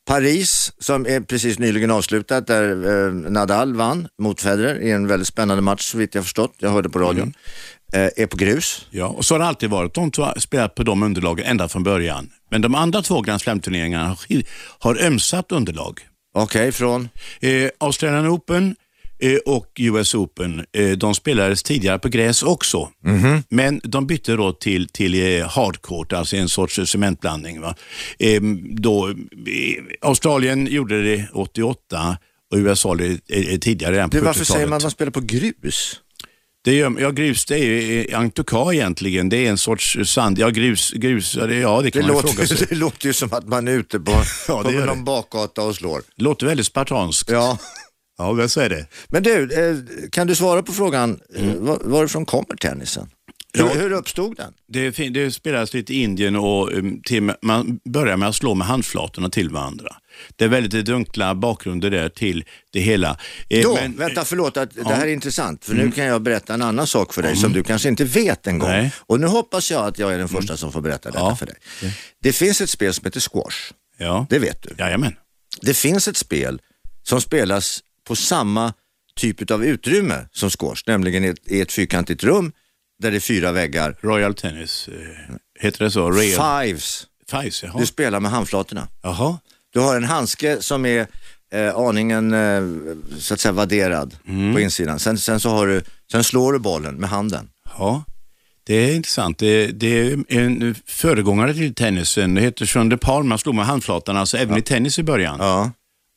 Paris, 0.07 0.73
som 0.79 1.07
är 1.07 1.21
precis 1.21 1.59
nyligen 1.59 1.91
avslutat, 1.91 2.47
där 2.47 3.07
eh, 3.07 3.13
Nadal 3.13 3.75
vann 3.75 4.09
mot 4.23 4.41
Federer 4.41 4.81
i 4.81 4.91
en 4.91 5.07
väldigt 5.07 5.29
spännande 5.29 5.63
match 5.63 5.83
så 5.83 5.99
vitt 5.99 6.15
jag 6.15 6.25
förstått. 6.25 6.55
Jag 6.59 6.71
hörde 6.71 6.89
på 6.89 6.99
radion. 6.99 7.35
Eh, 7.93 8.09
är 8.17 8.27
på 8.27 8.37
grus. 8.37 8.87
Ja, 8.91 9.07
och 9.07 9.25
så 9.25 9.35
har 9.35 9.39
det 9.39 9.45
alltid 9.47 9.71
varit. 9.71 9.95
De 9.95 10.11
två 10.11 10.23
har 10.23 10.39
spelat 10.39 10.75
på 10.75 10.83
de 10.83 11.03
underlagen 11.03 11.47
ända 11.47 11.69
från 11.69 11.83
början. 11.83 12.31
Men 12.51 12.61
de 12.63 12.75
andra 12.75 13.03
två 13.03 13.21
Grand 13.21 13.41
Slam-turneringarna 13.41 14.07
har, 14.09 14.17
har 14.79 15.03
ömsat 15.07 15.53
underlag. 15.53 16.01
Okej, 16.35 16.73
från? 16.73 17.09
Eh, 17.41 17.69
Australian 17.79 18.29
Open 18.29 18.77
eh, 19.23 19.37
och 19.47 19.67
US 19.79 20.15
Open, 20.15 20.65
eh, 20.73 20.91
de 20.91 21.15
spelades 21.15 21.63
tidigare 21.63 21.99
på 21.99 22.09
gräs 22.09 22.43
också. 22.43 22.89
Men 23.49 23.81
de 23.85 24.07
bytte 24.07 24.33
då 24.33 24.53
till, 24.53 24.89
till 24.89 25.41
eh, 25.41 25.49
hardcourt, 25.49 26.13
alltså 26.13 26.37
en 26.37 26.49
sorts 26.49 26.81
cementblandning. 26.91 27.61
Va? 27.61 27.75
Eh, 28.19 28.43
då, 28.71 29.09
eh, 29.09 29.15
Australien 30.01 30.67
gjorde 30.67 31.03
det 31.03 31.29
88 31.33 32.17
och 32.53 32.57
USA 32.57 32.95
det, 32.95 33.07
eh, 33.29 33.59
tidigare 33.59 33.95
redan 33.95 34.11
på 34.11 34.17
Du, 34.17 34.23
varför 34.23 34.41
70-talet. 34.41 34.49
säger 34.57 34.67
man 34.67 34.77
att 34.77 34.83
man 34.83 34.91
spelar 34.91 35.11
på 35.13 35.21
grus? 35.21 36.01
Det 36.65 36.75
gör, 36.75 36.95
ja, 37.01 37.11
grus 37.11 37.45
det 37.45 37.55
är 37.55 37.65
ju 37.65 38.05
eh, 38.05 38.19
Antuka 38.19 38.73
egentligen. 38.73 39.29
Det 39.29 39.47
är 39.47 39.51
en 39.51 39.59
sorts 39.59 39.99
sand. 40.05 40.39
Ja, 40.39 40.49
grus, 40.49 40.91
grus 40.91 41.37
ja, 41.37 41.47
det, 41.47 41.55
ja, 41.57 41.77
det 41.77 41.83
Det 41.83 41.91
kan 41.91 42.03
man 42.07 42.17
ju 42.17 42.23
fråga 42.23 42.33
låter, 42.43 42.57
sig. 42.57 42.67
det 42.71 42.75
låter 42.75 43.07
ju 43.07 43.13
som 43.13 43.33
att 43.33 43.49
man 43.49 43.69
är 43.69 43.73
ute 43.73 44.01
på, 44.01 44.13
Ja, 44.49 44.63
på 44.63 44.71
det 44.71 44.85
någon 44.85 44.99
det. 44.99 45.05
bakgata 45.05 45.63
och 45.63 45.77
slår. 45.77 46.03
Det 46.17 46.25
låter 46.25 46.47
väldigt 46.47 46.67
spartanskt. 46.67 47.31
Ja. 47.31 47.59
ja 48.19 48.33
men 48.33 48.49
så 48.49 48.61
är 48.61 48.69
det. 48.69 48.87
Men 49.09 49.23
du, 49.23 49.43
eh, 49.71 49.77
kan 50.11 50.27
du 50.27 50.35
svara 50.35 50.63
på 50.63 50.73
frågan, 50.73 51.21
eh, 51.37 51.55
var, 51.55 51.79
varifrån 51.85 52.25
kommer 52.27 52.57
tennisen? 52.57 53.11
Hur, 53.55 53.65
Ja. 53.65 53.69
hur 53.75 53.93
uppstod 53.93 54.37
den? 54.37 54.53
Det, 54.69 54.91
det 55.11 55.31
spelas 55.31 55.75
lite 55.75 55.95
i 55.95 56.03
Indien 56.03 56.37
och 56.37 56.73
um, 56.73 57.03
till, 57.05 57.33
man 57.43 57.81
börjar 57.85 58.17
med 58.17 58.29
att 58.29 58.35
slå 58.37 58.55
med 58.55 58.67
handflatorna 58.67 59.31
till 59.31 59.49
varandra. 59.51 59.97
Det 60.37 60.45
är 60.45 60.49
väldigt 60.49 60.87
dunkla 60.87 61.35
bakgrunder 61.35 61.91
där 61.91 62.09
till 62.09 62.45
det 62.73 62.81
hela. 62.81 63.17
Eh, 63.49 63.63
Då, 63.63 63.75
men- 63.75 63.97
vänta 63.97 64.25
förlåt 64.25 64.57
att 64.57 64.75
det 64.75 64.95
här 64.95 65.07
är 65.07 65.13
intressant 65.13 65.65
för 65.65 65.75
nu 65.75 65.91
kan 65.91 66.05
jag 66.05 66.23
berätta 66.23 66.55
en 66.55 66.63
annan 66.63 66.87
sak 66.87 67.15
för 67.15 67.23
dig 67.23 67.37
som 67.37 67.53
du 67.53 67.63
kanske 67.63 67.89
inte 67.89 68.05
vet 68.05 68.47
en 68.47 68.59
gång. 68.59 68.71
Nej. 68.71 68.93
Och 68.99 69.21
nu 69.21 69.27
hoppas 69.27 69.71
jag 69.71 69.87
att 69.87 69.99
jag 69.99 70.15
är 70.15 70.19
den 70.19 70.29
första 70.29 70.57
som 70.57 70.73
får 70.73 70.81
berätta 70.81 71.09
detta 71.11 71.21
Ja. 71.25 71.37
för 71.37 71.47
dig. 71.47 71.57
Det 72.23 72.33
finns 72.33 72.61
ett 72.61 72.71
spel 72.71 72.95
som 72.95 73.05
heter 73.05 73.21
squash, 73.21 73.73
Ja, 73.99 74.27
det 74.31 74.39
vet 74.39 74.63
du. 74.63 74.75
jajamän. 74.79 75.17
Det 75.61 75.75
finns 75.75 76.09
ett 76.09 76.17
spel 76.17 76.61
som 77.03 77.21
spelas 77.21 77.81
på 78.07 78.17
samma 78.17 78.73
typ 79.17 79.51
av 79.51 79.65
utrymme 79.65 80.27
som 80.33 80.51
squash, 80.51 80.83
nämligen 80.87 81.25
i 81.25 81.29
ett, 81.29 81.39
i 81.51 81.61
ett 81.61 81.73
fyrkantigt 81.73 82.25
rum 82.25 82.53
där 83.03 83.11
det 83.11 83.17
är 83.17 83.21
fyra 83.21 83.53
väggar. 83.53 83.97
Royal 84.01 84.35
Tennis, 84.35 84.89
eh, 84.89 85.35
heter 85.61 85.85
det 85.85 85.91
så? 85.91 86.11
Real. 86.11 86.63
Fives, 86.67 87.07
Fives, 87.31 87.63
jaha. 87.63 87.79
du 87.81 87.87
spelar 87.87 88.21
med 88.21 88.31
handflatorna. 88.31 88.89
Jaha. 89.03 89.39
Du 89.73 89.81
har 89.81 89.97
en 89.97 90.05
handske 90.05 90.63
som 90.63 90.87
är 90.87 91.07
eh, 91.53 91.75
aningen 91.77 92.33
eh, 92.35 92.63
så 93.19 93.35
att 93.35 93.41
säga 93.41 93.53
vadderad 93.53 94.17
Mm. 94.29 94.55
på 94.55 94.61
insidan. 94.61 94.99
Sen, 94.99 95.19
sen, 95.19 95.41
så 95.41 95.51
har 95.51 95.67
du, 95.67 95.83
sen 96.13 96.25
slår 96.25 96.53
du 96.53 96.59
bollen 96.59 96.95
med 96.95 97.11
handen. 97.11 97.49
Ja, 97.79 98.05
det 98.67 98.75
är 98.75 98.95
intressant. 98.95 99.39
Det, 99.39 99.67
det 99.67 99.87
är 100.01 100.25
en 100.29 100.75
föregångare 100.87 101.55
till 101.55 101.75
tennisen. 101.75 102.35
Det 102.35 102.41
heter 102.41 102.67
Sean 102.67 102.89
de. 102.89 103.29
Man 103.29 103.39
slog 103.39 103.55
med 103.55 103.67
handflatorna, 103.67 104.21
alltså 104.21 104.37
även 104.37 104.57
i 104.59 104.63
tennis 104.63 104.99
i 104.99 105.03
början. 105.03 105.37
Ja. 105.41 105.71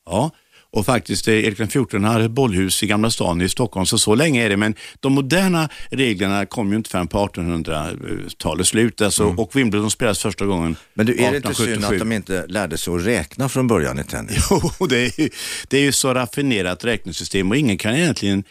Ja, 0.06 0.30
och 0.74 0.86
faktiskt 0.86 1.28
eh, 1.28 1.34
Erik 1.34 1.70
XIV 1.70 2.04
hade 2.04 2.24
ett 2.24 2.30
bollhus 2.30 2.82
i 2.82 2.86
Gamla 2.86 3.10
stan 3.10 3.40
i 3.40 3.48
Stockholm, 3.48 3.86
så 3.86 3.98
så 3.98 4.14
länge 4.14 4.44
är 4.44 4.48
det. 4.50 4.56
Men 4.56 4.74
de 5.00 5.12
moderna 5.12 5.68
reglerna 5.90 6.46
kom 6.46 6.70
ju 6.70 6.76
inte 6.76 6.90
förrän 6.90 7.08
på 7.08 7.26
1800-talets 7.26 8.68
slut. 8.68 9.00
Alltså, 9.00 9.24
Och 9.24 9.56
Wimbledon 9.56 9.90
spelas 9.90 10.18
första 10.18 10.46
gången 10.46 10.64
Mm. 10.64 10.76
Men 10.94 11.06
du, 11.06 11.12
är 11.12 11.30
det 11.30 11.36
inte 11.36 11.48
1877. 11.48 11.74
synd 11.74 11.84
att 11.84 11.98
de 11.98 12.12
inte 12.12 12.46
lärde 12.46 12.78
sig 12.78 12.94
att 12.94 13.06
räkna 13.06 13.48
från 13.48 13.66
början 13.66 13.98
i 13.98 14.04
tennis? 14.04 14.48
Jo, 14.80 14.86
det 14.86 14.98
är, 14.98 15.20
ju, 15.20 15.28
det 15.68 15.78
är 15.78 15.82
ju 15.82 15.92
så 15.92 16.14
raffinerat 16.14 16.84
räknesystem 16.84 17.50
och 17.50 17.56
ingen 17.56 17.78
kan 17.78 17.94
egentligen 17.94 18.44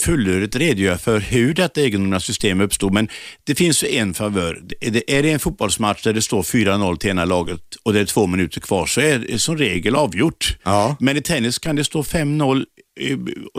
fullödigt 0.00 0.56
redogöra 0.56 0.98
för 0.98 1.20
hur 1.20 1.54
detta 1.54 1.80
egendomliga 1.80 2.20
system 2.20 2.60
uppstod. 2.60 2.92
Men 2.92 3.08
det 3.44 3.54
finns 3.54 3.84
ju 3.84 3.88
en 3.96 4.14
favör. 4.14 4.60
Är 4.80 5.22
det, 5.22 5.30
en 5.32 5.38
fotbollsmatch 5.38 6.02
där 6.02 6.12
det 6.12 6.22
står 6.22 6.42
4-0 6.42 6.96
till 6.96 7.10
ena 7.10 7.24
laget 7.24 7.60
och 7.82 7.92
det 7.92 8.00
är 8.00 8.04
två 8.04 8.26
minuter 8.26 8.60
kvar 8.60 8.86
så 8.86 9.00
är 9.00 9.18
det 9.18 9.38
som 9.38 9.56
regel 9.56 9.96
avgjort. 9.96 10.56
Ja. 10.64 10.96
Men 11.00 11.16
i 11.16 11.20
tennis 11.22 11.58
kan 11.58 11.76
det 11.76 11.84
stå 11.84 12.02
5-0 12.02 12.64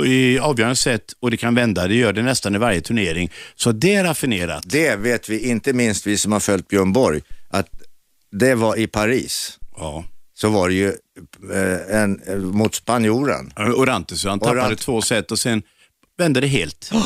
i, 0.05 0.39
avgörande 0.39 0.75
sätt 0.75 1.03
och 1.19 1.31
det 1.31 1.37
kan 1.37 1.55
vända. 1.55 1.87
Det 1.87 1.95
gör 1.95 2.13
det 2.13 2.21
nästan 2.21 2.55
i 2.55 2.57
varje 2.57 2.81
turnering. 2.81 3.31
Så 3.55 3.71
det 3.71 3.95
är 3.95 4.03
raffinerat. 4.03 4.63
Det 4.65 4.95
vet 4.95 5.29
vi, 5.29 5.49
inte 5.49 5.73
minst 5.73 6.07
vi 6.07 6.17
som 6.17 6.31
har 6.31 6.39
följt 6.39 6.67
Björn 6.67 6.93
Borg, 6.93 7.21
att 7.49 7.67
det 8.31 8.55
var 8.55 8.75
i 8.79 8.87
Paris 8.87 9.57
Ja. 9.77 10.05
så 10.33 10.49
var 10.49 10.69
det 10.69 10.75
ju 10.75 10.87
eh, 11.53 12.01
en, 12.01 12.21
eh, 12.27 12.35
mot 12.37 12.75
spanjoren. 12.75 13.53
Orantes, 13.57 14.25
han 14.25 14.39
tappade 14.39 14.61
Orant- 14.61 14.75
två 14.75 15.01
set 15.01 15.31
och 15.31 15.39
sen 15.39 15.61
vände 16.19 16.39
det 16.41 16.47
helt. 16.47 16.91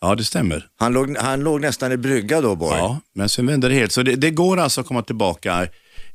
Ja, 0.00 0.14
det 0.14 0.24
stämmer. 0.24 0.66
Han 0.78 0.92
låg, 0.92 1.16
han 1.18 1.40
låg 1.40 1.60
nästan 1.60 1.92
i 1.92 1.96
brygga 1.96 2.40
då, 2.40 2.54
Borg. 2.56 2.78
Ja, 2.78 3.00
men 3.14 3.28
sen 3.28 3.46
vände 3.46 3.68
det 3.68 3.74
helt. 3.74 3.92
Så 3.92 4.02
det, 4.02 4.16
det 4.16 4.30
går 4.30 4.56
alltså 4.60 4.80
att 4.80 4.86
komma 4.86 5.02
tillbaka. 5.02 5.66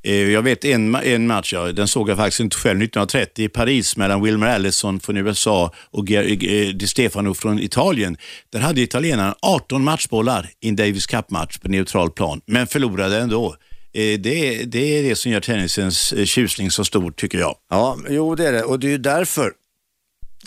Eh, 0.03 0.13
Jag 0.13 0.41
vet 0.41 0.65
en, 0.65 0.95
en 0.95 1.27
match, 1.27 1.53
ja, 1.53 1.71
den 1.71 1.87
såg 1.87 2.09
jag 2.09 2.17
faktiskt 2.17 2.39
inte 2.39 2.57
själv, 2.57 2.77
1930 2.81 3.45
i 3.45 3.49
Paris 3.49 3.97
mellan 3.97 4.23
Wilmer 4.23 4.47
Allison 4.47 4.99
från 4.99 5.17
USA 5.17 5.73
och 5.91 6.05
Ger- 6.09 6.23
eh, 6.67 6.73
Di 6.73 6.87
Stefano 6.87 7.33
från 7.33 7.59
Italien. 7.59 8.17
Där 8.51 8.59
hade 8.59 8.81
italienarna 8.81 9.35
18 9.41 9.83
matchbollar 9.83 10.49
i 10.61 10.69
en 10.69 10.75
Davis 10.75 11.07
Cup-match 11.07 11.57
på 11.57 11.67
neutral 11.67 12.11
plan, 12.11 12.41
men 12.45 12.67
förlorade 12.67 13.17
ändå. 13.17 13.55
Eh, 13.93 14.19
Det, 14.19 14.63
det 14.65 14.99
är 14.99 15.03
det 15.03 15.15
som 15.15 15.31
gör 15.31 15.39
tennisens 15.41 16.13
eh, 16.13 16.25
tjusning 16.25 16.71
så 16.71 16.85
stor, 16.85 17.11
tycker 17.11 17.37
jag. 17.39 17.55
Ja, 17.69 17.97
jo 18.09 18.35
det 18.35 18.47
är 18.47 18.51
det. 18.51 18.63
Och 18.63 18.79
det 18.79 18.87
är 18.87 18.91
ju 18.91 18.97
därför 18.97 19.51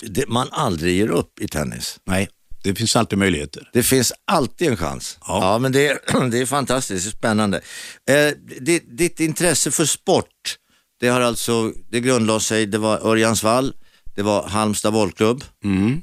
det, 0.01 0.29
man 0.29 0.49
aldrig 0.51 0.97
ger 0.97 1.09
upp 1.09 1.41
i 1.41 1.49
tennis. 1.49 2.01
Nej, 2.05 2.29
det 2.65 2.75
finns 2.75 2.97
alltid 2.97 3.19
möjligheter. 3.19 3.71
Det 3.73 3.83
finns 3.83 4.13
alltid 4.25 4.69
en 4.69 4.77
chans. 4.77 5.19
Ja, 5.21 5.39
Ja. 5.41 5.59
men 5.59 5.73
det, 5.73 5.87
är- 5.89 6.29
det 6.31 6.39
är 6.39 6.47
fantastiskt 6.47 7.11
spännande. 7.19 7.61
Eh, 8.11 8.33
ditt, 8.61 8.99
ditt 8.99 9.21
intresse 9.21 9.71
för 9.71 9.85
sport, 9.85 10.57
det 11.01 11.09
har 11.09 11.21
alltså, 11.21 11.73
det 11.91 12.01
grundlade 12.01 12.41
sig, 12.41 12.67
det 12.67 12.79
var 12.79 13.07
Örjansvall, 13.07 13.75
det 14.15 14.23
var 14.23 14.49
Halmstad 14.49 14.93
bollklubb 14.93 15.45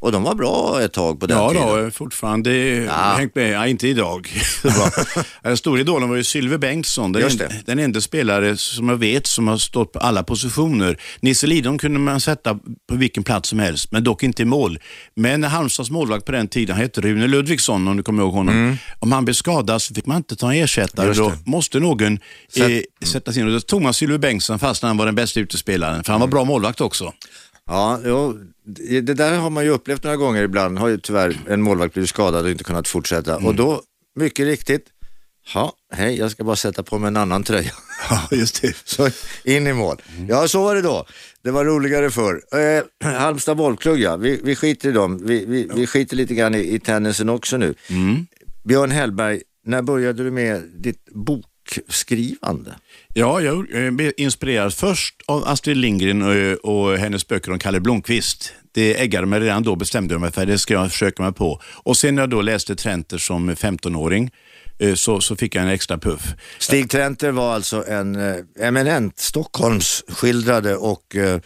och 0.01 0.11
de 0.11 0.23
var 0.23 0.35
bra 0.35 0.81
ett 0.81 0.93
tag 0.93 1.19
på 1.19 1.27
den 1.27 1.37
Mm. 1.37 1.55
Ja, 1.55 1.61
tiden. 1.61 1.67
då, 1.79 1.85
eh, 1.85 1.89
fortfarande 1.91 2.51
hängt 3.17 3.35
med. 3.35 3.51
Ja, 3.51 3.67
inte 3.67 3.87
idag. 3.87 4.29
Den 5.43 5.57
stora 5.57 5.79
idolen 5.79 6.09
var 6.09 6.15
ju 6.15 6.23
Sylve 6.23 6.57
Bengtsson, 6.57 7.11
den, 7.11 7.37
det. 7.37 7.49
den 7.65 7.79
enda 7.79 8.01
spelare 8.01 8.57
som 8.57 8.89
jag 8.89 8.97
vet 8.97 9.27
som 9.27 9.47
har 9.47 9.57
stått 9.57 9.91
på 9.93 9.99
alla 9.99 10.23
positioner. 10.23 10.97
Nisse 11.21 11.47
Lidholm 11.47 11.77
kunde 11.77 11.99
man 11.99 12.21
sätta 12.21 12.53
på 12.89 12.95
vilken 12.95 13.23
plats 13.23 13.49
som 13.49 13.59
helst, 13.59 13.91
men 13.91 14.03
dock 14.03 14.23
inte 14.23 14.41
i 14.41 14.45
mål. 14.45 14.79
Men 15.15 15.43
Halmstads 15.43 15.89
målvakt 15.89 16.25
på 16.25 16.31
den 16.31 16.47
tiden, 16.47 16.75
han 16.75 16.83
hette 16.83 17.01
Rune 17.01 17.27
Ludvigsson 17.27 17.87
om 17.87 17.97
du 17.97 18.03
kommer 18.03 18.23
ihåg 18.23 18.33
honom. 18.33 18.77
Om 18.99 19.11
han 19.11 19.25
blev 19.25 19.33
skadad 19.33 19.81
så 19.81 19.93
fick 19.93 20.05
man 20.05 20.17
inte 20.17 20.35
ta 20.35 20.53
en 20.53 20.63
ersättare. 20.63 21.05
Mm. 21.05 21.17
Då 21.17 21.31
måste 21.45 21.79
någon 21.79 22.13
eh, 22.55 23.07
sättas 23.07 23.37
in 23.37 23.45
och 23.47 23.51
då 23.53 23.59
tog 23.59 23.81
man 23.81 23.93
Sylve 23.93 24.17
Bengtsson 24.19 24.59
fast 24.59 24.81
när 24.83 24.87
han 24.89 24.97
var 24.97 25.05
den 25.05 25.15
bästa 25.15 25.39
utespelaren, 25.39 26.03
för 26.03 26.13
han 26.13 26.19
var 26.19 26.27
Mm. 26.27 26.31
bra 26.35 26.43
målvakt 26.43 26.81
också. 26.81 27.13
Ja, 27.69 27.99
jo, 28.05 28.37
det 29.01 29.01
där 29.13 29.37
har 29.37 29.49
man 29.49 29.63
ju 29.63 29.69
upplevt 29.69 30.03
några 30.03 30.17
gånger 30.17 30.43
ibland. 30.43 30.79
Har 30.79 30.87
ju 30.87 30.97
tyvärr 30.97 31.37
en 31.47 31.61
målvakt 31.61 31.93
blivit 31.93 32.09
skadad 32.09 32.45
och 32.45 32.51
inte 32.51 32.63
kunnat 32.63 32.87
fortsätta. 32.87 33.37
Och 33.37 33.55
då, 33.55 33.81
mycket 34.15 34.45
riktigt, 34.45 34.85
ja, 35.53 35.73
hej, 35.93 36.17
jag 36.17 36.31
ska 36.31 36.43
bara 36.43 36.55
sätta 36.55 36.83
på 36.83 36.99
mig 36.99 37.07
en 37.07 37.17
annan 37.17 37.43
tröja. 37.43 37.71
Ja, 38.09 38.27
just 38.31 38.61
det. 38.61 38.75
Så 38.85 39.09
in 39.43 39.67
i 39.67 39.73
mål. 39.73 40.01
Ja, 40.29 40.47
så 40.47 40.63
var 40.63 40.75
det 40.75 40.81
då. 40.81 41.05
Det 41.43 41.51
var 41.51 41.65
roligare 41.65 42.11
förr. 42.11 42.41
Eh, 43.01 43.11
Halmstad 43.11 43.57
bollklubb, 43.57 43.97
ja. 43.97 44.15
Vi, 44.17 44.39
vi 44.43 44.55
skiter 44.55 44.89
i 44.89 44.91
dem. 44.91 45.25
Vi, 45.25 45.45
vi, 45.45 45.69
vi 45.75 45.87
skiter 45.87 46.15
lite 46.15 46.33
grann 46.35 46.55
i, 46.55 46.73
i 46.75 46.79
tennisen 46.79 47.29
också 47.29 47.57
nu. 47.57 47.75
Björn 48.63 48.91
Hellberg, 48.91 49.41
när 49.65 49.81
började 49.81 50.23
du 50.23 50.31
med 50.31 50.63
ditt 50.75 51.05
bokskrivande? 51.11 52.75
Ja, 53.13 53.41
jag 53.41 53.85
eh, 53.85 53.91
blev 53.91 54.11
inspirerad 54.17 54.73
först 54.73 55.15
av 55.25 55.47
Astrid 55.47 55.77
Lindgren 55.77 56.21
och, 56.21 56.65
och 56.89 56.97
hennes 56.97 57.27
böcker 57.27 57.51
om 57.51 57.59
Kalle 57.59 57.79
Blomkvist. 57.79 58.53
Det 58.71 59.01
äggade 59.01 59.27
mig 59.27 59.39
redan 59.39 59.63
då, 59.63 59.75
bestämde 59.75 60.13
jag 60.13 60.21
mig 60.21 60.31
för 60.31 60.45
det 60.45 60.57
ska 60.59 60.73
jag 60.73 60.91
försöka 60.91 61.23
mig 61.23 61.33
på. 61.33 61.61
Och 61.83 61.97
sen 61.97 62.15
när 62.15 62.21
jag 62.21 62.29
då 62.29 62.41
läste 62.41 62.75
Trenter 62.75 63.17
som 63.17 63.49
15-åring 63.51 64.31
eh, 64.79 64.93
så, 64.95 65.21
så 65.21 65.35
fick 65.35 65.55
jag 65.55 65.63
en 65.63 65.69
extra 65.69 65.97
puff. 65.97 66.21
Stig 66.59 66.89
Trenter 66.89 67.31
var 67.31 67.53
alltså 67.53 67.85
en 67.87 68.15
eh, 68.15 68.35
eminent 68.61 69.19
Stockholms 69.19 70.03
skildrade 70.07 70.75
och 70.75 71.15
eh, 71.15 71.39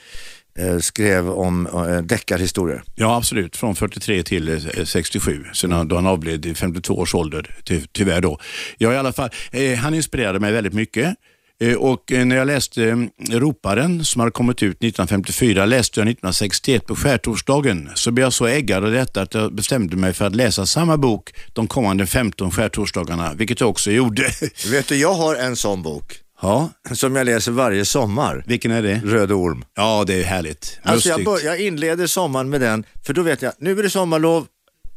eh, 0.59 0.77
skrev 0.79 1.29
om 1.29 1.67
eh, 1.67 1.97
deckarhistorier. 1.97 2.83
Ja, 2.95 3.15
absolut. 3.17 3.57
Från 3.57 3.75
43 3.75 4.23
till 4.23 4.49
eh, 4.77 4.83
67, 4.85 5.45
sen 5.53 5.71
han- 5.71 5.87
då 5.87 5.95
han 5.95 6.07
avled 6.07 6.45
i 6.45 6.55
52 6.55 6.93
års 6.97 7.15
ålder, 7.15 7.55
ty, 7.63 7.81
tyvärr 7.91 8.21
då. 8.21 8.39
Ja, 8.77 8.93
i 8.93 8.97
alla 8.97 9.13
fall, 9.13 9.29
eh, 9.51 9.73
han 9.77 9.93
inspirerade 9.93 10.39
mig 10.39 10.51
väldigt 10.51 10.73
mycket. 10.73 11.15
Eh, 11.63 11.75
Och 11.75 12.11
eh, 12.11 12.25
när 12.25 12.35
jag 12.35 12.47
läste 12.47 12.83
eh, 12.83 13.39
Roparen 13.39 14.05
som 14.05 14.19
hade 14.19 14.31
kommit 14.31 14.63
ut 14.63 14.77
1954, 14.77 15.65
läste 15.65 15.99
jag 15.99 16.05
1961 16.07 16.85
på 16.85 16.95
skärtorsdagen, 16.95 17.89
så 17.95 18.11
blev 18.11 18.23
jag 18.25 18.33
så 18.33 18.45
äggad 18.45 18.85
av 18.85 18.91
detta 18.91 19.21
att 19.21 19.33
jag 19.33 19.53
bestämde 19.55 19.95
mig 19.97 20.13
för 20.13 20.25
att 20.27 20.35
läsa 20.35 20.65
samma 20.65 20.97
bok 20.97 21.33
de 21.53 21.67
kommande 21.67 22.05
15 22.05 22.51
skärtorsdagarna, 22.51 23.33
vilket 23.33 23.59
jag 23.59 23.69
också 23.69 23.91
gjorde. 23.91 24.31
Vet 24.71 24.87
du, 24.87 24.95
jag 24.95 25.13
har 25.13 25.35
en 25.35 25.55
sån 25.55 25.83
bok 25.83 26.19
ja, 26.41 26.69
som 26.91 27.15
jag 27.15 27.25
läser 27.25 27.51
varje 27.51 27.85
sommar. 27.85 28.43
vilken 28.47 28.71
är 28.71 28.81
det? 28.81 29.01
Röd 29.05 29.31
orm. 29.31 29.65
Ja, 29.75 30.03
det 30.07 30.13
är 30.13 30.23
härligt. 30.23 30.79
Alltså 30.83 31.09
jag, 31.09 31.23
bör, 31.25 31.45
jag 31.45 31.61
inleder 31.61 32.07
sommaren 32.07 32.49
med 32.49 32.61
den, 32.61 32.83
för 33.05 33.13
då 33.13 33.21
vet 33.21 33.41
jag, 33.41 33.53
nu 33.59 33.79
är 33.79 33.83
det 33.83 33.89
sommarlov, 33.89 34.45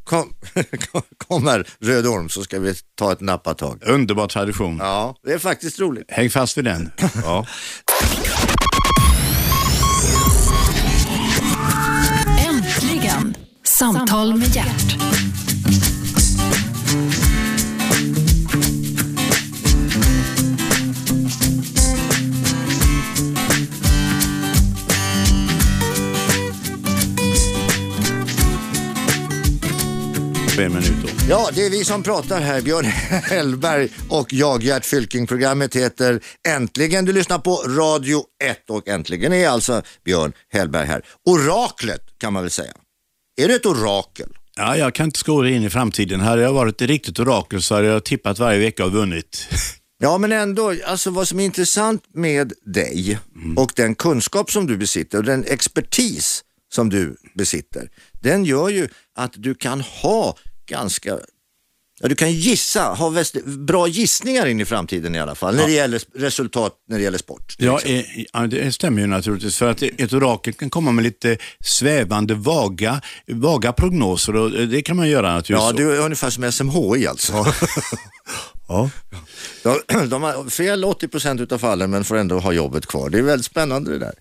kom, 0.07 0.33
kom 1.29 1.47
här 1.47 1.69
Röd 1.81 2.07
orm 2.07 2.29
så 2.29 2.43
ska 2.43 2.59
vi 2.59 2.75
ta 2.95 3.13
ett 3.13 3.21
nappatag. 3.21 3.83
Underbar 3.87 4.27
tradition. 4.27 4.77
Ja, 4.79 5.17
det 5.25 5.33
är 5.33 5.39
faktiskt 5.39 5.81
roligt. 5.81 6.05
Häng 6.09 6.31
fast 6.31 6.59
vid 6.59 6.65
den. 6.65 6.91
Ja. 7.25 7.47
Äntligen! 12.49 13.37
Samtal 13.65 14.37
med 14.37 14.49
hjärt. 14.57 14.97
En 30.59 30.73
minut 30.73 30.93
då. 31.03 31.09
Ja, 31.29 31.49
det 31.55 31.67
är 31.67 31.71
vi 31.71 31.85
som 31.85 32.03
pratar 32.03 32.41
här, 32.41 32.61
Björn 32.63 32.85
Hellberg 33.25 33.89
och 34.09 34.33
jag, 34.33 34.63
Gert 34.63 34.85
Fylking. 34.85 35.27
Programmet 35.27 35.77
heter 35.77 36.21
Äntligen. 36.49 37.05
Du 37.05 37.13
lyssnar 37.13 37.39
på 37.39 37.55
Radio 37.57 38.23
1 38.45 38.71
och 38.71 38.89
äntligen 38.89 39.33
är 39.33 39.49
alltså 39.49 39.83
Björn 40.05 40.33
Hellberg 40.53 40.87
här. 40.87 41.05
Oraklet 41.27 42.01
kan 42.19 42.33
man 42.33 42.43
väl 42.43 42.51
säga. 42.51 42.73
Är 43.37 43.49
du 43.49 43.57
ett 43.57 43.67
orakel? 43.67 44.29
Ja, 44.57 44.77
jag 44.77 44.95
kan 44.95 45.07
inte 45.07 45.19
skåda 45.19 45.49
in 45.49 45.63
i 45.63 45.71
framtiden. 45.71 46.21
Hade 46.21 46.43
jag 46.43 46.53
varit 46.53 46.83
ett 46.83 46.89
riktigt 46.89 47.19
orakel 47.19 47.63
så 47.63 47.75
hade 47.75 47.87
jag 47.87 48.05
tippat 48.05 48.39
varje 48.39 48.59
vecka 48.59 48.85
och 48.85 48.93
vunnit. 48.93 49.49
Ja, 49.99 50.19
men 50.19 50.33
ändå, 50.33 50.75
alltså 50.87 51.11
vad 51.11 51.29
som 51.29 51.41
är 51.41 51.45
intressant 51.45 52.03
med 52.15 52.53
dig 52.75 53.19
och 53.57 53.73
den 53.77 53.95
kunskap 53.95 54.51
som 54.51 54.67
du 54.67 54.77
besitter 54.77 55.19
och 55.19 55.25
den 55.25 55.45
expertis 55.45 56.45
som 56.75 56.91
du 56.91 57.17
besitter, 57.35 57.91
den 58.23 58.45
gör 58.45 58.69
ju 58.69 58.89
att 59.15 59.33
du 59.37 59.55
kan 59.55 59.81
ha 59.81 60.37
ganska 60.67 61.19
Ja, 62.01 62.09
du 62.09 62.15
kan 62.15 62.33
gissa, 62.33 62.83
ha 62.83 63.09
väst, 63.09 63.45
bra 63.45 63.89
gissningar 63.89 64.47
in 64.47 64.61
i 64.61 64.65
framtiden 64.65 65.15
i 65.15 65.21
alla 65.21 65.35
fall, 65.35 65.57
när 65.57 65.67
det 65.67 65.73
gäller 65.73 66.03
resultat, 66.15 66.73
när 66.89 66.99
det 66.99 67.05
gäller 67.05 67.19
sport. 67.19 67.55
Ja, 67.59 67.81
eh, 67.85 68.05
ja, 68.33 68.47
det 68.47 68.73
stämmer 68.73 69.01
ju 69.01 69.07
naturligtvis. 69.07 69.57
För 69.57 69.71
att 69.71 69.83
ett 69.83 70.13
orakel 70.13 70.53
kan 70.53 70.71
komma 70.71 70.93
med 70.93 71.05
lite 71.05 71.39
svävande, 71.61 72.35
vaga, 72.35 73.01
vaga 73.27 73.73
prognoser 73.73 74.37
och 74.37 74.51
det 74.51 74.83
kan 74.83 74.97
man 74.97 75.09
göra 75.09 75.35
naturligtvis. 75.35 75.71
ja 75.71 75.73
du 75.73 75.97
är 75.97 76.01
ungefär 76.01 76.31
som 76.31 76.53
SMHI 76.53 77.07
alltså. 77.07 77.33
Ja. 78.69 78.91
De, 79.63 79.81
de 80.09 80.23
har 80.23 80.51
fel 80.51 80.85
80 80.85 81.09
procent 81.09 81.53
av 81.53 81.59
fallen 81.59 81.91
men 81.91 82.05
får 82.05 82.17
ändå 82.17 82.39
ha 82.39 82.53
jobbet 82.53 82.87
kvar. 82.87 83.11
Det 83.11 83.19
är 83.19 83.23
väldigt 83.23 83.47
spännande 83.47 83.99
det 83.99 83.99
där. 83.99 84.15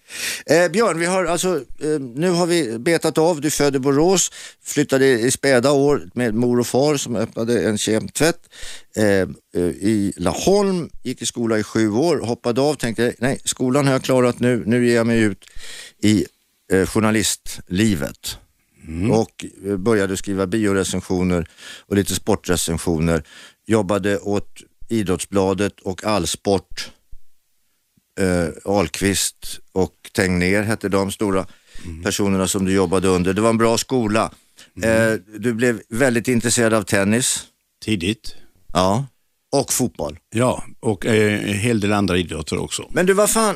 Eh, 0.45 0.71
Björn, 0.71 0.99
vi 0.99 1.05
har 1.05 1.25
alltså, 1.25 1.55
eh, 1.81 1.99
nu 1.99 2.29
har 2.29 2.45
vi 2.45 2.79
betat 2.79 3.17
av, 3.17 3.41
du 3.41 3.49
födde 3.49 3.79
Borås, 3.79 4.31
flyttade 4.63 5.05
i 5.07 5.31
späda 5.31 5.71
år 5.71 6.09
med 6.13 6.33
mor 6.33 6.59
och 6.59 6.67
far 6.67 6.97
som 6.97 7.15
öppnade 7.15 7.67
en 7.67 7.77
kemtvätt 7.77 8.39
eh, 8.95 9.05
eh, 9.05 9.27
i 9.63 10.13
Laholm, 10.17 10.89
gick 11.03 11.21
i 11.21 11.25
skola 11.25 11.59
i 11.59 11.63
sju 11.63 11.91
år, 11.91 12.17
hoppade 12.17 12.61
av, 12.61 12.75
tänkte 12.75 13.13
nej, 13.19 13.39
skolan 13.45 13.85
har 13.85 13.93
jag 13.93 14.03
klarat 14.03 14.39
nu, 14.39 14.63
nu 14.65 14.87
ger 14.87 14.95
jag 14.95 15.07
mig 15.07 15.19
ut 15.19 15.45
i 16.01 16.25
eh, 16.71 16.85
journalistlivet. 16.87 18.37
Och 19.11 19.45
eh, 19.65 19.77
började 19.77 20.17
skriva 20.17 20.47
biorecensioner 20.47 21.49
och 21.87 21.95
lite 21.95 22.15
sportrecensioner. 22.15 23.23
Jobbade 23.67 24.19
åt 24.19 24.61
Idrottsbladet 24.89 25.79
och 25.79 26.03
Allsport. 26.03 26.91
Eh, 28.19 28.47
Ahlqvist 28.65 29.59
och 29.71 29.93
Tegnér 30.13 30.63
hette 30.63 30.89
de 30.89 31.11
stora 31.11 31.47
personerna 32.03 32.47
som 32.47 32.65
du 32.65 32.73
jobbade 32.73 33.07
under. 33.07 33.33
Det 33.33 33.41
var 33.41 33.49
en 33.49 33.57
bra 33.57 33.77
skola. 33.77 34.31
Eh, 34.83 35.13
du 35.39 35.53
blev 35.53 35.81
väldigt 35.89 36.27
intresserad 36.27 36.73
av 36.73 36.83
tennis. 36.83 37.47
Tidigt. 37.85 38.35
Ja. 38.73 39.05
Och 39.51 39.73
fotboll. 39.73 40.19
Ja, 40.29 40.63
och 40.79 41.05
eh, 41.05 41.49
en 41.49 41.59
hel 41.59 41.79
del 41.79 41.93
andra 41.93 42.17
idrotter 42.17 42.57
också. 42.57 42.89
Men 42.91 43.05
du, 43.05 43.13
vad 43.13 43.29
fan, 43.29 43.55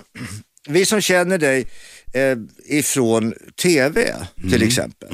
vi 0.67 0.85
som 0.85 1.01
känner 1.01 1.37
dig 1.37 1.67
eh, 2.13 2.37
ifrån 2.65 3.33
TV 3.61 4.15
till 4.35 4.63
exempel 4.63 5.09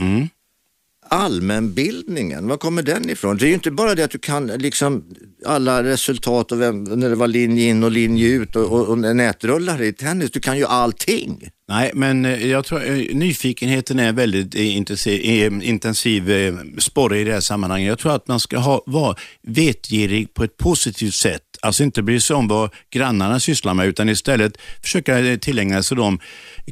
allmänbildningen, 1.10 2.48
var 2.48 2.58
kommer 2.58 2.84
den 2.84 3.10
ifrån? 3.10 3.38
Det 3.38 3.46
är 3.46 3.48
ju 3.48 3.54
inte 3.54 3.72
bara 3.72 3.96
det 3.96 4.04
att 4.04 4.12
du 4.12 4.18
kan 4.18 4.48
liksom 4.48 5.04
alla 5.46 5.84
resultat 5.84 6.52
och 6.52 6.62
vem, 6.62 6.84
när 6.84 7.10
det 7.10 7.16
var 7.16 7.28
linje 7.28 7.70
in 7.70 7.84
och 7.84 7.92
linje 7.92 8.28
ut 8.28 8.56
och, 8.56 8.72
och, 8.72 8.88
och 8.88 8.98
nätrullar 8.98 9.82
i 9.82 9.94
tennis. 9.94 10.32
Du 10.32 10.40
kan 10.40 10.58
ju 10.58 10.66
allting. 10.66 11.50
Nej, 11.68 11.92
men 11.94 12.26
eh, 12.26 12.48
jag 12.48 12.66
tror 12.66 12.86
eh, 12.86 13.16
nyfikenheten 13.16 14.00
är 14.00 14.14
väldigt 14.14 14.56
eh, 14.56 14.76
intensiv, 14.76 15.62
intensiv 15.64 16.32
sporre 16.78 17.20
i 17.20 17.24
det 17.24 17.34
här 17.34 17.40
sammanhanget. 17.40 17.88
Jag 17.88 18.00
tror 18.00 18.16
att 18.16 18.28
man 18.28 18.40
ska 18.40 18.58
ha, 18.58 18.84
vara 18.86 19.16
vetgirig 19.48 20.34
på 20.34 20.44
ett 20.44 20.58
positivt 20.58 21.14
sätt. 21.14 21.42
Alltså 21.66 21.84
inte 21.84 22.02
bry 22.02 22.20
sig 22.20 22.36
om 22.36 22.48
vad 22.48 22.70
grannarna 22.90 23.40
sysslar 23.40 23.74
med 23.74 23.88
utan 23.88 24.10
istället 24.10 24.58
försöka 24.84 25.20
eh, 25.20 25.38
tillägna 25.38 25.84
sig 25.84 25.98
de 25.98 26.20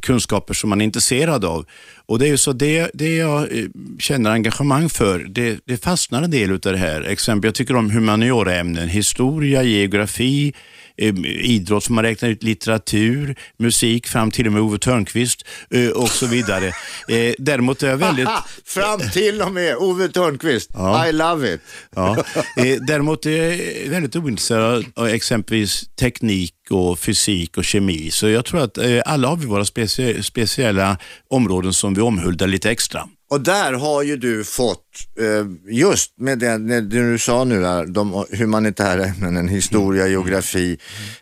kunskaper 0.02 0.54
som 0.54 0.70
man 0.70 0.80
är 0.80 0.84
intresserad 0.84 1.44
av. 1.44 1.66
Och 2.06 2.18
Det 2.18 2.26
är 2.26 2.30
ju 2.30 2.36
så 2.36 2.52
det, 2.52 2.90
det 2.94 3.16
jag 3.16 3.58
eh, 3.58 3.64
känner 3.98 4.30
engagemang 4.30 4.88
för, 4.88 5.18
det, 5.18 5.58
det 5.64 5.84
fastnar 5.84 6.22
en 6.22 6.30
del 6.30 6.52
av 6.52 6.58
det 6.58 6.76
här. 6.76 7.02
Exempel, 7.02 7.48
jag 7.48 7.54
tycker 7.54 7.76
om 7.76 7.90
humanioraämnen, 7.90 8.88
historia, 8.88 9.62
geografi, 9.62 10.54
idrott 10.96 11.84
som 11.84 11.94
man 11.94 12.04
räknar 12.04 12.28
ut, 12.28 12.42
litteratur, 12.42 13.36
musik, 13.58 14.06
fram 14.06 14.30
till 14.30 14.46
och 14.46 14.52
med 14.52 14.62
Ove 14.62 14.78
Törnqvist 14.78 15.46
eh, 15.70 15.88
och 15.88 16.08
så 16.08 16.26
vidare. 16.26 16.72
Eh, 17.08 17.34
däremot 17.38 17.82
är 17.82 17.88
jag 17.88 17.96
väldigt... 17.96 18.28
Fram 18.64 19.00
till 19.00 19.42
och 19.42 19.52
med 19.52 19.76
Ove 19.76 20.08
Törnqvist. 20.08 20.70
Ja. 20.74 21.08
I 21.08 21.12
love 21.12 21.54
it. 21.54 21.60
Ja. 21.94 22.24
Eh, 22.56 22.76
däremot 22.86 23.26
är 23.26 23.30
jag 23.30 23.90
väldigt 23.90 24.16
ointresserad 24.16 24.84
av 24.94 25.06
exempelvis 25.06 25.88
teknik 25.96 26.53
och 26.70 26.98
fysik 26.98 27.56
och 27.56 27.64
kemi. 27.64 28.10
Så 28.10 28.28
jag 28.28 28.44
tror 28.44 28.60
att 28.60 28.78
eh, 28.78 29.02
alla 29.06 29.28
har 29.28 29.36
vi 29.36 29.46
våra 29.46 29.64
specie 29.64 30.22
speciella 30.22 30.98
områden 31.28 31.72
som 31.72 31.94
vi 31.94 32.00
omhuldar 32.00 32.46
lite 32.46 32.70
extra. 32.70 33.08
Och 33.30 33.40
där 33.40 33.72
har 33.72 34.02
ju 34.02 34.16
du 34.16 34.44
fått, 34.44 34.86
eh, 35.18 35.74
just 35.74 36.18
med 36.18 36.38
det, 36.38 36.58
det 36.58 36.80
du 36.80 37.18
sa 37.18 37.44
nu, 37.44 37.60
där, 37.60 37.86
de 37.86 38.24
humanitära 38.32 39.04
ämnen, 39.04 39.48
historia, 39.48 40.08
geografi, 40.08 40.78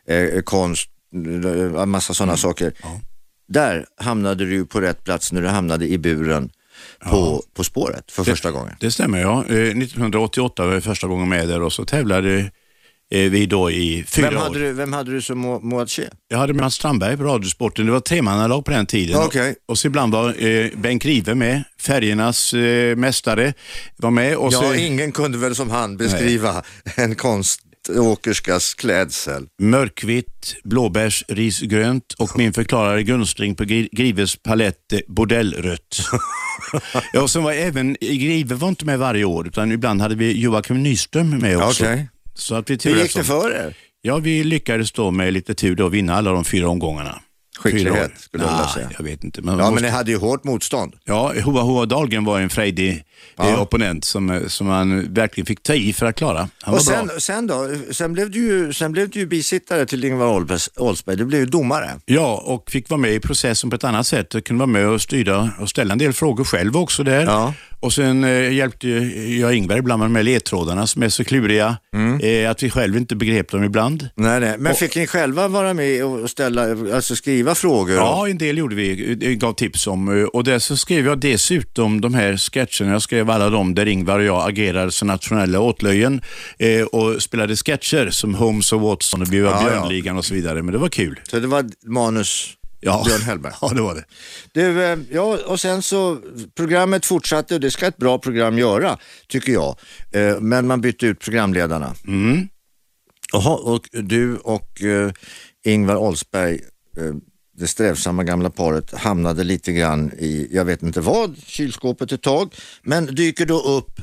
eh, 0.09 0.42
konst, 0.42 0.88
eh, 1.74 1.87
massa 1.87 2.14
sådana 2.14 2.37
saker. 2.37 2.72
Där 3.48 3.87
hamnade 3.96 4.44
du 4.44 4.66
på 4.66 4.81
rätt 4.81 5.05
plats 5.05 5.33
när 5.33 5.42
du 5.42 5.48
hamnade 5.48 5.88
i 5.88 5.98
buren 5.98 6.50
på, 7.11 7.42
på 7.55 7.64
spåret 7.64 8.12
för 8.12 8.24
första 8.24 8.50
gången. 8.50 8.74
Det 8.81 8.90
stämmer 8.90 9.20
ja. 9.20 9.44
Eh, 9.48 9.57
1988 9.57 10.66
var 10.66 10.72
jag 10.72 10.85
första 10.85 11.07
gången 11.07 11.28
med 11.28 11.48
där 11.48 11.62
och 11.62 11.72
så 11.72 11.85
tävlade 11.85 12.38
eh, 12.38 12.46
vi 13.18 13.46
då 13.46 13.70
i 13.70 14.05
fyra 14.09 14.31
Vem 14.31 14.38
år. 14.38 14.42
hade, 14.42 14.59
du, 14.59 14.72
vem 14.72 14.92
hade 14.92 15.11
du 15.12 15.22
som 15.22 15.44
mo- 15.46 15.62
moaché? 15.62 16.03
Jag 16.29 16.38
hade 16.38 16.53
Mats 16.55 16.75
Strandberg 16.75 17.16
på 17.16 17.22
Radiosporten. 17.25 17.87
Det 17.87 17.92
var 17.92 18.01
tremannalag 18.01 18.64
på 18.64 18.70
den 18.70 18.87
tiden. 18.87 19.16
Okej. 19.16 19.55
Och 19.68 19.79
så 19.79 19.87
ibland 19.87 20.12
var 20.12 20.44
eh, 20.46 20.66
Bengt 20.77 21.05
Rive 21.05 21.35
med, 21.35 21.62
färgernas 21.81 22.55
eh, 22.55 22.96
mästare, 22.96 23.55
var 23.96 24.11
med. 24.11 24.37
Och 24.37 24.53
så 24.53 24.64
Ja, 24.64 24.77
ingen 24.77 25.12
kunde 25.12 25.38
väl 25.38 25.55
som 25.55 25.70
han 25.70 25.96
beskriva 25.96 26.62
en 26.96 27.14
konståkerskas 27.14 28.75
klädsel. 28.75 29.46
mörkvitt, 29.62 30.55
blåbärsrisgrönt 30.64 32.12
och 32.18 32.38
min 32.38 32.53
förklarade 32.53 33.03
gunstring 33.03 33.55
på 33.55 33.64
Gri- 33.64 33.88
Grives 33.92 34.37
palett 34.37 34.92
eh, 34.92 34.98
bordellrött. 35.09 36.01
ja, 37.12 37.22
och 37.22 37.31
sen 37.31 37.42
var 37.42 37.53
även, 37.53 37.96
Grive 38.01 38.55
var 38.55 38.68
inte 38.68 38.85
med 38.85 38.98
varje 38.98 39.25
år 39.25 39.46
utan 39.46 39.72
ibland 39.72 40.01
hade 40.01 40.14
vi 40.14 40.40
Joakim 40.40 40.83
Nyström 40.83 41.31
med 41.31 41.57
också. 41.62 41.85
Okej. 41.85 42.09
Så 42.35 42.55
att 42.55 42.71
vi 42.71 42.79
Hur 42.85 42.97
gick 43.03 43.14
det 43.14 43.25
för 43.25 43.51
er? 43.51 43.75
Ja, 44.03 44.16
vi 44.18 44.45
lyckades 44.45 44.92
då 44.92 45.11
med 45.11 45.33
lite 45.33 45.55
tur 45.55 45.77
då 45.77 45.88
vinna 45.88 46.14
alla 46.14 46.31
de 46.33 46.45
fyra 46.45 46.68
omgångarna. 46.68 47.21
Skicklighet, 47.59 48.12
skulle 48.21 48.45
jag 48.45 48.51
vilja 48.51 48.64
Nej, 48.64 48.75
säga. 48.75 48.90
Jag 48.99 49.05
vet 49.05 49.25
inte. 49.25 49.42
Men 49.42 49.59
Ja, 49.59 49.64
måste- 49.64 49.75
men 49.75 49.83
ni 49.83 49.88
hade 49.88 50.11
ju 50.11 50.16
hårt 50.16 50.45
motstånd. 50.45 50.95
Ja, 51.05 51.33
Hoa 51.45 51.62
Hoa 51.62 51.87
Dahlgren 51.87 52.25
var 52.25 52.40
en 52.40 52.51
frejdig 52.51 53.05
Ja. 53.37 53.48
eh, 53.48 53.62
opponent 53.62 54.04
som, 54.04 54.30
eh, 54.30 54.46
som 54.46 54.66
man 54.66 55.14
verkligen 55.14 55.46
fick 55.46 55.62
ta 55.62 55.74
i 55.74 55.92
för 55.92 56.06
att 56.06 56.16
klara. 56.16 56.48
Han 56.62 56.74
Och 56.74 56.82
sen, 56.82 57.06
bra. 57.06 57.20
sen 57.20 57.46
då? 57.46 57.68
Sen 57.90 58.12
blev, 58.12 58.30
du 58.30 58.38
ju, 58.38 58.72
sen 58.72 58.92
blev 58.92 59.11
du 59.11 59.18
ju 59.20 59.26
bisittare 59.26 59.87
till 59.87 60.04
Ingvar 60.04 60.44
Oldsberg. 60.76 61.16
Du 61.16 61.24
blev 61.24 61.40
ju 61.40 61.46
domare. 61.46 61.90
Ja, 62.04 62.42
och 62.46 62.70
fick 62.70 62.90
vara 62.90 63.00
med 63.00 63.12
i 63.14 63.20
processen 63.20 63.70
på 63.70 63.76
ett 63.76 63.85
annat 63.85 64.06
sätt. 64.06 64.35
Jag 64.35 64.44
kunde 64.44 64.58
vara 64.61 64.66
med 64.72 64.88
och 64.88 65.00
styra 65.02 65.50
och 65.61 65.68
ställa 65.70 65.92
en 65.92 65.98
del 65.98 66.12
frågor 66.12 66.44
själv 66.44 66.76
också 66.76 67.02
där. 67.02 67.24
Ja. 67.24 67.54
Och 67.80 67.92
sen 67.92 68.24
eh, 68.24 68.52
hjälpte 68.52 68.88
jag 69.40 69.54
Ingvar 69.54 69.76
ibland 69.76 70.11
med 70.12 70.24
ledtrådarna 70.24 70.87
som 70.87 71.02
är 71.02 71.08
så 71.08 71.24
kluriga. 71.24 71.76
Mm. 71.94 72.20
Eh, 72.20 72.50
att 72.50 72.62
vi 72.62 72.70
själv 72.70 72.96
inte 72.96 73.16
begrep 73.16 73.50
dem 73.50 73.64
ibland. 73.64 74.08
Nej, 74.14 74.40
nej. 74.40 74.54
Men 74.58 74.74
fick 74.74 74.96
ni 74.96 75.06
själva 75.06 75.48
vara 75.48 75.74
med 75.74 76.04
och 76.04 76.30
ställa, 76.30 76.62
alltså 76.94 77.16
skriva 77.16 77.54
frågor? 77.54 77.94
Ja, 77.96 78.28
en 78.28 78.38
del 78.38 78.58
gjorde 78.58 78.74
vi, 78.74 79.16
gav 79.40 79.52
tips 79.52 79.87
om. 79.87 80.18
eh, 80.20 80.24
Och 80.24 80.44
där 80.44 80.58
så 80.58 80.76
skrev 80.76 81.06
jag 81.06 81.20
dessutom 81.20 82.00
de 82.00 82.14
här 82.14 82.37
sketcherna. 82.37 82.92
Jag 82.92 83.02
skrev 83.12 83.31
alla 83.31 83.51
de 83.51 83.75
där 83.75 83.88
Ingvar 83.88 84.18
och 84.18 84.25
jag 84.25 84.48
agerade 84.48 84.92
som 84.92 85.09
nationella 85.09 85.61
åtlöjen 85.61 86.22
eh, 86.59 86.83
och 86.83 87.22
spelade 87.22 87.57
sketcher 87.57 88.11
som 88.11 88.35
Holmes 88.35 88.72
och 88.72 88.81
Watson 88.81 89.22
och 89.22 89.33
vi 89.33 89.40
var 89.40 89.51
Ja, 89.51 89.62
ja. 89.62 89.68
Björnligan 89.70 90.16
och 90.18 90.25
så 90.25 90.35
vidare. 90.35 90.62
Men 90.62 90.72
det 90.72 90.79
var 90.79 90.88
kul. 90.88 91.20
Så 91.31 91.38
det 91.38 91.46
var 91.46 91.64
manus 91.87 92.55
Ja. 92.81 93.03
Björn 93.07 93.22
Hellberg. 93.22 93.53
Ja, 93.61 93.68
det 93.68 93.83
var 93.83 93.94
det. 93.94 94.05
Du, 94.53 94.85
eh, 94.85 94.98
ja, 95.11 95.38
och 95.46 95.61
sen 95.61 95.83
så, 95.83 96.18
programmet 96.57 97.07
fortsatte 97.07 97.55
och 97.55 97.61
det 97.61 97.70
ska 97.70 97.87
ett 97.87 97.96
bra 97.96 98.18
program 98.18 98.59
göra, 98.59 98.98
tycker 99.29 99.53
jag. 99.53 99.77
Eh, 100.12 100.40
Men 100.40 100.66
man 100.66 100.81
bytte 100.81 101.07
ut 101.07 101.20
programledarna. 101.20 101.94
Mm. 102.07 102.48
Jaha, 103.33 103.57
och 103.57 103.88
du 103.92 104.37
och 104.37 104.83
eh, 104.83 105.12
Ingvar 105.64 105.96
Oldsberg, 105.96 106.61
det 107.62 107.68
strävsamma 107.68 108.25
gamla 108.25 108.51
paret, 108.51 108.94
hamnade 108.94 109.44
lite 109.44 109.72
grann 109.72 110.12
i, 110.18 110.48
jag 110.53 110.64
vet 110.64 110.83
inte 110.83 111.01
vad, 111.01 111.37
kylskåpet 111.46 112.12
ett 112.12 112.22
tag, 112.22 112.55
men 112.83 113.07
dyker 113.07 113.46
då 113.46 113.61
upp 113.61 114.01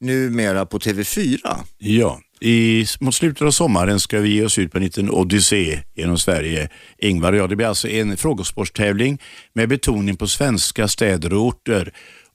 numera 0.00 0.66
på 0.66 0.78
TV4. 0.78 1.38
Ja, 1.78 2.20
i, 2.40 2.86
mot 3.00 3.14
slutet 3.14 3.42
av 3.42 3.50
sommaren 3.50 4.00
ska 4.00 4.18
vi 4.18 4.28
ge 4.28 4.44
oss 4.44 4.58
ut 4.58 4.72
på 4.72 4.78
en 4.78 4.84
liten 4.84 5.10
odyssé 5.10 5.82
genom 5.94 6.18
Sverige. 6.18 6.68
Ingvar 6.98 7.32
och 7.32 7.38
jag. 7.38 7.48
Det 7.48 7.56
blir 7.56 7.66
alltså 7.66 7.88
en 7.88 8.16
frågesportstävling 8.16 9.18
med 9.52 9.68
betoning 9.68 10.16
på 10.16 10.28
svenska 10.28 10.88
städer 10.88 11.32
och 11.32 11.46
orter. 11.46 11.92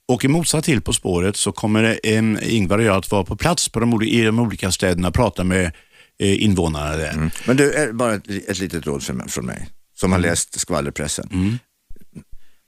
Och 0.08 0.24
i 0.24 0.28
motsats 0.28 0.66
till 0.66 0.80
På 0.80 0.92
spåret 0.92 1.36
så 1.36 1.52
kommer 1.52 2.00
en, 2.02 2.38
Ingvar 2.42 2.78
och 2.78 2.84
jag 2.84 2.96
att 2.96 3.10
vara 3.10 3.24
på 3.24 3.36
plats 3.36 3.68
på 3.68 3.80
de, 3.80 4.02
i 4.02 4.24
de 4.24 4.38
olika 4.40 4.70
städerna 4.70 5.08
och 5.08 5.14
prata 5.14 5.44
med 5.44 5.72
eh, 6.18 6.42
invånarna 6.42 6.96
där. 6.96 7.30
Men 7.46 7.56
du, 7.56 7.72
eh, 7.72 7.92
bara 7.92 8.14
ett, 8.14 8.28
ett 8.48 8.58
litet 8.58 8.86
råd 8.86 9.02
från 9.28 9.46
mig, 9.46 9.68
som 9.94 10.12
har 10.12 10.18
läst 10.18 10.60
skvallerpressen. 10.60 11.58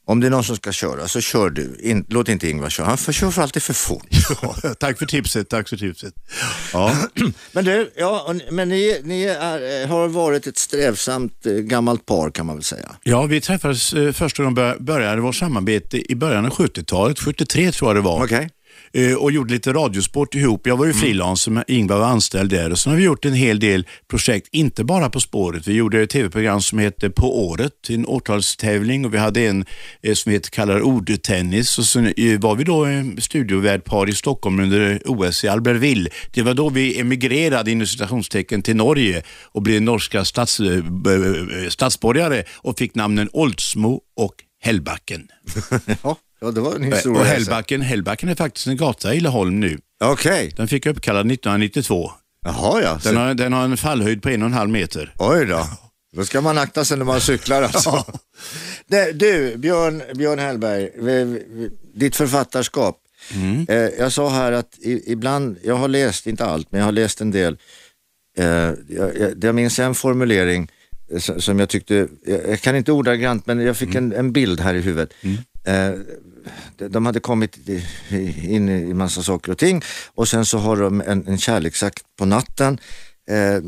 Om 0.08 0.20
det 0.20 0.26
är 0.26 0.30
någon 0.30 0.44
som 0.44 0.56
ska 0.56 0.72
köra 0.72 1.08
så 1.08 1.20
kör 1.20 1.50
du, 1.50 1.76
In, 1.82 2.04
låt 2.08 2.28
inte 2.28 2.50
Ingvar 2.50 2.70
köra, 2.70 2.86
han 2.86 2.98
för, 2.98 3.12
kör 3.12 3.30
för 3.30 3.42
alltid 3.42 3.62
för 3.62 3.72
fort. 3.72 4.06
tack 4.78 4.98
för 4.98 5.06
tipset, 5.06 5.48
tack 5.48 5.68
för 5.68 5.76
tipset. 5.76 6.14
Ja. 6.72 6.96
Men, 7.52 7.64
du, 7.64 7.92
ja, 7.96 8.34
men 8.50 8.68
ni, 8.68 9.00
ni 9.04 9.22
är, 9.24 9.82
eh, 9.82 9.88
har 9.88 10.08
varit 10.08 10.46
ett 10.46 10.58
strävsamt 10.58 11.46
eh, 11.46 11.52
gammalt 11.52 12.06
par 12.06 12.30
kan 12.30 12.46
man 12.46 12.56
väl 12.56 12.62
säga. 12.64 12.96
Ja, 13.02 13.22
vi 13.26 13.40
träffades 13.40 13.92
eh, 13.92 14.12
första 14.12 14.42
gången 14.42 14.54
bör- 14.54 14.76
började 14.78 15.20
vårt 15.20 15.34
samarbete 15.36 16.12
i 16.12 16.14
början 16.14 16.46
av 16.46 16.52
70-talet, 16.52 17.18
73 17.20 17.72
tror 17.72 17.88
jag 17.90 17.96
det 17.96 18.00
var. 18.08 18.24
Okej. 18.24 18.50
Eh, 18.96 19.14
och 19.14 19.32
gjorde 19.32 19.54
lite 19.54 19.72
radiosport 19.72 20.34
ihop. 20.34 20.66
Jag 20.66 20.76
var 20.76 20.86
ju 20.86 20.92
frilanser, 20.92 21.50
men 21.50 21.64
Ingvar 21.68 21.98
var 21.98 22.06
anställd 22.06 22.50
där. 22.50 22.70
Och 22.70 22.78
sen 22.78 22.92
har 22.92 22.98
vi 22.98 23.04
gjort 23.04 23.24
en 23.24 23.34
hel 23.34 23.60
del 23.60 23.86
projekt, 24.08 24.48
inte 24.52 24.84
bara 24.84 25.10
På 25.10 25.20
spåret. 25.20 25.66
Vi 25.66 25.72
gjorde 25.72 26.02
ett 26.02 26.10
tv-program 26.10 26.62
som 26.62 26.78
hette 26.78 27.10
På 27.10 27.46
året, 27.48 27.72
en 27.88 28.06
årtalstävling 28.06 29.04
och 29.04 29.14
vi 29.14 29.18
hade 29.18 29.40
en 29.40 29.64
eh, 30.02 30.14
som 30.14 30.32
heter 30.32 30.50
kallar 30.50 30.82
ordtennis 30.82 31.78
och 31.78 31.84
sen 31.84 32.06
eh, 32.16 32.40
var 32.40 32.54
vi 32.54 32.64
då 32.64 32.86
studiovärdpar 33.18 34.08
i 34.08 34.14
Stockholm 34.14 34.60
under 34.60 35.02
OS 35.04 35.44
i 35.44 35.48
Albertville. 35.48 36.10
Det 36.32 36.42
var 36.42 36.54
då 36.54 36.68
vi 36.68 37.00
emigrerade 37.00 37.70
inom 37.70 37.86
citationstecken 37.86 38.62
till 38.62 38.76
Norge 38.76 39.22
och 39.42 39.62
blev 39.62 39.82
norska 39.82 40.24
stats, 40.24 40.60
statsborgare 41.68 42.44
och 42.54 42.78
fick 42.78 42.94
namnen 42.94 43.28
Oldsmo 43.32 44.00
och 44.16 44.34
Hällbacken. 44.60 45.28
Ja, 46.02 46.16
ja, 46.46 46.52
det 46.52 46.60
var 46.60 46.74
en 46.74 46.80
Och 46.88 46.96
historia. 46.96 47.24
Hällbacken, 47.24 47.80
Hällbacken 47.82 48.28
är 48.28 48.34
faktiskt 48.34 48.66
en 48.66 48.76
gata 48.76 49.14
i 49.14 49.20
Laholm 49.20 49.60
nu. 49.60 49.78
Okej, 50.04 50.52
Den 50.56 50.68
fick 50.68 50.86
jag 50.86 50.96
uppkallad 50.96 51.20
1992. 51.32 52.10
jaha 52.44 52.82
ja. 52.82 52.98
Så, 52.98 53.08
Den 53.08 53.16
har, 53.18 53.34
den 53.34 53.52
har 53.52 53.64
en 53.64 53.76
fallhöjd 53.76 54.22
på 54.22 54.28
en 54.28 54.42
och 54.42 54.46
en 54.48 54.52
halv 54.54 54.70
meter. 54.70 55.12
oj 55.18 55.46
då. 55.46 55.66
Då 56.12 56.24
ska 56.24 56.40
man 56.40 56.58
akta 56.58 56.84
sig 56.84 56.96
när 56.98 57.04
man 57.04 57.20
cyklar 57.20 57.62
alltså. 57.72 58.04
Det, 58.86 59.12
du, 59.12 59.56
Björn, 59.56 60.02
Björn 60.14 60.38
Hellberg, 60.38 60.90
vi, 60.98 61.24
vi, 61.24 61.70
ditt 61.94 62.16
författarskap. 62.16 62.96
Mm. 63.34 63.66
Eh, 63.68 63.76
jag 63.76 64.12
sa 64.12 64.28
här 64.30 64.52
att 64.52 64.78
i, 64.78 65.12
ibland, 65.12 65.56
jag 65.64 65.74
har 65.76 65.88
läst, 65.88 66.26
inte 66.26 66.44
allt, 66.44 66.72
men 66.72 66.78
jag 66.78 66.84
har 66.86 66.92
läst 66.92 67.20
en 67.20 67.30
del. 67.30 67.56
Eh, 68.38 68.44
jag, 68.46 68.76
jag, 68.88 69.44
jag 69.44 69.54
minns 69.54 69.78
en 69.78 69.94
formulering 69.94 70.70
eh, 71.12 71.18
som, 71.18 71.40
som 71.40 71.58
jag 71.58 71.68
tyckte, 71.68 72.08
jag, 72.26 72.40
jag 72.48 72.60
kan 72.60 72.76
inte 72.76 72.92
ordagrant, 72.92 73.46
men 73.46 73.60
jag 73.60 73.76
fick 73.76 73.94
Mm. 73.94 74.12
en, 74.12 74.18
en 74.18 74.32
bild 74.32 74.60
här 74.60 74.74
i 74.74 74.80
huvudet. 74.80 75.12
Eh, 75.66 75.92
de- 76.88 77.06
hade 77.06 77.20
kommit 77.20 77.58
in 78.42 78.68
i 78.68 78.94
massa 78.94 79.22
saker 79.22 79.52
och 79.52 79.58
ting 79.58 79.82
och 80.14 80.28
sen 80.28 80.46
så 80.46 80.58
har 80.58 80.76
de 80.76 81.00
en, 81.00 81.26
en 81.28 81.38
kärleksakt 81.38 82.02
på 82.18 82.24
natten. 82.24 82.78
Eh, 83.28 83.60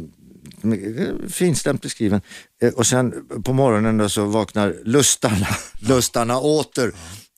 finstämt 1.29 1.83
beskriven. 1.83 2.21
Eh, 2.63 2.73
och 2.73 2.87
sen 2.87 3.15
på 3.45 3.53
morgonen 3.53 3.97
då 3.99 4.09
så 4.09 4.25
vaknar 4.25 4.77
lustarna, 4.85 5.47
lustarna 5.81 6.39
åter 6.39 6.93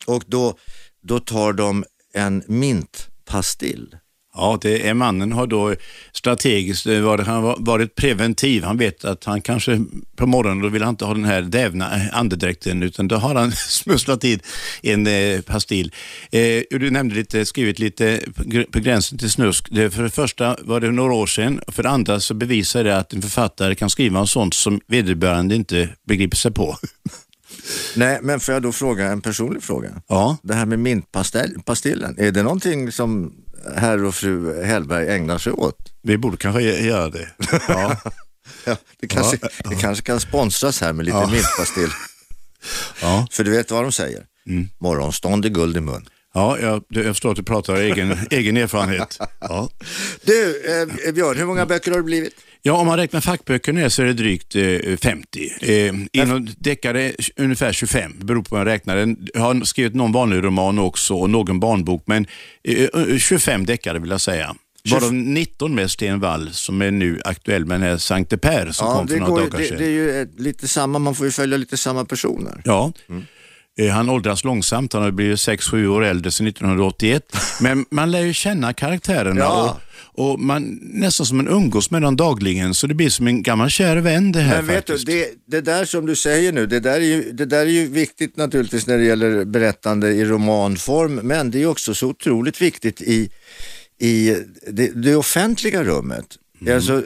och 0.07 0.25
då, 0.27 0.55
då 1.03 1.21
tar 1.21 1.53
de 1.53 1.85
en 2.15 2.43
mintpastill. 2.47 3.97
Ja, 4.35 4.59
det 4.63 4.89
är 4.89 4.95
mannen 4.95 5.33
har 5.33 5.47
då 5.47 5.75
strategiskt 6.13 6.87
eh, 6.87 7.01
varit, 7.01 7.27
han 7.27 7.43
har 7.43 7.57
varit 7.59 7.95
preventiv. 7.95 8.65
Han 8.65 8.79
vet 8.79 9.05
att 9.05 9.25
han 9.25 9.41
kanske 9.43 9.85
på 10.17 10.27
morgonen 10.27 10.63
då 10.63 10.69
vill 10.69 10.83
han 10.83 10.91
inte 10.91 11.05
ha 11.05 11.15
den 11.15 11.25
här 11.25 11.43
dävna 11.43 11.97
eh, 11.97 12.19
andedräkten 12.19 12.83
utan 12.83 13.09
då 13.09 13.17
har 13.17 13.35
han 13.35 13.53
smusslat 13.69 14.25
i 14.25 14.41
en 14.83 15.07
eh, 15.07 15.41
pastill. 15.41 15.93
Eh, 16.31 16.63
du 16.71 16.91
nämnde 16.91 17.15
lite, 17.15 17.45
skrivit 17.45 17.79
lite 17.79 18.21
på 18.71 18.79
gränsen 18.79 19.19
till 19.19 19.31
snusk. 19.31 19.67
Det, 19.71 19.91
för 19.91 20.03
det 20.03 20.11
första 20.11 20.57
var 20.61 20.81
det 20.81 20.91
några 20.91 21.13
år 21.13 21.27
sedan. 21.27 21.61
För 21.69 21.83
det 21.83 21.89
andra 21.91 22.21
så 22.21 22.35
bevisar 22.35 22.85
det 22.85 22.97
att 22.97 23.13
en 23.13 23.23
författare 23.23 23.75
kan 23.75 23.91
skriva 23.91 24.21
om 24.21 24.27
sånt 24.27 24.55
som 24.55 24.81
vederbörande 24.87 25.55
inte 25.55 25.89
begriper 26.07 26.37
sig 26.37 26.53
på. 26.53 26.77
Nej, 27.97 28.19
men 28.23 28.41
får 28.41 28.55
jag 28.55 28.63
då 28.63 28.73
fråga 28.73 29.07
en 29.07 29.21
personlig 29.21 29.63
fråga? 29.63 30.03
Ja. 30.09 30.37
Det 30.43 30.55
här 30.55 30.67
med 30.67 30.79
mintpastillen, 30.79 32.15
är 32.19 32.31
det 32.31 32.43
någonting 32.43 32.93
som 32.93 33.33
herr 33.77 34.05
och 34.05 34.15
fru 34.15 34.63
Hellberg 34.65 35.09
ägnar 35.09 35.39
sig 35.39 35.53
åt? 35.53 35.77
Vi 36.03 36.19
borde 36.19 36.37
kanske 36.37 36.63
göra 36.63 37.09
det. 37.11 37.29
Ja. 37.69 37.97
Ja, 38.65 38.77
det, 39.01 39.07
kanske, 39.09 39.39
det 39.65 39.75
kanske 39.81 40.05
kan 40.05 40.21
sponsras 40.21 40.81
här 40.81 40.93
med 40.93 41.05
lite 41.07 41.19
Ja. 41.19 41.31
mintpastill. 41.31 41.89
Ja. 43.03 43.27
För 43.31 43.45
du 43.45 43.51
vet 43.51 43.71
vad 43.71 43.83
de 43.85 43.93
säger? 43.93 44.25
Morgonstånd 44.79 45.45
är 45.45 45.49
guld 45.49 45.77
i 45.77 45.81
mun. 45.81 46.09
Ja, 46.35 46.59
jag, 46.59 46.85
jag 46.89 47.05
förstår 47.07 47.31
att 47.31 47.37
du 47.37 47.43
pratar 47.43 47.73
av 47.73 47.79
egen, 47.79 48.19
egen 48.31 48.57
erfarenhet. 48.57 49.19
Ja. 49.41 49.69
Du, 50.25 50.63
eh, 51.07 51.13
Björn, 51.13 51.37
hur 51.37 51.45
många 51.47 51.67
böcker 51.67 51.91
har 51.91 51.99
det 51.99 52.05
blivit? 52.05 52.35
Ja, 52.63 52.73
om 52.73 52.87
man 52.87 52.97
räknar 52.97 53.21
fackböcker 53.21 53.73
ner 53.73 53.89
så 53.89 54.03
är 54.03 54.07
det 54.07 54.13
drygt 54.13 54.57
eh, 54.57 54.97
50. 55.03 55.51
Eh, 55.61 55.95
inom 56.23 56.49
deckare 56.59 57.13
ungefär 57.37 57.73
25, 57.73 58.13
det 58.19 58.25
beror 58.25 58.43
på 58.43 58.57
hur 58.57 58.65
man 58.65 58.73
räknar. 58.73 59.17
Jag 59.35 59.41
har 59.41 59.65
skrivit 59.65 59.95
någon 59.95 60.13
vanlig 60.13 60.45
roman 60.45 60.79
också 60.79 61.15
och 61.15 61.31
någon 61.31 61.61
barnbok, 61.61 62.03
men 62.07 62.27
eh, 62.65 62.85
eh, 62.85 63.19
25 63.19 63.67
deckare 63.67 63.99
vill 63.99 64.11
jag 64.11 64.21
säga. 64.21 64.55
Varav 64.91 65.15
19 65.15 65.75
med 65.75 65.91
Sten 65.91 66.21
Wall 66.21 66.51
som 66.53 66.83
är 66.83 66.91
nu 66.91 67.21
aktuell 67.25 67.65
med 67.67 67.81
den 67.81 67.89
här 67.91 67.97
Sankte 67.97 68.39
Per 68.39 68.71
som 68.73 68.87
Ja, 68.89 68.95
kom 68.95 69.09
för 69.09 69.17
några 69.17 69.31
går, 69.31 69.41
dagar 69.41 69.59
det, 69.59 69.65
sedan. 69.67 69.79
det 69.79 69.85
är 69.85 69.91
ju 69.91 70.21
eh, 70.21 70.27
lite 70.39 70.69
samma, 70.69 70.99
man 70.99 71.15
får 71.15 71.27
ju 71.27 71.33
följa 71.33 71.57
lite 71.57 71.77
samma 71.77 72.05
personer. 72.05 72.63
Ja. 72.65 72.93
Mm. 73.09 73.25
Eh, 73.81 73.89
Han 73.91 74.09
åldras 74.11 74.45
långsamt, 74.45 74.93
han 74.93 75.03
har 75.03 75.11
blivit 75.11 75.39
6-7 75.39 75.87
år 75.87 76.05
äldre 76.05 76.31
sedan 76.31 76.47
1981. 76.47 77.37
Men 77.61 77.85
man 77.91 78.11
lär 78.11 78.21
ju 78.21 78.33
känna 78.33 78.73
karaktärerna 78.73 79.41
Ja. 79.41 79.71
och, 79.71 79.81
och 80.21 80.41
man, 80.41 80.79
nästan 80.83 81.27
som 81.27 81.37
man 81.37 81.49
umgås 81.49 81.91
med 81.91 82.03
dem 82.03 82.17
dagligen 82.17 82.75
så 82.75 82.87
det 82.87 82.95
blir 82.95 83.09
som 83.11 83.27
en 83.27 83.43
gammal 83.43 83.71
kär 83.71 83.97
vän 83.97 84.33
det 84.33 84.41
här 84.41 84.57
Men 84.57 84.67
vet 84.67 84.87
du, 84.87 84.93
faktiskt. 84.93 85.07
det, 85.07 85.57
det 85.57 85.61
där 85.61 85.85
som 85.85 86.07
du 86.07 86.17
säger 86.17 86.53
nu, 86.53 86.67
det 86.67 86.81
där, 86.81 87.01
är 87.01 87.05
ju, 87.05 87.33
det 87.33 87.45
där 87.45 87.61
är 87.61 87.71
ju 87.71 87.87
viktigt 87.87 88.37
naturligtvis 88.37 88.87
när 88.87 88.99
det 88.99 89.05
gäller 89.05 89.45
berättande 89.45 90.09
i 90.09 90.25
romanform, 90.25 91.15
men 91.15 91.51
det 91.51 91.63
är 91.63 91.67
också 91.67 91.95
så 91.95 92.07
otroligt 92.07 92.63
viktigt 92.63 93.01
i, 93.01 93.31
i 94.01 94.37
det, 94.67 95.03
det 95.03 95.17
offentliga 95.17 95.85
rummet. 95.85 96.27
Alltså, 96.69 97.03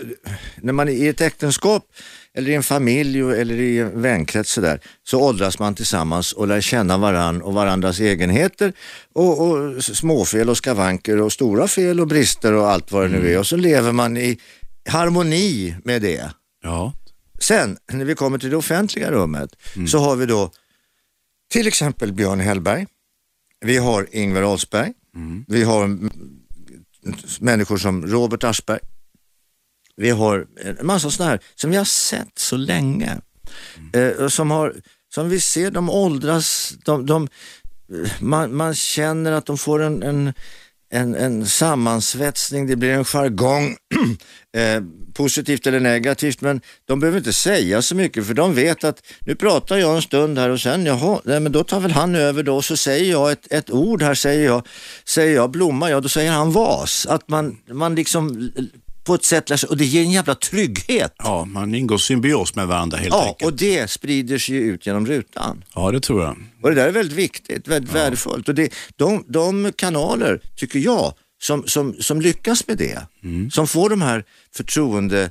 när 0.56 0.72
man 0.72 0.88
är 0.88 0.92
i 0.92 1.08
ett 1.08 1.20
äktenskap 1.20 1.92
eller 2.34 2.50
i 2.50 2.54
en 2.54 2.62
familj 2.62 3.20
eller 3.20 3.54
i 3.54 3.78
en 3.78 4.02
vänkrets 4.02 4.52
så, 4.52 4.60
där, 4.60 4.80
så 5.04 5.20
åldras 5.20 5.58
man 5.58 5.74
tillsammans 5.74 6.32
och 6.32 6.48
lär 6.48 6.60
känna 6.60 6.98
varann 6.98 7.42
och 7.42 7.54
varandras 7.54 8.00
egenheter 8.00 8.72
och, 9.12 9.40
och 9.40 9.84
småfel 9.84 10.50
och 10.50 10.56
skavanker 10.56 11.20
och 11.20 11.32
stora 11.32 11.68
fel 11.68 12.00
och 12.00 12.06
brister 12.06 12.52
och 12.52 12.70
allt 12.70 12.92
vad 12.92 13.02
det 13.02 13.08
nu 13.08 13.32
är. 13.32 13.38
Och 13.38 13.46
så 13.46 13.56
lever 13.56 13.92
man 13.92 14.16
i 14.16 14.38
harmoni 14.88 15.76
med 15.84 16.02
det. 16.02 16.30
Ja. 16.62 16.92
Sen 17.40 17.76
när 17.92 18.04
vi 18.04 18.14
kommer 18.14 18.38
till 18.38 18.50
det 18.50 18.56
offentliga 18.56 19.10
rummet 19.10 19.50
så 19.88 19.98
har 19.98 20.16
vi 20.16 20.26
då 20.26 20.50
till 21.50 21.66
exempel 21.66 22.12
Björn 22.12 22.40
Hellberg, 22.40 22.86
vi 23.60 23.76
har 23.76 24.06
Ingvar 24.12 24.44
Oldsberg, 24.44 24.92
vi 25.46 25.62
har 25.62 25.84
mm, 25.84 26.10
människor 27.40 27.76
som 27.76 28.06
Robert 28.06 28.44
Aschberg, 28.44 28.80
vi 29.96 30.10
har 30.10 30.46
en 30.64 30.86
massa 30.86 31.10
sådana 31.10 31.30
här 31.30 31.40
som 31.54 31.70
vi 31.70 31.76
har 31.76 31.84
sett 31.84 32.38
så 32.38 32.56
länge. 32.56 33.20
Eh, 33.92 34.28
som, 34.28 34.50
har, 34.50 34.74
som 35.14 35.28
vi 35.28 35.40
ser, 35.40 35.70
de 35.70 35.90
åldras, 35.90 36.74
de, 36.84 37.06
de, 37.06 37.28
eh, 37.92 38.10
man, 38.20 38.56
man 38.56 38.74
känner 38.74 39.32
att 39.32 39.46
de 39.46 39.58
får 39.58 39.82
en, 39.82 40.02
en, 40.02 40.32
en, 40.90 41.14
en 41.14 41.46
sammansvetsning, 41.46 42.66
det 42.66 42.76
blir 42.76 42.90
en 42.90 43.04
jargong, 43.04 43.76
eh, 44.56 44.82
positivt 45.14 45.66
eller 45.66 45.80
negativt, 45.80 46.40
men 46.40 46.60
de 46.84 47.00
behöver 47.00 47.18
inte 47.18 47.32
säga 47.32 47.82
så 47.82 47.94
mycket 47.94 48.26
för 48.26 48.34
de 48.34 48.54
vet 48.54 48.84
att 48.84 49.02
nu 49.20 49.34
pratar 49.34 49.76
jag 49.76 49.96
en 49.96 50.02
stund 50.02 50.38
här 50.38 50.50
och 50.50 50.60
sen, 50.60 50.86
jaha, 50.86 51.20
nej, 51.24 51.40
men 51.40 51.52
då 51.52 51.64
tar 51.64 51.80
väl 51.80 51.92
han 51.92 52.14
över 52.14 52.42
då 52.42 52.56
och 52.56 52.64
så 52.64 52.76
säger 52.76 53.10
jag 53.10 53.32
ett, 53.32 53.52
ett 53.52 53.70
ord 53.70 54.02
här, 54.02 54.14
säger 54.14 54.44
jag, 54.44 54.66
säger 55.04 55.34
jag 55.34 55.50
blomma, 55.50 55.90
ja 55.90 56.00
då 56.00 56.08
säger 56.08 56.32
han 56.32 56.52
vas. 56.52 57.06
Att 57.06 57.28
man, 57.28 57.58
man 57.70 57.94
liksom 57.94 58.50
på 59.04 59.14
ett 59.14 59.24
sätt 59.24 59.62
och 59.62 59.76
det 59.76 59.84
ger 59.84 60.02
en 60.02 60.10
jävla 60.10 60.34
trygghet. 60.34 61.14
ja, 61.18 61.44
man 61.44 61.74
ingår 61.74 61.98
symbios 61.98 62.54
med 62.54 62.66
varandra 62.66 62.98
helt 62.98 63.14
Ja, 63.14 63.26
enkelt. 63.28 63.42
och 63.52 63.58
det 63.58 63.90
sprider 63.90 64.38
sig 64.38 64.54
ju 64.54 64.60
ut 64.60 64.86
genom 64.86 65.06
rutan. 65.06 65.64
Ja, 65.74 65.90
det 65.90 66.00
tror 66.00 66.22
jag. 66.22 66.36
Och 66.62 66.68
det 66.70 66.74
där 66.76 66.86
är 66.88 66.92
väldigt 66.92 67.18
viktigt, 67.18 67.68
väldigt 67.68 67.94
värdefullt. 67.94 68.48
Och 68.48 68.54
det, 68.54 68.72
de, 68.96 69.24
de 69.28 69.72
kanaler, 69.76 70.40
tycker 70.56 70.78
jag, 70.78 71.14
som, 71.42 71.66
som, 71.66 71.94
som 72.00 72.20
lyckas 72.20 72.66
med 72.68 72.78
det, 72.78 73.00
som 73.52 73.66
får 73.66 73.90
de 73.90 74.02
här 74.02 74.24
förtroende, 74.56 75.22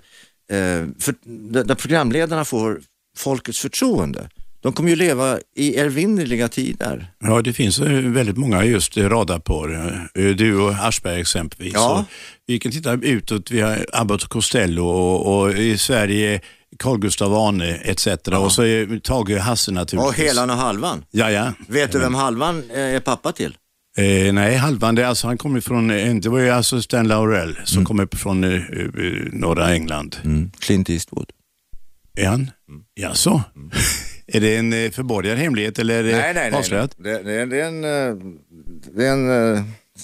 eh, 0.51 0.85
för, 0.99 1.15
där 1.63 1.75
programledarna 1.75 2.45
får 2.45 2.81
folkets 3.17 3.59
förtroende, 3.59 4.29
de 4.63 4.73
kommer 4.73 4.89
ju 4.89 4.95
leva 4.95 5.39
i 5.55 5.75
ervinnerliga 5.75 6.47
tider. 6.47 7.11
Ja, 7.19 7.41
det 7.41 7.53
finns 7.53 7.79
väldigt 7.79 8.37
många 8.37 8.63
just 8.65 8.97
radarpar. 8.97 9.69
Eh, 10.15 10.25
Du 10.25 10.57
och 10.59 10.73
Aschberg 10.73 11.19
exempelvis. 11.21 11.73
Ja. 11.73 11.99
Och 11.99 12.05
vi 12.47 12.59
kan 12.59 12.71
titta 12.71 12.93
utåt, 12.93 13.51
vi 13.51 13.61
har 13.61 13.85
Abbot 13.93 14.23
Costello 14.25 14.83
och, 14.85 15.41
och 15.43 15.53
i 15.53 15.77
Sverige 15.77 16.41
Carl 16.79 16.99
Gustav 16.99 17.33
Arne 17.33 17.75
etc. 17.75 18.07
Och 18.27 18.51
så 18.51 18.63
är 18.63 18.99
Tage 18.99 19.37
Hasse 19.39 19.71
naturligtvis. 19.71 20.09
Och 20.09 20.23
Helan 20.25 20.49
och 20.49 20.55
Halvan. 20.57 21.05
Ja, 21.11 21.31
ja. 21.31 21.53
Vet 21.67 21.91
du 21.91 21.99
vem 21.99 22.13
Halvan 22.15 22.63
eh, 22.73 22.79
är 22.79 22.99
pappa 22.99 23.31
till? 23.31 23.57
Eh, 23.97 24.33
nej, 24.33 24.55
Halvan, 24.55 24.95
det, 24.95 25.01
är 25.03 25.05
alltså, 25.07 25.27
han 25.27 25.37
kommer 25.37 25.61
från, 25.61 25.91
eh, 25.91 26.15
det 26.15 26.29
var 26.29 26.39
ju 26.39 26.49
alltså 26.49 26.81
Stan 26.81 27.07
Laurel 27.07 27.57
som 27.63 27.77
Mm. 27.77 27.85
kommer 27.85 28.07
från 28.17 28.43
eh, 28.43 28.61
norra 29.31 29.73
England. 29.73 30.17
Clint 30.59 30.89
Eastwood. 30.89 31.29
Är 32.17 32.25
han? 32.27 32.51
Mm. 32.69 32.81
Jaså? 32.95 33.43
är 34.33 34.39
det 34.41 34.55
en 34.57 34.73
eh, 34.73 34.91
förborgad 34.91 35.37
hemlighet 35.37 35.79
eller 35.79 35.99
är 35.99 36.03
det 36.03 36.11
Nej, 36.11 36.33
nej, 36.33 36.51
nej. 36.51 36.59
avslöjat? 36.59 36.95
Det, 36.97 37.23
det, 37.23 37.45
det 37.45 37.61
är 37.61 37.65
en... 37.67 37.83
eh, 37.83 38.15
Det, 38.95 39.05
är 39.07 39.11
en, 39.11 39.55
eh, 39.57 39.63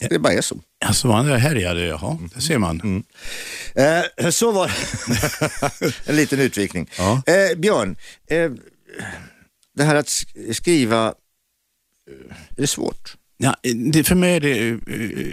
det 0.09 0.19
bara 0.19 0.33
är 0.33 0.41
så. 0.41 0.59
Alltså 0.85 1.07
han 1.11 1.25
härjade, 1.25 1.85
jaha, 1.85 2.17
det 2.35 2.41
ser 2.41 2.57
man. 2.57 3.03
Eh, 4.19 4.29
så 4.29 4.51
var 4.51 4.71
en 6.09 6.15
liten 6.15 6.39
utvikning. 6.39 6.89
Ja. 6.97 7.21
Eh, 7.27 7.57
Björn, 7.57 7.95
eh, 8.29 8.51
det 9.75 9.83
här 9.83 9.95
att 9.95 10.05
sk- 10.07 10.53
skriva, 10.53 11.05
eh, 11.07 12.35
är 12.57 12.61
det 12.61 12.67
svårt? 12.67 13.15
Ja, 13.37 13.55
det, 13.91 14.03
för 14.03 14.15
mig 14.15 14.35
är 14.35 14.39
det 14.39 14.69
eh, 14.69 14.77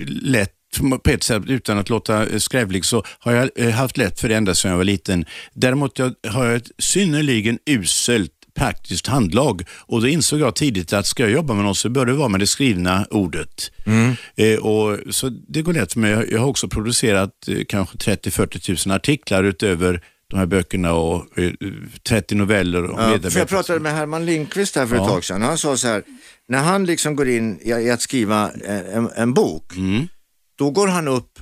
lätt 0.09 0.52
på 1.04 1.11
ett 1.11 1.22
sätt, 1.22 1.42
utan 1.46 1.78
att 1.78 1.88
låta 1.88 2.26
eh, 2.26 2.38
skrävlig, 2.38 2.85
så 2.85 3.04
har 3.18 3.32
jag 3.32 3.50
eh, 3.56 3.70
haft 3.70 3.96
lätt 3.96 4.20
för 4.20 4.28
det 4.28 4.37
ända 4.37 4.54
sedan 4.54 4.70
jag 4.70 4.78
var 4.78 4.85
liten. 4.85 5.24
Däremot 5.54 5.98
jag, 5.98 6.14
har 6.28 6.46
jag 6.46 6.56
ett 6.56 6.70
synnerligen 6.78 7.59
uselt 7.66 8.32
praktiskt 8.57 9.07
handlag 9.07 9.64
och 9.71 10.01
då 10.01 10.09
insåg 10.09 10.40
jag 10.40 10.57
tidigt 10.57 10.92
att 10.92 11.07
ska 11.07 11.23
jag 11.23 11.33
jobba 11.33 11.55
med 11.55 11.64
något 11.64 11.77
så 11.79 11.88
bör 11.88 12.07
det 12.07 12.12
vara 12.12 12.29
med 12.29 12.40
det 12.40 12.47
skrivna 12.47 13.07
ordet. 13.11 13.71
Eh, 14.37 14.59
och, 14.59 14.99
så 15.14 15.29
det 15.49 15.62
går 15.62 15.73
lätt 15.73 15.92
för 15.92 16.01
mig. 16.01 16.27
Jag, 16.31 16.38
har 16.40 16.47
också 16.47 16.69
producerat 16.69 17.31
eh, 17.49 17.59
kanske 17.69 17.97
30-40 17.99 18.88
000 18.88 18.97
artiklar 18.97 19.45
utöver 19.45 20.01
de 20.31 20.37
här 20.38 20.47
böckerna 20.47 20.92
och 20.92 21.38
eh, 21.38 21.51
30 22.09 22.35
noveller 22.35 22.83
och 22.85 22.90
Ja, 22.90 22.97
för 22.97 23.03
jag 23.03 23.11
medarbetare. 23.11 23.47
pratade 23.47 23.81
med 23.81 23.92
Herman 23.92 24.27
Lindqvist 24.27 24.77
här 24.77 24.87
för 24.87 24.97
ett 24.97 25.03
Ja. 25.03 25.09
tag 25.09 25.25
sedan 25.25 25.42
han 25.42 25.59
sa 25.59 25.77
så 25.77 25.88
här, 25.88 26.03
när 26.49 26.59
han 26.59 26.85
liksom 26.85 27.16
går 27.16 27.29
in 27.29 27.59
i, 27.62 27.90
att 27.90 28.01
skriva 28.01 28.51
en, 28.51 28.87
en, 28.87 29.11
en 29.16 29.35
bok, 29.35 29.77
Mm. 29.77 30.09
då 30.59 30.71
går 30.71 30.87
han 30.88 31.09
upp 31.09 31.38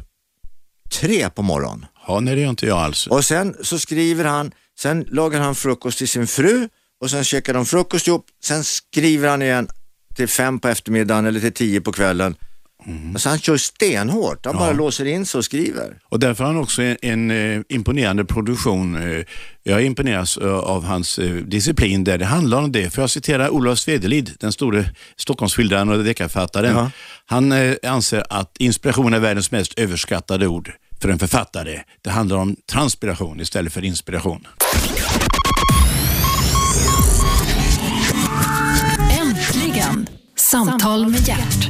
tre 1.01 1.31
på 1.31 1.43
morgonen. 1.43 1.87
Ja, 2.07 2.21
nej 2.21 2.35
det 2.35 2.41
gör 2.41 2.51
inte 2.51 2.67
jag 2.67 2.79
alls. 2.79 3.07
Och 3.07 3.25
sen 3.25 3.57
så 3.63 3.79
skriver 3.79 4.25
han, 4.25 4.53
sen 4.79 5.05
lagar 5.11 5.41
han 5.41 5.55
frukost 5.55 5.99
till 5.99 6.09
sin 6.09 6.27
fru 6.27 6.69
och 7.05 7.11
sen 7.11 7.25
käkar 7.25 7.55
de 7.55 7.67
frukost 7.67 8.07
ihop, 8.07 8.27
sen 8.45 8.65
skriver 8.65 9.29
han 9.29 9.43
igen 9.43 9.69
till 10.15 10.29
fem 10.29 10.59
på 10.59 10.69
eftermiddagen 10.69 11.27
eller 11.27 11.41
till 11.41 11.53
tio 11.53 11.81
på 11.81 11.93
kvällen. 11.93 12.37
Alltså 13.13 13.29
han 13.29 13.39
kör 13.39 13.57
stenhårt, 13.57 14.47
han 14.47 14.57
bara 14.57 14.73
låser 14.73 15.05
in 15.05 15.27
sig 15.27 15.39
och 15.39 15.45
skriver. 15.45 15.99
Och 16.05 16.19
därför 16.21 16.45
har 16.45 16.53
han 16.53 16.63
också 16.63 16.83
en, 16.83 16.97
en 17.03 17.31
eh, 17.31 17.61
imponerande 17.69 18.25
produktion. 18.25 18.97
Eh, 18.97 19.25
jag 19.63 19.85
imponeras 19.85 20.37
eh, 20.37 20.55
av 20.55 20.85
hans 20.85 21.19
eh, 21.19 21.35
disciplin 21.35 22.05
där 22.05 22.19
det 22.19 22.25
handlar 22.25 22.59
om 22.59 22.73
det. 22.73 22.91
För 22.91 23.03
jag 23.03 23.11
citerar 23.11 23.49
Olof 23.49 23.79
Svedelid, 23.79 24.31
den 24.41 24.53
store 24.53 24.85
Stockholmsskildraren 25.17 25.89
och 25.89 26.05
deckarförfattaren. 26.05 26.77
Ja. 26.77 26.91
Han 27.27 27.55
anser 27.83 28.25
att 28.31 28.57
inspiration 28.59 29.15
är 29.15 29.19
världens 29.19 29.51
mest 29.51 29.79
överskattade 29.79 30.47
ord 30.47 30.73
för 31.01 31.09
en 31.09 31.19
författare. 31.19 31.83
Det 32.03 32.11
handlar 32.11 32.37
om 32.37 32.57
transpiration 32.73 33.41
istället 33.41 33.73
för 33.73 33.85
inspiration. 33.85 34.47
Samtal 40.55 41.11
med 41.11 41.29
hjärt. 41.29 41.69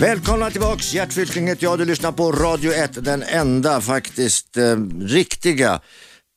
Välkomna 0.00 0.50
tillbaks, 0.50 0.94
Gert 0.94 1.12
Fylking 1.12 1.48
heter 1.48 1.64
jag. 1.64 1.78
Du 1.78 1.84
lyssnar 1.84 2.12
på 2.12 2.32
Radio 2.32 2.72
1, 2.72 3.04
den 3.04 3.22
enda 3.22 3.80
faktiskt 3.80 4.56
eh, 4.56 4.76
riktiga 5.00 5.80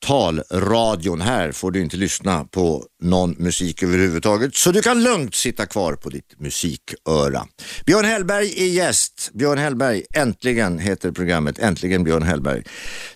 talradion. 0.05 1.21
Här 1.21 1.51
får 1.51 1.71
du 1.71 1.81
inte 1.81 1.97
lyssna 1.97 2.43
på 2.43 2.85
någon 3.01 3.31
musik 3.31 3.83
överhuvudtaget, 3.83 4.55
så 4.55 4.71
du 4.71 4.81
kan 4.81 5.03
lugnt 5.03 5.35
sitta 5.35 5.65
kvar 5.65 5.93
på 5.93 6.09
ditt 6.09 6.39
musiköra. 6.39 7.47
Björn 7.85 8.05
Hellberg 8.05 8.63
är 8.63 8.67
gäst. 8.67 9.31
Björn 9.33 9.57
Hellberg, 9.57 10.03
äntligen 10.13 10.79
heter 10.79 11.11
programmet. 11.11 11.59
Äntligen 11.59 12.03
Björn 12.03 12.23
Hellberg. 12.23 12.63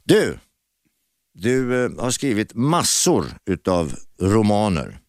Du, 0.04 0.38
du 1.34 1.86
eh, 1.86 1.92
har 1.98 2.12
skrivit 2.12 2.54
massor 2.54 3.26
utav 3.50 3.94
romaner. 4.22 5.00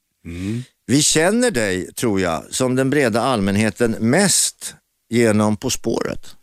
Vi 0.87 1.03
känner 1.03 1.51
dig, 1.51 1.93
tror 1.93 2.21
jag, 2.21 2.45
som 2.51 2.77
den 2.77 2.91
breda 2.91 3.21
allmänheten 3.21 3.91
mest 3.91 4.75
genom 5.11 5.57
På 5.57 5.71
spåret. 5.71 6.37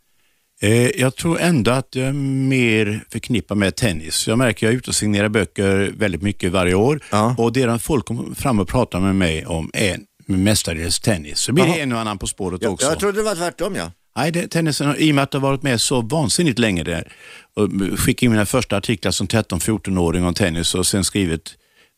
Eh, 0.61 0.71
jag 1.01 1.15
tror 1.15 1.39
ändå 1.39 1.71
att 1.71 1.87
jag 1.95 2.07
är 2.07 2.13
mer 2.13 3.03
förknippad 3.11 3.57
med 3.57 3.75
tennis. 3.75 4.27
Jag 4.27 4.37
märker 4.37 4.57
att 4.57 4.61
jag 4.61 4.73
är 4.73 4.77
ute 4.77 4.89
och 4.89 4.95
signerar 4.95 5.29
böcker 5.29 5.91
väldigt 5.97 6.21
mycket 6.21 6.51
varje 6.51 6.73
år 6.73 7.03
Ja. 7.11 7.35
och 7.37 7.53
det 7.53 7.81
folk 7.81 8.05
kommer 8.05 8.35
fram 8.35 8.59
och 8.59 8.67
pratar 8.67 8.99
med 8.99 9.15
mig 9.15 9.45
om 9.45 9.69
är 9.73 9.97
mestadels 10.25 10.99
tennis. 10.99 11.39
Så 11.39 11.53
blir 11.53 11.65
det 11.65 11.79
en 11.81 11.91
och 11.91 11.99
annan 11.99 12.17
På 12.17 12.27
spåret 12.27 12.65
också. 12.65 12.85
jag 12.87 12.99
trodde 12.99 13.17
det 13.17 13.23
var 13.23 13.35
tvärtom 13.35 13.75
ja. 13.75 13.91
Nej, 14.17 14.31
det, 14.31 14.47
tennisen, 14.47 14.95
i 14.97 15.11
och 15.11 15.15
med 15.15 15.23
att 15.23 15.33
jag 15.33 15.41
har 15.41 15.47
varit 15.49 15.63
med 15.63 15.81
så 15.81 16.01
vansinnigt 16.01 16.59
länge 16.59 16.83
där 16.83 17.11
och 17.55 17.69
skickade 17.99 18.25
in 18.25 18.31
mina 18.31 18.45
första 18.45 18.77
artiklar 18.77 19.11
som 19.11 19.27
13-14-åring 19.27 20.25
om 20.25 20.33
tennis 20.33 20.75
och 20.75 20.87
sen 20.87 21.03
skrivit 21.03 21.53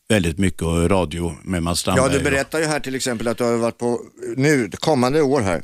väldigt 0.08 0.38
mycket 0.38 0.62
radio 0.62 1.36
med 1.44 1.62
Mats 1.62 1.86
Ja, 1.86 1.92
Strandberg. 1.92 2.18
du 2.18 2.24
berättar 2.30 2.58
ju 2.58 2.64
här 2.64 2.80
till 2.80 2.94
exempel 2.94 3.28
att 3.28 3.38
du 3.38 3.44
har 3.44 3.56
varit 3.56 3.78
på, 3.78 4.00
nu, 4.36 4.70
kommande 4.74 5.22
år 5.22 5.40
här, 5.40 5.62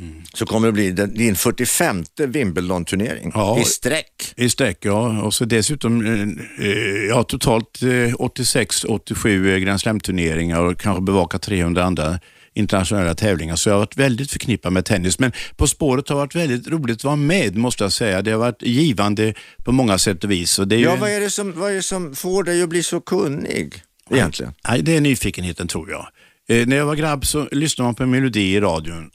Mm. 0.00 0.22
så 0.34 0.46
kommer 0.46 0.68
det 0.68 0.72
bli 0.72 0.90
din 0.90 1.36
45 1.36 2.04
Wimbledon-turnering 2.26 3.30
Ja. 3.34 3.60
i 3.60 3.64
sträck. 3.64 4.32
I 4.36 4.48
sträck, 4.48 4.78
ja. 4.80 5.22
Och 5.22 5.34
så 5.34 5.44
dessutom 5.44 6.06
eh, 6.06 6.66
eh, 6.66 7.04
ja, 7.08 7.22
totalt 7.22 7.82
eh, 7.82 7.86
86-87 7.86 9.58
Grand 9.58 9.80
Slam-turneringar 9.80 10.60
och 10.60 10.78
kanske 10.80 11.02
bevaka 11.02 11.38
300 11.38 11.84
andra 11.84 12.18
internationella 12.54 13.14
tävlingar. 13.14 13.56
Så 13.56 13.68
jag 13.68 13.74
har 13.74 13.78
varit 13.80 13.96
väldigt 13.96 14.30
förknippad 14.30 14.72
med 14.72 14.84
tennis. 14.84 15.18
Men 15.18 15.32
På 15.56 15.66
spåret 15.66 16.08
har 16.08 16.16
varit 16.16 16.34
väldigt 16.34 16.68
roligt 16.68 16.96
att 16.96 17.04
vara 17.04 17.16
med, 17.16 17.56
måste 17.56 17.84
jag 17.84 17.92
säga. 17.92 18.22
Det 18.22 18.30
har 18.30 18.38
varit 18.38 18.62
givande 18.62 19.34
på 19.64 19.72
många 19.72 19.98
sätt 19.98 20.24
och 20.24 20.30
vis. 20.30 20.58
Och 20.58 20.68
det 20.68 20.76
är 20.76 20.80
Ja, 20.80 20.94
ju... 20.94 21.00
vad 21.00 21.10
är, 21.10 21.20
det 21.20 21.30
som, 21.30 21.52
vad 21.58 21.70
är 21.70 21.74
det 21.74 21.82
som 21.82 22.14
får 22.14 22.44
dig 22.44 22.62
att 22.62 22.68
bli 22.68 22.82
så 22.82 23.00
kunnig 23.00 23.74
egentligen? 24.10 24.52
Nej, 24.68 24.82
det 24.82 24.96
är 24.96 25.00
nyfikenheten 25.00 25.68
tror 25.68 25.90
jag. 25.90 26.06
Eh, 26.48 26.66
när 26.66 26.76
jag 26.76 26.86
var 26.86 26.94
grabb 26.96 27.26
så 27.26 27.48
lyssnade 27.52 27.86
man 27.86 27.94
på 27.94 28.02
en 28.02 28.10
melodi 28.10 28.54
i 28.54 28.60
radion. 28.60 29.10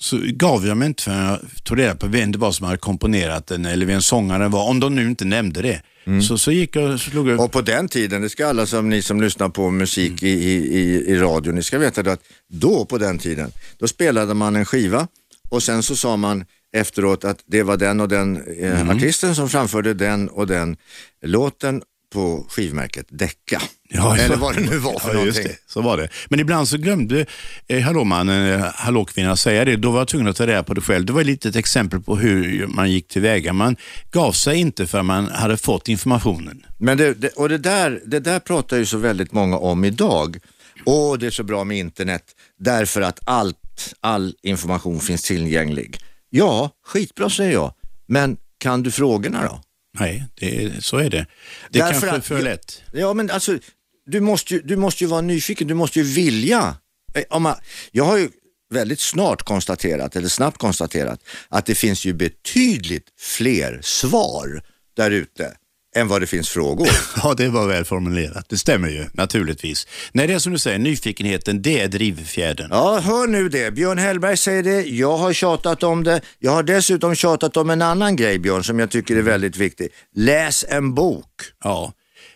Så 0.00 0.20
gav 0.24 0.66
jag 0.66 0.76
mig 0.76 0.86
inte 0.86 1.02
förrän 1.02 1.26
jag 1.26 1.40
tog 1.64 1.78
reda 1.78 1.94
på 1.94 2.06
vem 2.06 2.32
det 2.32 2.38
var 2.38 2.52
som 2.52 2.66
hade 2.66 2.78
komponerat 2.78 3.46
den 3.46 3.66
eller 3.66 3.86
vem 3.86 4.02
sångaren 4.02 4.50
var, 4.50 4.68
om 4.68 4.80
de 4.80 4.94
nu 4.94 5.06
inte 5.06 5.24
nämnde 5.24 5.62
det. 5.62 5.82
Så, 6.28 6.38
så 6.38 6.52
gick 6.52 6.76
jag 6.76 6.90
och 6.90 7.00
slog 7.00 7.28
upp. 7.28 7.40
Och 7.40 7.52
på 7.52 7.60
den 7.60 7.88
tiden, 7.88 8.22
det 8.22 8.28
ska 8.28 8.46
alla 8.46 8.66
som 8.66 8.88
ni 8.88 9.02
som 9.02 9.20
lyssnar 9.20 9.48
på 9.48 9.70
musik 9.70 10.22
i, 10.22 10.28
i, 10.28 11.04
i, 11.06 11.16
radio, 11.16 11.52
ni 11.52 11.62
ska 11.62 11.78
veta 11.78 12.02
det 12.02 12.12
att 12.12 12.22
då 12.48 12.84
på 12.84 12.98
den 12.98 13.18
tiden, 13.18 13.52
då 13.78 13.88
spelade 13.88 14.34
man 14.34 14.56
en 14.56 14.64
skiva 14.64 15.08
och 15.48 15.62
sen 15.62 15.82
så 15.82 15.96
sa 15.96 16.16
man 16.16 16.44
efteråt 16.72 17.24
att 17.24 17.42
det 17.46 17.62
var 17.62 17.76
den 17.76 18.00
och 18.00 18.08
den 18.08 18.42
eh, 18.58 18.90
artisten 18.90 19.34
som 19.34 19.48
framförde 19.48 19.94
den 19.94 20.28
och 20.28 20.46
den 20.46 20.76
låten 21.22 21.82
på 22.10 22.46
skivmärket 22.48 23.06
Decca. 23.08 23.62
Ja, 23.88 24.16
Eller 24.16 24.36
vad 24.36 24.54
det 24.54 24.60
nu 24.60 24.78
var 24.78 24.98
för 24.98 25.08
ja, 25.08 25.14
någonting. 25.14 25.26
just 25.26 25.42
det. 25.42 25.72
Så 25.72 25.80
var 25.82 25.96
det. 25.96 26.08
Men 26.28 26.40
ibland 26.40 26.68
så 26.68 26.76
glömde 26.76 27.26
eh, 27.68 27.80
hallåmannen, 27.80 28.60
eh, 28.60 28.66
hallåkvinnan 28.74 29.36
säga 29.36 29.64
det. 29.64 29.76
Då 29.76 29.90
var 29.90 29.98
jag 29.98 30.08
tvungen 30.08 30.28
att 30.28 30.36
ta 30.36 30.46
reda 30.46 30.62
på 30.62 30.74
det 30.74 30.80
själv. 30.80 31.06
Det 31.06 31.12
var 31.12 31.20
ett 31.20 31.26
litet 31.26 31.56
exempel 31.56 32.00
på 32.00 32.16
hur 32.16 32.66
man 32.66 32.90
gick 32.90 33.08
tillväga. 33.08 33.52
Man 33.52 33.76
gav 34.10 34.32
sig 34.32 34.56
inte 34.56 34.86
för 34.86 35.02
man 35.02 35.28
hade 35.28 35.56
fått 35.56 35.88
informationen. 35.88 36.66
Men 36.78 36.98
det, 36.98 37.14
det, 37.14 37.28
och 37.28 37.48
det 37.48 37.58
där, 37.58 38.02
det 38.06 38.20
där 38.20 38.40
pratar 38.40 38.76
ju 38.76 38.86
så 38.86 38.98
väldigt 38.98 39.32
många 39.32 39.56
om 39.58 39.84
idag. 39.84 40.38
Och 40.86 41.18
det 41.18 41.26
är 41.26 41.30
så 41.30 41.42
bra 41.42 41.64
med 41.64 41.78
internet 41.78 42.22
därför 42.58 43.00
att 43.00 43.20
allt, 43.24 43.94
all 44.00 44.34
information 44.42 45.00
finns 45.00 45.22
tillgänglig. 45.22 45.98
Ja, 46.30 46.70
skitbra 46.86 47.30
säger 47.30 47.52
jag. 47.52 47.72
Men 48.08 48.36
kan 48.58 48.82
du 48.82 48.90
frågorna 48.90 49.42
då? 49.44 49.60
Nej, 50.00 50.24
det, 50.34 50.84
så 50.84 50.96
är 50.96 51.10
det. 51.10 51.26
Det 51.70 51.78
är 51.78 51.84
Därför 51.84 52.06
kanske 52.06 52.34
är 52.34 52.38
för 52.38 52.42
lätt. 52.42 52.82
Ja, 52.92 53.14
men 53.14 53.30
alltså, 53.30 53.58
du 54.06 54.20
måste 54.20 54.54
ju, 54.54 54.60
du 54.60 54.76
måste 54.76 55.04
ju 55.04 55.10
vara 55.10 55.20
nyfiken, 55.20 55.68
du 55.68 55.74
måste 55.74 55.98
ju 55.98 56.04
vilja. 56.04 56.76
Eh, 57.14 57.54
jag 57.92 58.04
har 58.04 58.18
ju 58.18 58.30
väldigt 58.70 59.00
snart 59.00 59.42
konstaterat, 59.42 60.16
eller 60.16 60.28
snabbt 60.28 60.58
konstaterat, 60.58 61.20
att 61.48 61.66
det 61.66 61.74
finns 61.74 62.04
ju 62.04 62.12
betydligt 62.12 63.06
fler 63.18 63.80
svar 63.82 64.62
där 64.96 65.10
ute 65.10 65.56
än 65.96 66.08
vad 66.08 66.20
det 66.22 66.26
finns 66.26 66.48
frågor. 66.48 66.88
Ja, 67.22 67.34
det 67.34 67.48
var 67.48 67.66
väl 67.66 67.84
formulerat. 67.84 68.44
Det 68.48 68.58
stämmer 68.58 68.88
ju 68.88 69.06
naturligtvis. 69.12 69.86
Nej, 70.12 70.26
det 70.26 70.32
är 70.34 70.38
som 70.38 70.52
du 70.52 70.58
säger, 70.58 70.78
nyfikenheten, 70.78 71.62
det 71.62 71.80
är 71.80 71.88
drivfjädern. 71.88 72.68
Ja, 72.70 72.98
hör 73.00 73.26
nu 73.26 73.48
det. 73.48 73.70
Björn 73.74 73.98
Hellberg 73.98 74.36
säger 74.36 74.62
det, 74.62 74.82
jag 74.82 75.16
har 75.16 75.32
tjatat 75.32 75.82
om 75.82 76.04
det. 76.04 76.20
Jag 76.38 76.52
har 76.52 76.62
dessutom 76.62 77.14
tjatat 77.14 77.56
om 77.56 77.70
en 77.70 77.82
annan 77.82 78.16
grej 78.16 78.38
Björn 78.38 78.64
som 78.64 78.78
jag 78.78 78.90
tycker 78.90 79.16
är 79.16 79.22
väldigt 79.22 79.56
viktig. 79.56 79.88
Läs 80.16 80.64
en 80.68 80.94
bok. 80.94 81.26
Ja. 81.64 81.92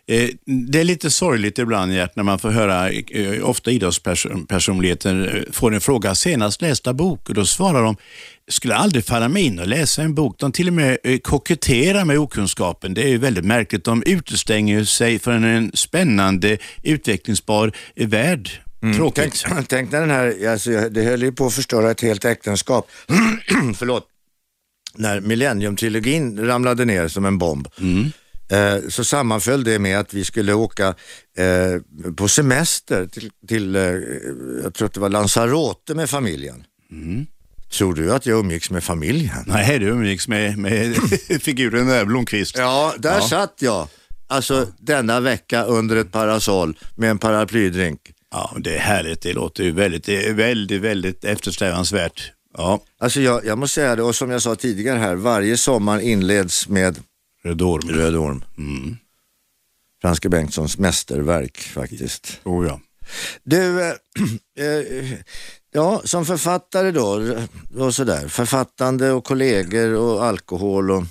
Eh, 0.09 0.29
Det 0.71 0.81
är 0.81 0.85
lite 0.85 1.11
sorgligt 1.11 1.59
ibland 1.59 1.93
Gert, 1.93 2.17
när 2.17 2.23
man 2.23 2.39
får 2.39 2.51
höra, 2.51 2.91
eh, 2.91 3.49
ofta 3.49 3.71
idrottspersonligheter 3.71 5.37
eh, 5.47 5.53
får 5.53 5.75
en 5.75 5.81
fråga, 5.81 6.15
senast 6.15 6.63
lästa 6.63 6.93
bok, 6.93 7.29
och 7.29 7.35
då 7.35 7.47
svarar 7.47 7.83
de, 7.83 7.97
skulle 8.51 8.75
aldrig 8.75 9.05
falla 9.05 9.29
mig 9.29 9.43
in 9.43 9.59
och 9.59 9.67
läsa 9.67 10.03
en 10.03 10.15
bok. 10.15 10.39
De 10.39 10.53
till 10.53 10.69
och 10.69 10.75
med 10.75 10.99
eh, 11.05 11.19
koketterar 11.19 12.05
med 12.05 12.19
okunskapen. 12.19 12.95
Det 12.95 13.03
är 13.03 13.09
ju 13.09 13.19
väldigt 13.19 13.45
märkligt. 13.45 13.85
De 13.85 14.03
utestänger 14.07 14.85
sig 14.85 15.19
från 15.19 15.45
en 15.45 15.71
spännande, 15.75 16.59
utvecklingsbar 16.83 17.73
eh, 17.97 18.09
värld. 18.09 18.51
Tråkigt. 18.97 19.45
Tänk, 19.47 19.69
tänk 19.69 19.93
när 19.93 20.01
den 20.01 20.11
här, 20.11 20.49
alltså, 20.49 20.71
det 20.71 21.03
höll 21.03 21.23
ju 21.23 21.33
på 21.33 21.47
att 21.47 21.55
förstöra 21.55 21.91
ett 21.91 22.01
helt 22.01 22.25
äktenskap. 22.25 22.91
Förlåt. 23.77 24.09
När 24.97 25.21
Millennium-trilogin 25.21 26.47
ramlade 26.47 26.85
ner 26.85 27.09
som 27.09 27.25
en 27.25 27.39
bomb. 27.39 27.69
Eh, 28.51 28.89
så 28.89 29.05
sammanföll 29.05 29.65
det 29.65 29.79
med 29.79 29.99
att 29.99 30.15
vi 30.15 30.25
skulle 30.25 30.53
åka 30.55 30.95
eh, 31.37 32.13
på 32.17 32.29
semester 32.29 33.07
till, 33.07 33.31
till 33.49 33.77
eh, 33.77 33.83
jag 34.63 34.75
tror 34.75 34.87
att 34.87 34.95
det 34.95 35.01
var 35.01 35.09
Lanzarote 35.09 35.95
med 35.95 36.11
familjen. 36.11 36.65
Tror 37.79 37.95
du 37.95 38.12
att 38.14 38.27
jag 38.27 38.39
umgicks 38.39 38.70
med 38.70 38.85
familjen? 38.85 39.45
Nej, 39.47 39.79
det 39.79 39.87
umgicks 39.87 40.29
med, 40.29 40.59
med 40.59 40.97
figuren 41.41 41.87
där, 41.87 42.05
Blomqvist. 42.05 42.59
Ja, 42.59 42.95
där 42.99 43.14
Ja. 43.14 43.29
satt 43.29 43.55
jag. 43.59 43.89
Alltså 44.27 44.66
denna 44.79 45.20
vecka 45.20 45.64
under 45.64 45.97
ett 45.97 46.12
parasoll 46.12 46.79
med 46.97 47.11
en 47.11 47.18
paraplydrink. 47.18 48.01
Ja, 48.31 48.57
det 48.59 48.77
är 48.77 48.81
härligt. 48.81 49.20
Det 49.22 49.33
låter 49.33 49.64
ju 49.64 49.70
väldigt, 49.70 50.09
är 50.09 50.33
väldigt, 50.33 50.81
väldigt 50.83 51.25
eftersträvansvärt. 51.25 52.33
Ja, 52.57 52.81
Alltså 52.99 53.20
jag, 53.20 53.45
jag 53.47 53.59
måste 53.59 53.75
säga 53.75 53.97
det, 53.97 54.03
och 54.03 54.14
som 54.14 54.31
jag 54.31 54.43
sa 54.43 54.55
tidigare 54.55 54.99
här, 54.99 55.14
varje 55.14 55.57
sommar 55.57 56.01
inleds 56.01 56.68
med 56.68 56.99
Röd 57.45 57.62
orm. 57.62 57.89
Röd 57.89 58.16
orm. 58.16 58.45
Franske 60.03 60.29
Bengtssons 60.29 60.79
mästerverk 60.79 61.59
faktiskt. 61.59 62.41
Oh, 62.45 62.66
ja. 62.66 62.81
Du, 63.43 63.81
eh, 63.81 63.95
eh, 64.59 65.19
ja 65.73 66.01
som 66.05 66.27
författare 66.27 66.91
då, 66.91 67.37
och 67.79 67.95
sådär, 67.95 68.29
författande 68.29 69.11
och 69.11 69.25
kollegor 69.25 69.95
och 69.95 70.25
alkohol 70.25 70.91
och, 70.91 71.05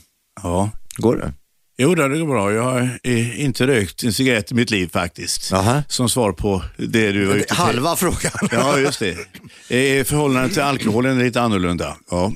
ja. 0.43 0.69
går 0.97 1.15
det? 1.15 1.33
Jo, 1.77 1.95
det 1.95 2.19
går 2.19 2.27
bra. 2.27 2.53
Jag 2.53 2.63
har 2.63 2.99
eh, 3.03 3.41
inte 3.41 3.67
rökt 3.67 4.03
en 4.03 4.13
cigarett 4.13 4.51
i 4.51 4.55
mitt 4.55 4.71
liv 4.71 4.89
faktiskt. 4.93 5.51
Jaha. 5.51 5.83
Som 5.87 6.09
svar 6.09 6.31
på 6.31 6.63
det 6.77 7.11
du 7.11 7.25
var 7.25 7.35
ute 7.35 7.43
efter. 7.43 7.55
Halva 7.55 7.95
frågan. 7.95 8.31
Ja, 8.51 8.79
just 8.79 8.99
det. 8.99 9.17
Eh, 9.69 10.03
förhållandet 10.03 10.53
till 10.53 10.61
alkoholen 10.61 11.19
är 11.19 11.23
lite 11.23 11.41
annorlunda. 11.41 11.97
Ja. 12.09 12.31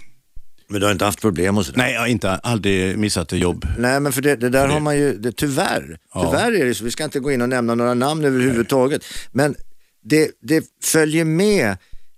Men 0.70 0.80
du 0.80 0.86
har 0.86 0.92
inte 0.94 1.06
haft 1.06 1.22
problem 1.22 1.58
och 1.58 1.66
sådär? 1.66 1.78
Nej, 1.78 1.94
jag 1.94 2.00
har 2.00 2.08
inte 2.08 2.32
aldrig 2.36 2.98
missat 2.98 3.34
ett 3.34 3.40
jobb. 3.40 3.68
Nej, 3.78 4.00
men 4.00 4.12
för 4.12 4.22
det, 4.22 4.36
det 4.36 4.50
där 4.50 4.68
det- 4.68 4.74
har 4.74 4.80
man 4.80 4.98
ju, 4.98 5.14
det, 5.18 5.32
tyvärr, 5.32 5.98
Ja. 6.14 6.26
tyvärr 6.26 6.52
är 6.62 6.66
det 6.66 6.76
så, 6.76 6.84
vi 6.84 6.92
ska 6.92 7.04
inte 7.04 7.20
gå 7.20 7.32
in 7.32 7.42
och 7.42 7.50
nämna 7.50 7.76
några 7.76 7.94
namn 7.94 8.26
överhuvudtaget, 8.26 9.04
men 9.32 9.56
det, 10.04 10.32
det 10.42 10.66
följer 10.84 11.26
med 11.26 11.78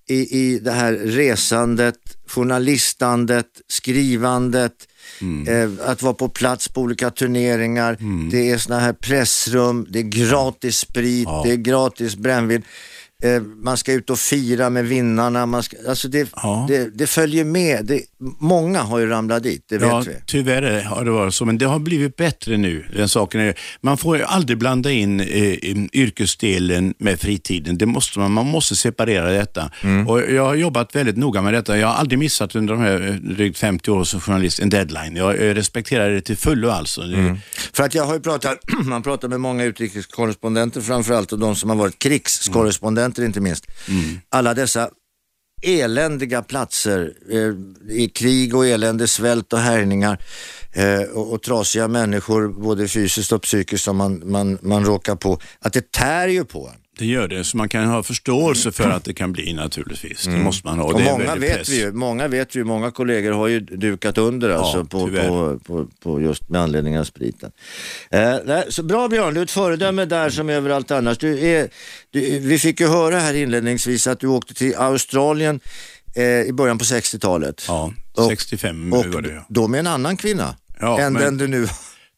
i, 0.10 0.40
i 0.40 0.60
det 0.60 0.72
här 0.72 0.94
resandet, 0.94 1.96
journalistandet, 2.28 3.46
skrivandet, 3.68 4.74
eh, 5.48 5.70
att 5.90 6.02
vara 6.02 6.14
på 6.14 6.30
plats 6.30 6.68
på 6.68 6.82
olika 6.82 7.10
turneringar, 7.10 7.98
det 8.32 8.50
är 8.52 8.58
såna 8.58 8.80
här 8.80 8.94
pressrum, 8.94 9.86
det 9.90 10.00
är 10.00 10.04
gratis 10.04 10.78
sprit, 10.78 11.24
Ja. 11.28 11.42
det 11.46 11.52
är 11.52 11.56
gratis 11.56 12.16
brännvin. 12.16 12.64
Eh, 13.24 13.42
man 13.42 13.78
ska 13.78 13.94
ut 13.94 14.10
och 14.10 14.20
fira 14.20 14.70
med 14.70 14.86
vinnarna. 14.88 15.46
Man 15.46 15.64
ska, 15.64 15.78
alltså 15.90 16.08
det, 16.08 16.30
Ja. 16.36 16.66
det, 16.68 16.98
det 16.98 17.08
följer 17.08 17.44
med. 17.46 17.86
Det, 17.86 18.02
många 18.40 18.82
har 18.82 19.00
ju 19.00 19.06
ramlat 19.10 19.44
dit, 19.44 19.66
det 19.70 19.78
vet 19.78 19.90
Ja, 19.90 20.04
vi. 20.08 20.16
tyvärr 20.26 20.82
har 20.82 21.06
det 21.06 21.12
varit 21.12 21.34
så, 21.34 21.46
men 21.46 21.58
det 21.58 21.66
har 21.66 21.80
blivit 21.80 22.16
bättre 22.16 22.58
nu. 22.58 22.86
Den 22.96 23.10
saken 23.10 23.42
är, 23.42 23.54
man 23.82 23.98
får 23.98 24.18
ju 24.18 24.24
aldrig 24.24 24.58
blanda 24.58 24.92
in 24.92 25.20
eh, 25.20 25.58
yrkesdelen 25.94 26.94
med 26.98 27.20
fritiden. 27.20 27.78
Det 27.78 27.86
måste 27.86 28.20
man, 28.20 28.32
man 28.32 28.46
måste 28.46 28.76
separera 28.76 29.32
detta. 29.32 29.72
Mm. 29.84 30.08
Och 30.08 30.22
jag 30.32 30.46
har 30.46 30.56
jobbat 30.56 30.96
väldigt 30.96 31.18
noga 31.18 31.42
med 31.42 31.54
detta. 31.54 31.78
Jag 31.78 31.88
har 31.88 31.96
aldrig 31.96 32.20
missat 32.20 32.56
under 32.56 32.74
de 32.74 32.84
här 32.84 33.08
eh, 33.08 33.14
drygt 33.36 33.58
50 33.58 33.92
åren 33.92 34.06
som 34.06 34.22
journalist 34.22 34.60
en 34.60 34.70
deadline. 34.70 35.16
Jag 35.16 35.40
respekterar 35.58 36.10
det 36.10 36.22
till 36.22 36.38
fullo 36.38 36.70
alltså. 36.70 37.02
Mm. 37.02 37.38
För 37.74 37.84
att 37.84 37.96
jag 37.96 38.04
har 38.06 38.14
ju 38.14 38.20
pratat, 38.20 38.58
man 38.84 39.04
pratar 39.04 39.28
med 39.28 39.40
många 39.42 39.64
utrikeskorrespondenter 39.64 40.82
framförallt 40.82 41.32
och 41.32 41.40
de 41.40 41.56
som 41.56 41.70
har 41.70 41.78
varit 41.78 42.00
krigskorrespondenter 42.00 43.09
inte 43.18 43.40
minst. 43.42 43.66
Alla 44.30 44.54
dessa 44.54 44.90
eländiga 45.62 46.42
platser 46.42 47.14
eh, 47.32 47.54
i 47.96 48.10
krig 48.10 48.56
och 48.56 48.68
elände, 48.68 49.08
svält 49.08 49.54
och 49.54 49.60
härjningar 49.60 50.20
eh, 50.72 51.02
och, 51.02 51.34
och 51.34 51.42
trasiga 51.42 51.88
människor 51.88 52.48
både 52.48 52.88
fysiskt 52.88 53.32
och 53.32 53.42
psykiskt 53.42 53.84
som 53.84 53.98
man, 53.98 54.32
man, 54.32 54.58
man 54.62 54.86
råkar 54.86 55.16
på. 55.16 55.40
Att 55.60 55.74
det 55.74 55.92
tär 55.92 56.28
ju 56.28 56.46
på 56.46 56.68
en. 56.68 56.82
Det 57.00 57.06
gör 57.06 57.28
det, 57.28 57.44
så 57.44 57.58
man 57.58 57.70
kan 57.70 57.86
ha 57.86 58.04
förståelse 58.04 58.72
för 58.72 58.90
att 58.90 59.04
det 59.04 59.14
kan 59.14 59.32
bli 59.32 59.54
naturligtvis. 59.54 60.24
Det 60.26 60.32
måste 60.38 60.68
man 60.68 60.80
ha. 60.80 60.86
Och 60.86 61.02
många 61.02 61.36
vet, 61.36 61.58
press. 61.58 61.70
vi 61.70 61.80
ju, 61.80 61.92
många 61.92 62.28
vet 62.28 62.56
vi 62.56 62.60
ju, 62.60 62.64
många 62.66 62.92
kollegor 62.92 63.32
har 63.32 63.48
ju 63.48 63.60
dukat 63.60 64.18
under 64.18 64.50
alltså 64.50 64.86
på, 64.86 65.06
tyvärr. 65.06 65.28
på, 65.28 65.60
på, 65.60 65.88
på 66.04 66.22
just 66.22 66.50
med 66.50 66.62
anledning 66.62 67.00
av 67.00 67.04
spriten. 67.04 67.52
Eh, 68.12 68.36
så 68.70 68.84
bra 68.84 69.08
Björn, 69.08 69.34
du 69.34 69.40
är 69.40 69.44
ett 69.44 69.52
föredöme 69.52 70.06
där 70.06 70.30
som 70.30 70.50
överallt 70.50 70.92
annars. 70.92 71.18
Du 71.18 71.40
är, 71.48 71.70
du, 72.12 72.40
vi 72.40 72.60
fick 72.60 72.80
ju 72.80 72.88
höra 72.88 73.20
här 73.20 73.34
inledningsvis 73.34 74.08
att 74.08 74.20
du 74.20 74.28
åkte 74.28 74.54
till 74.54 74.76
Australien 74.76 75.60
eh, 76.16 76.24
i 76.24 76.54
början 76.54 76.78
på 76.78 76.86
60-talet. 76.86 77.64
Ja, 77.68 77.94
Och- 78.14 78.30
65 78.30 78.94
Och 78.94 79.06
var 79.06 79.22
det 79.22 79.34
ja. 79.34 79.46
då 79.50 79.68
med 79.68 79.80
en 79.80 79.88
annan 79.88 80.18
kvinna 80.18 80.56
Ja, 80.80 81.00
än 81.00 81.14
men- 81.14 81.22
den 81.24 81.38
du 81.38 81.48
nu 81.48 81.68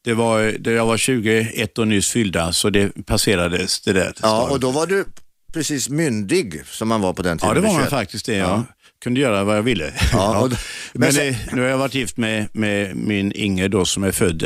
Det 0.03 0.13
var, 0.13 0.55
det, 0.59 0.71
jag 0.71 0.85
var 0.85 0.97
21 0.97 1.77
och 1.77 1.87
nyss 1.87 2.09
fyllda, 2.11 2.53
så 2.53 2.69
det 2.69 3.05
passerades 3.05 3.81
det 3.81 3.93
där. 3.93 4.13
Ja, 4.21 4.47
och 4.51 4.59
då 4.59 4.71
var 4.71 4.87
du 4.87 5.05
precis 5.53 5.89
myndig 5.89 6.61
som 6.65 6.87
man 6.87 7.01
var 7.01 7.13
på 7.13 7.21
den 7.21 7.37
tiden. 7.37 7.49
Ja, 7.49 7.53
det 7.53 7.61
var 7.67 7.73
man 7.73 7.81
21. 7.81 7.89
faktiskt 7.89 8.25
det. 8.25 8.35
Jag 8.35 8.63
kunde 9.03 9.19
göra 9.19 9.43
vad 9.43 9.57
jag 9.57 9.63
ville. 9.63 9.93
Ja, 10.13 10.39
och- 10.43 10.49
men 10.49 10.57
men 10.93 11.13
så- 11.13 11.21
eh, 11.21 11.35
nu 11.53 11.61
har 11.61 11.67
jag 11.69 11.77
varit 11.77 11.93
gift 11.93 12.17
med, 12.17 12.47
med 12.53 12.95
min 12.95 13.31
Inger 13.31 13.69
då, 13.69 13.85
som 13.85 14.03
är 14.03 14.11
född 14.11 14.43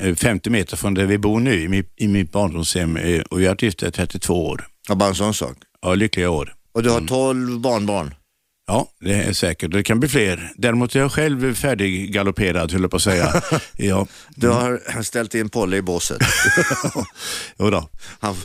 eh, 0.00 0.14
50 0.14 0.50
meter 0.50 0.76
från 0.76 0.94
där 0.94 1.06
vi 1.06 1.18
bor 1.18 1.40
nu, 1.40 1.74
i 1.76 1.84
i 2.04 2.08
mitt 2.08 2.32
barndomshem. 2.32 2.96
Eh, 2.96 3.20
och 3.20 3.40
vi 3.40 3.44
har 3.44 3.50
varit 3.54 3.62
gifta 3.62 3.88
i 3.88 3.90
32 3.90 4.46
år. 4.46 4.66
Ja, 4.88 4.94
bara 4.94 5.08
en 5.08 5.14
sån 5.14 5.34
sak. 5.34 5.56
Ja, 5.82 5.94
lyckliga 5.94 6.30
år. 6.30 6.54
Och 6.74 6.82
du 6.82 6.88
har 6.90 6.96
Mm. 6.96 7.08
12 7.08 7.60
barnbarn. 7.60 8.14
Ja, 8.68 8.88
det 9.00 9.14
är 9.14 9.32
säkert. 9.32 9.70
Det 9.70 9.82
kan 9.82 10.00
bli 10.00 10.08
fler. 10.08 10.52
Däremot 10.56 10.94
är 10.94 11.00
jag 11.00 11.12
själv 11.12 11.54
färdig 11.54 12.12
galopperad, 12.12 12.72
höll 12.72 12.82
jag 12.82 12.90
på 12.90 12.96
att 12.96 13.02
säga. 13.02 13.42
ja. 13.76 14.06
Du 14.28 14.48
har 14.48 15.02
ställt 15.02 15.34
in 15.34 15.48
Polle 15.48 15.76
i 15.76 15.82
båset. 15.82 16.18
Jo 17.58 17.70
då. 17.70 17.88
Han, 18.20 18.36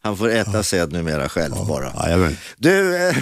han 0.00 0.16
får 0.16 0.30
äta 0.30 0.62
säd 0.62 0.92
numera 0.92 1.28
själv 1.28 1.54
bara. 1.68 1.92
Jajamän. 2.04 2.36
Du, 2.56 2.96
eh, 2.96 3.16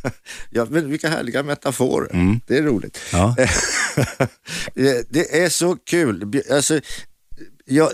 ja, 0.50 0.66
men 0.70 0.90
vilka 0.90 1.08
härliga 1.08 1.42
metaforer. 1.42 2.40
Det 2.46 2.58
är 2.58 2.62
roligt. 2.62 3.00
Mm. 3.12 3.24
Ja. 3.26 3.46
Det 5.08 5.42
är 5.42 5.48
så 5.48 5.76
kul. 5.76 6.42
Alltså, 6.50 6.80
jag, 7.64 7.90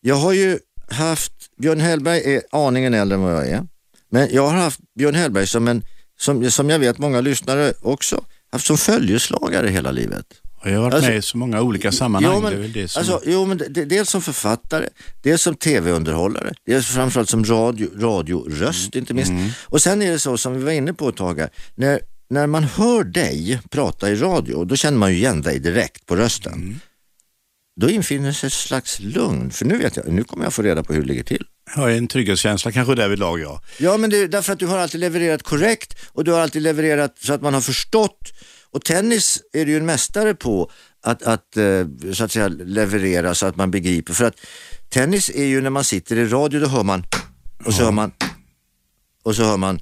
jag 0.00 0.14
har 0.14 0.32
ju 0.32 0.58
haft, 0.90 1.32
Björn 1.58 1.80
Hellberg 1.80 2.34
är 2.34 2.42
aningen 2.52 2.94
äldre 2.94 3.16
än 3.16 3.22
vad 3.22 3.32
jag 3.32 3.48
är, 3.48 3.66
men 4.10 4.28
jag 4.32 4.48
har 4.48 4.56
haft 4.56 4.80
Björn 4.98 5.14
Hellberg 5.14 5.46
som 5.46 5.68
en, 5.68 5.82
som, 6.24 6.50
som 6.50 6.70
jag 6.70 6.78
vet 6.78 6.98
många 6.98 7.20
lyssnare 7.20 7.72
också, 7.82 8.24
haft 8.52 8.66
som 8.66 8.78
följeslagare 8.78 9.68
hela 9.68 9.90
livet. 9.90 10.26
Och 10.60 10.70
jag 10.70 10.74
har 10.74 10.82
varit 10.82 10.94
Alltså- 10.94 11.10
med 11.10 11.18
i 11.18 11.22
så 11.22 11.38
många 11.38 11.62
olika 11.62 11.92
sammanhang. 11.92 12.34
Jo, 12.34 12.40
men, 12.40 12.52
det 12.52 12.58
är 12.58 12.62
väl 12.62 12.72
det 12.72 12.88
som... 12.88 13.00
alltså, 13.00 13.20
jo, 13.26 13.46
men 13.46 13.58
det, 13.58 13.84
dels 13.84 14.10
som 14.10 14.22
författare, 14.22 14.88
dels 15.22 15.42
som 15.42 15.54
tv-underhållare, 15.54 16.54
dels 16.66 16.86
framförallt 16.86 17.28
som 17.28 17.44
radio, 17.44 17.88
radioröst 17.98 18.96
inte 18.96 19.14
minst. 19.14 19.30
Mm. 19.30 19.50
Och 19.62 19.82
sen 19.82 20.02
är 20.02 20.10
det 20.10 20.18
så 20.18 20.36
som 20.36 20.56
vi 20.56 20.64
var 20.64 20.72
inne 20.72 20.92
på 20.94 21.08
ett 21.08 21.16
tag 21.16 21.38
här, 21.38 21.50
när, 21.74 22.00
när 22.28 22.46
man 22.46 22.64
hör 22.64 23.04
dig 23.04 23.60
prata 23.70 24.10
i 24.10 24.14
radio, 24.14 24.64
då 24.64 24.76
känner 24.76 24.98
man 24.98 25.12
ju 25.12 25.18
igen 25.18 25.42
dig 25.42 25.58
direkt 25.58 26.06
på 26.06 26.16
rösten. 26.16 26.52
Mm. 26.52 26.80
Då 27.80 27.90
infinner 27.90 28.32
sig 28.32 28.46
ett 28.46 28.52
slags 28.52 29.00
lugn, 29.00 29.50
för 29.50 29.64
nu 29.64 29.78
vet 29.78 29.96
jag, 29.96 30.08
nu 30.08 30.24
kommer 30.24 30.44
jag 30.44 30.52
få 30.52 30.62
reda 30.62 30.82
på 30.82 30.92
hur 30.92 31.00
det 31.00 31.08
ligger 31.08 31.24
till. 31.24 31.44
Har 31.74 31.88
en 31.88 32.08
trygghetskänsla 32.08 32.72
kanske 32.72 32.94
därvidlag, 32.94 33.40
ja. 33.40 33.62
Ja, 33.78 33.96
men 33.96 34.10
det 34.10 34.18
är 34.18 34.28
därför 34.28 34.52
att 34.52 34.58
du 34.58 34.66
har 34.66 34.78
alltid 34.78 35.00
levererat 35.00 35.42
korrekt 35.42 35.96
och 36.12 36.24
du 36.24 36.32
har 36.32 36.40
alltid 36.40 36.62
levererat 36.62 37.18
så 37.18 37.32
att 37.32 37.42
man 37.42 37.54
har 37.54 37.60
förstått. 37.60 38.32
Och 38.70 38.84
tennis 38.84 39.42
är 39.52 39.64
du 39.64 39.70
ju 39.70 39.76
en 39.78 39.86
mästare 39.86 40.34
på 40.34 40.70
att, 41.02 41.22
att 41.22 41.56
eh, 41.56 42.12
så 42.12 42.24
att 42.24 42.32
säga 42.32 42.48
leverera 42.48 43.34
så 43.34 43.46
att 43.46 43.56
man 43.56 43.70
begriper. 43.70 44.14
För 44.14 44.24
att 44.24 44.34
tennis 44.88 45.30
är 45.34 45.44
ju 45.44 45.60
när 45.60 45.70
man 45.70 45.84
sitter 45.84 46.16
i 46.16 46.24
radio, 46.24 46.60
då 46.60 46.66
hör 46.66 46.82
man 46.82 47.06
och 47.64 47.74
så 47.74 47.84
hör 47.84 47.90
man 47.90 48.12
och 49.24 49.36
så 49.36 49.44
hör 49.44 49.56
man 49.56 49.80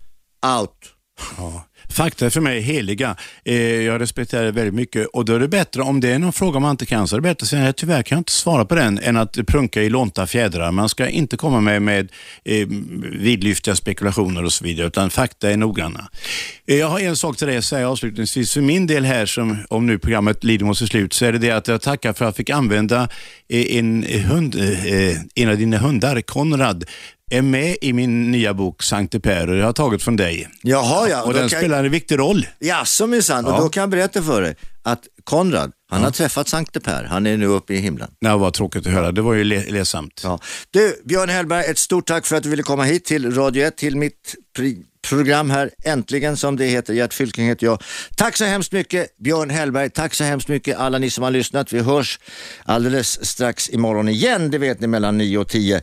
out. 0.61 0.95
Ja. 1.37 1.65
Fakta 1.93 2.27
är 2.27 2.31
för 2.31 2.41
mig 2.41 2.61
heliga. 2.61 3.17
Eh, 3.45 3.57
jag 3.57 4.01
respekterar 4.01 4.45
det 4.45 4.51
väldigt 4.53 4.75
mycket 4.75 5.07
och 5.07 5.25
då 5.25 5.35
är 5.35 5.41
det 5.41 5.49
bättre, 5.49 5.83
om 5.83 6.01
det 6.01 6.09
är 6.09 6.19
någon 6.19 6.33
fråga 6.33 6.61
man 6.61 6.71
inte 6.71 6.87
kan, 6.87 7.09
så 7.09 7.17
är 7.17 7.21
det 7.21 7.23
bättre 7.23 7.45
att 7.45 7.49
säga 7.49 7.63
"Nej, 7.63 7.73
tyvärr 7.73 8.03
kan 8.03 8.17
jag 8.17 8.21
inte 8.21 8.33
svara 8.33 8.65
på 8.65 8.75
den, 8.75 8.99
än 8.99 9.17
att 9.17 9.39
prunka 9.47 9.83
i 9.83 9.91
lånta 9.91 10.27
fjädrar. 10.27 10.73
Man 10.73 10.89
ska 10.89 11.09
inte 11.09 11.37
komma 11.37 11.61
med, 11.61 11.83
med 11.83 12.13
eh, 12.45 12.67
vidlyftiga 13.13 13.75
spekulationer 13.77 14.45
och 14.45 14.53
så 14.53 14.65
vidare, 14.65 14.87
utan 14.87 15.11
fakta 15.11 15.51
är 15.51 15.57
noggranna. 15.57 16.09
Eh, 16.67 16.77
jag 16.77 16.89
har 16.89 17.01
en 17.01 17.17
sak 17.17 17.37
till 17.37 17.47
dig 17.47 17.57
att 17.57 17.65
säga 17.65 17.91
avslutningsvis. 17.91 18.53
För 18.53 18.61
min 18.61 18.87
del 18.87 19.05
här, 19.05 19.27
som, 19.27 19.57
om 19.69 19.87
nu 19.87 19.99
programmet 19.99 20.45
lider 20.45 20.65
mot 20.67 20.79
sitt 20.79 20.89
slut, 20.91 21.13
så 21.13 21.25
är 21.25 21.33
det 21.33 21.39
det 21.39 21.51
att 21.51 21.69
jag 21.69 21.81
tackar 21.83 22.13
för 22.13 22.25
att 22.25 22.29
jag 22.29 22.37
fick 22.37 22.51
använda 22.51 23.09
eh, 23.49 23.77
en, 23.77 24.03
hund, 24.03 24.55
eh, 24.55 24.87
eh, 24.87 25.17
en 25.35 25.49
av 25.49 25.57
dina 25.57 25.79
hundar, 25.79 26.21
Konrad, 26.21 26.85
är 27.33 27.43
med 27.43 27.77
i 27.81 27.93
min 27.93 28.31
nya 28.31 28.55
bok 28.55 28.83
Sankte 28.83 29.21
Per 29.21 29.51
och 29.51 29.57
jag 29.57 29.65
har 29.67 29.73
tagit 29.73 30.03
från 30.03 30.17
dig. 30.17 30.49
Jaha, 30.63 31.09
ja. 31.09 31.23
Och 31.23 31.33
då 31.33 31.39
den 31.39 31.49
kan- 31.49 31.59
spelar 31.61 31.85
en 31.85 31.91
viktig 31.91 32.19
roll. 32.19 32.47
Jaså 32.59 33.07
minsann, 33.07 33.45
och 33.47 33.53
Ja. 33.53 33.61
då 33.61 33.69
kan 33.69 33.81
jag 33.81 33.91
berätta 33.91 34.23
för 34.23 34.43
dig 34.43 34.57
att 34.83 35.01
Konrad, 35.25 35.73
han 35.91 36.03
har 36.05 36.11
träffat 36.11 36.49
Sankte 36.49 36.81
Per, 36.81 37.05
han 37.05 37.27
är 37.27 37.37
nu 37.37 37.47
uppe 37.47 37.75
i 37.75 37.79
himlen. 37.79 38.11
Nej, 38.21 38.39
vad 38.39 38.55
tråkigt 38.55 38.87
att 38.87 38.93
höra. 38.93 39.13
Det 39.13 39.23
var 39.23 39.35
ju 39.35 39.45
le- 39.45 39.65
ledsamt. 39.71 40.21
Ja. 40.25 40.39
Du, 40.71 41.03
Björn 41.05 41.29
Hellberg, 41.29 41.65
ett 41.65 41.79
stort 41.79 42.07
tack 42.07 42.27
för 42.27 42.37
att 42.37 42.43
du 42.43 42.49
ville 42.49 42.63
komma 42.63 42.85
hit 42.85 43.05
till 43.05 43.35
Radio 43.35 43.67
1, 43.67 43.77
till 43.77 43.97
mitt 43.97 44.35
program 45.09 45.51
här, 45.51 45.71
Äntligen 45.85 46.37
som 46.37 46.57
det 46.57 46.65
heter. 46.65 46.95
Gert 46.95 47.15
Fylking 47.15 47.47
heter 47.47 47.67
jag. 47.67 47.83
Tack 48.17 48.37
så 48.37 48.45
hemskt 48.45 48.73
mycket 48.73 49.17
Björn 49.19 49.51
Hellberg, 49.51 49.91
tack 49.91 50.15
så 50.15 50.25
hemskt 50.25 50.49
mycket 50.49 50.77
alla 50.79 50.99
ni 50.99 51.11
som 51.11 51.25
har 51.25 51.31
lyssnat. 51.31 51.73
Vi 51.73 51.81
hörs 51.81 52.19
alldeles 52.65 53.25
strax 53.27 53.71
imorgon 53.71 54.09
igen, 54.09 54.51
det 54.51 54.59
vet 54.59 54.81
ni 54.81 54.87
mellan 54.87 55.19
9 55.19 55.39
och 55.39 55.49
10. 55.49 55.83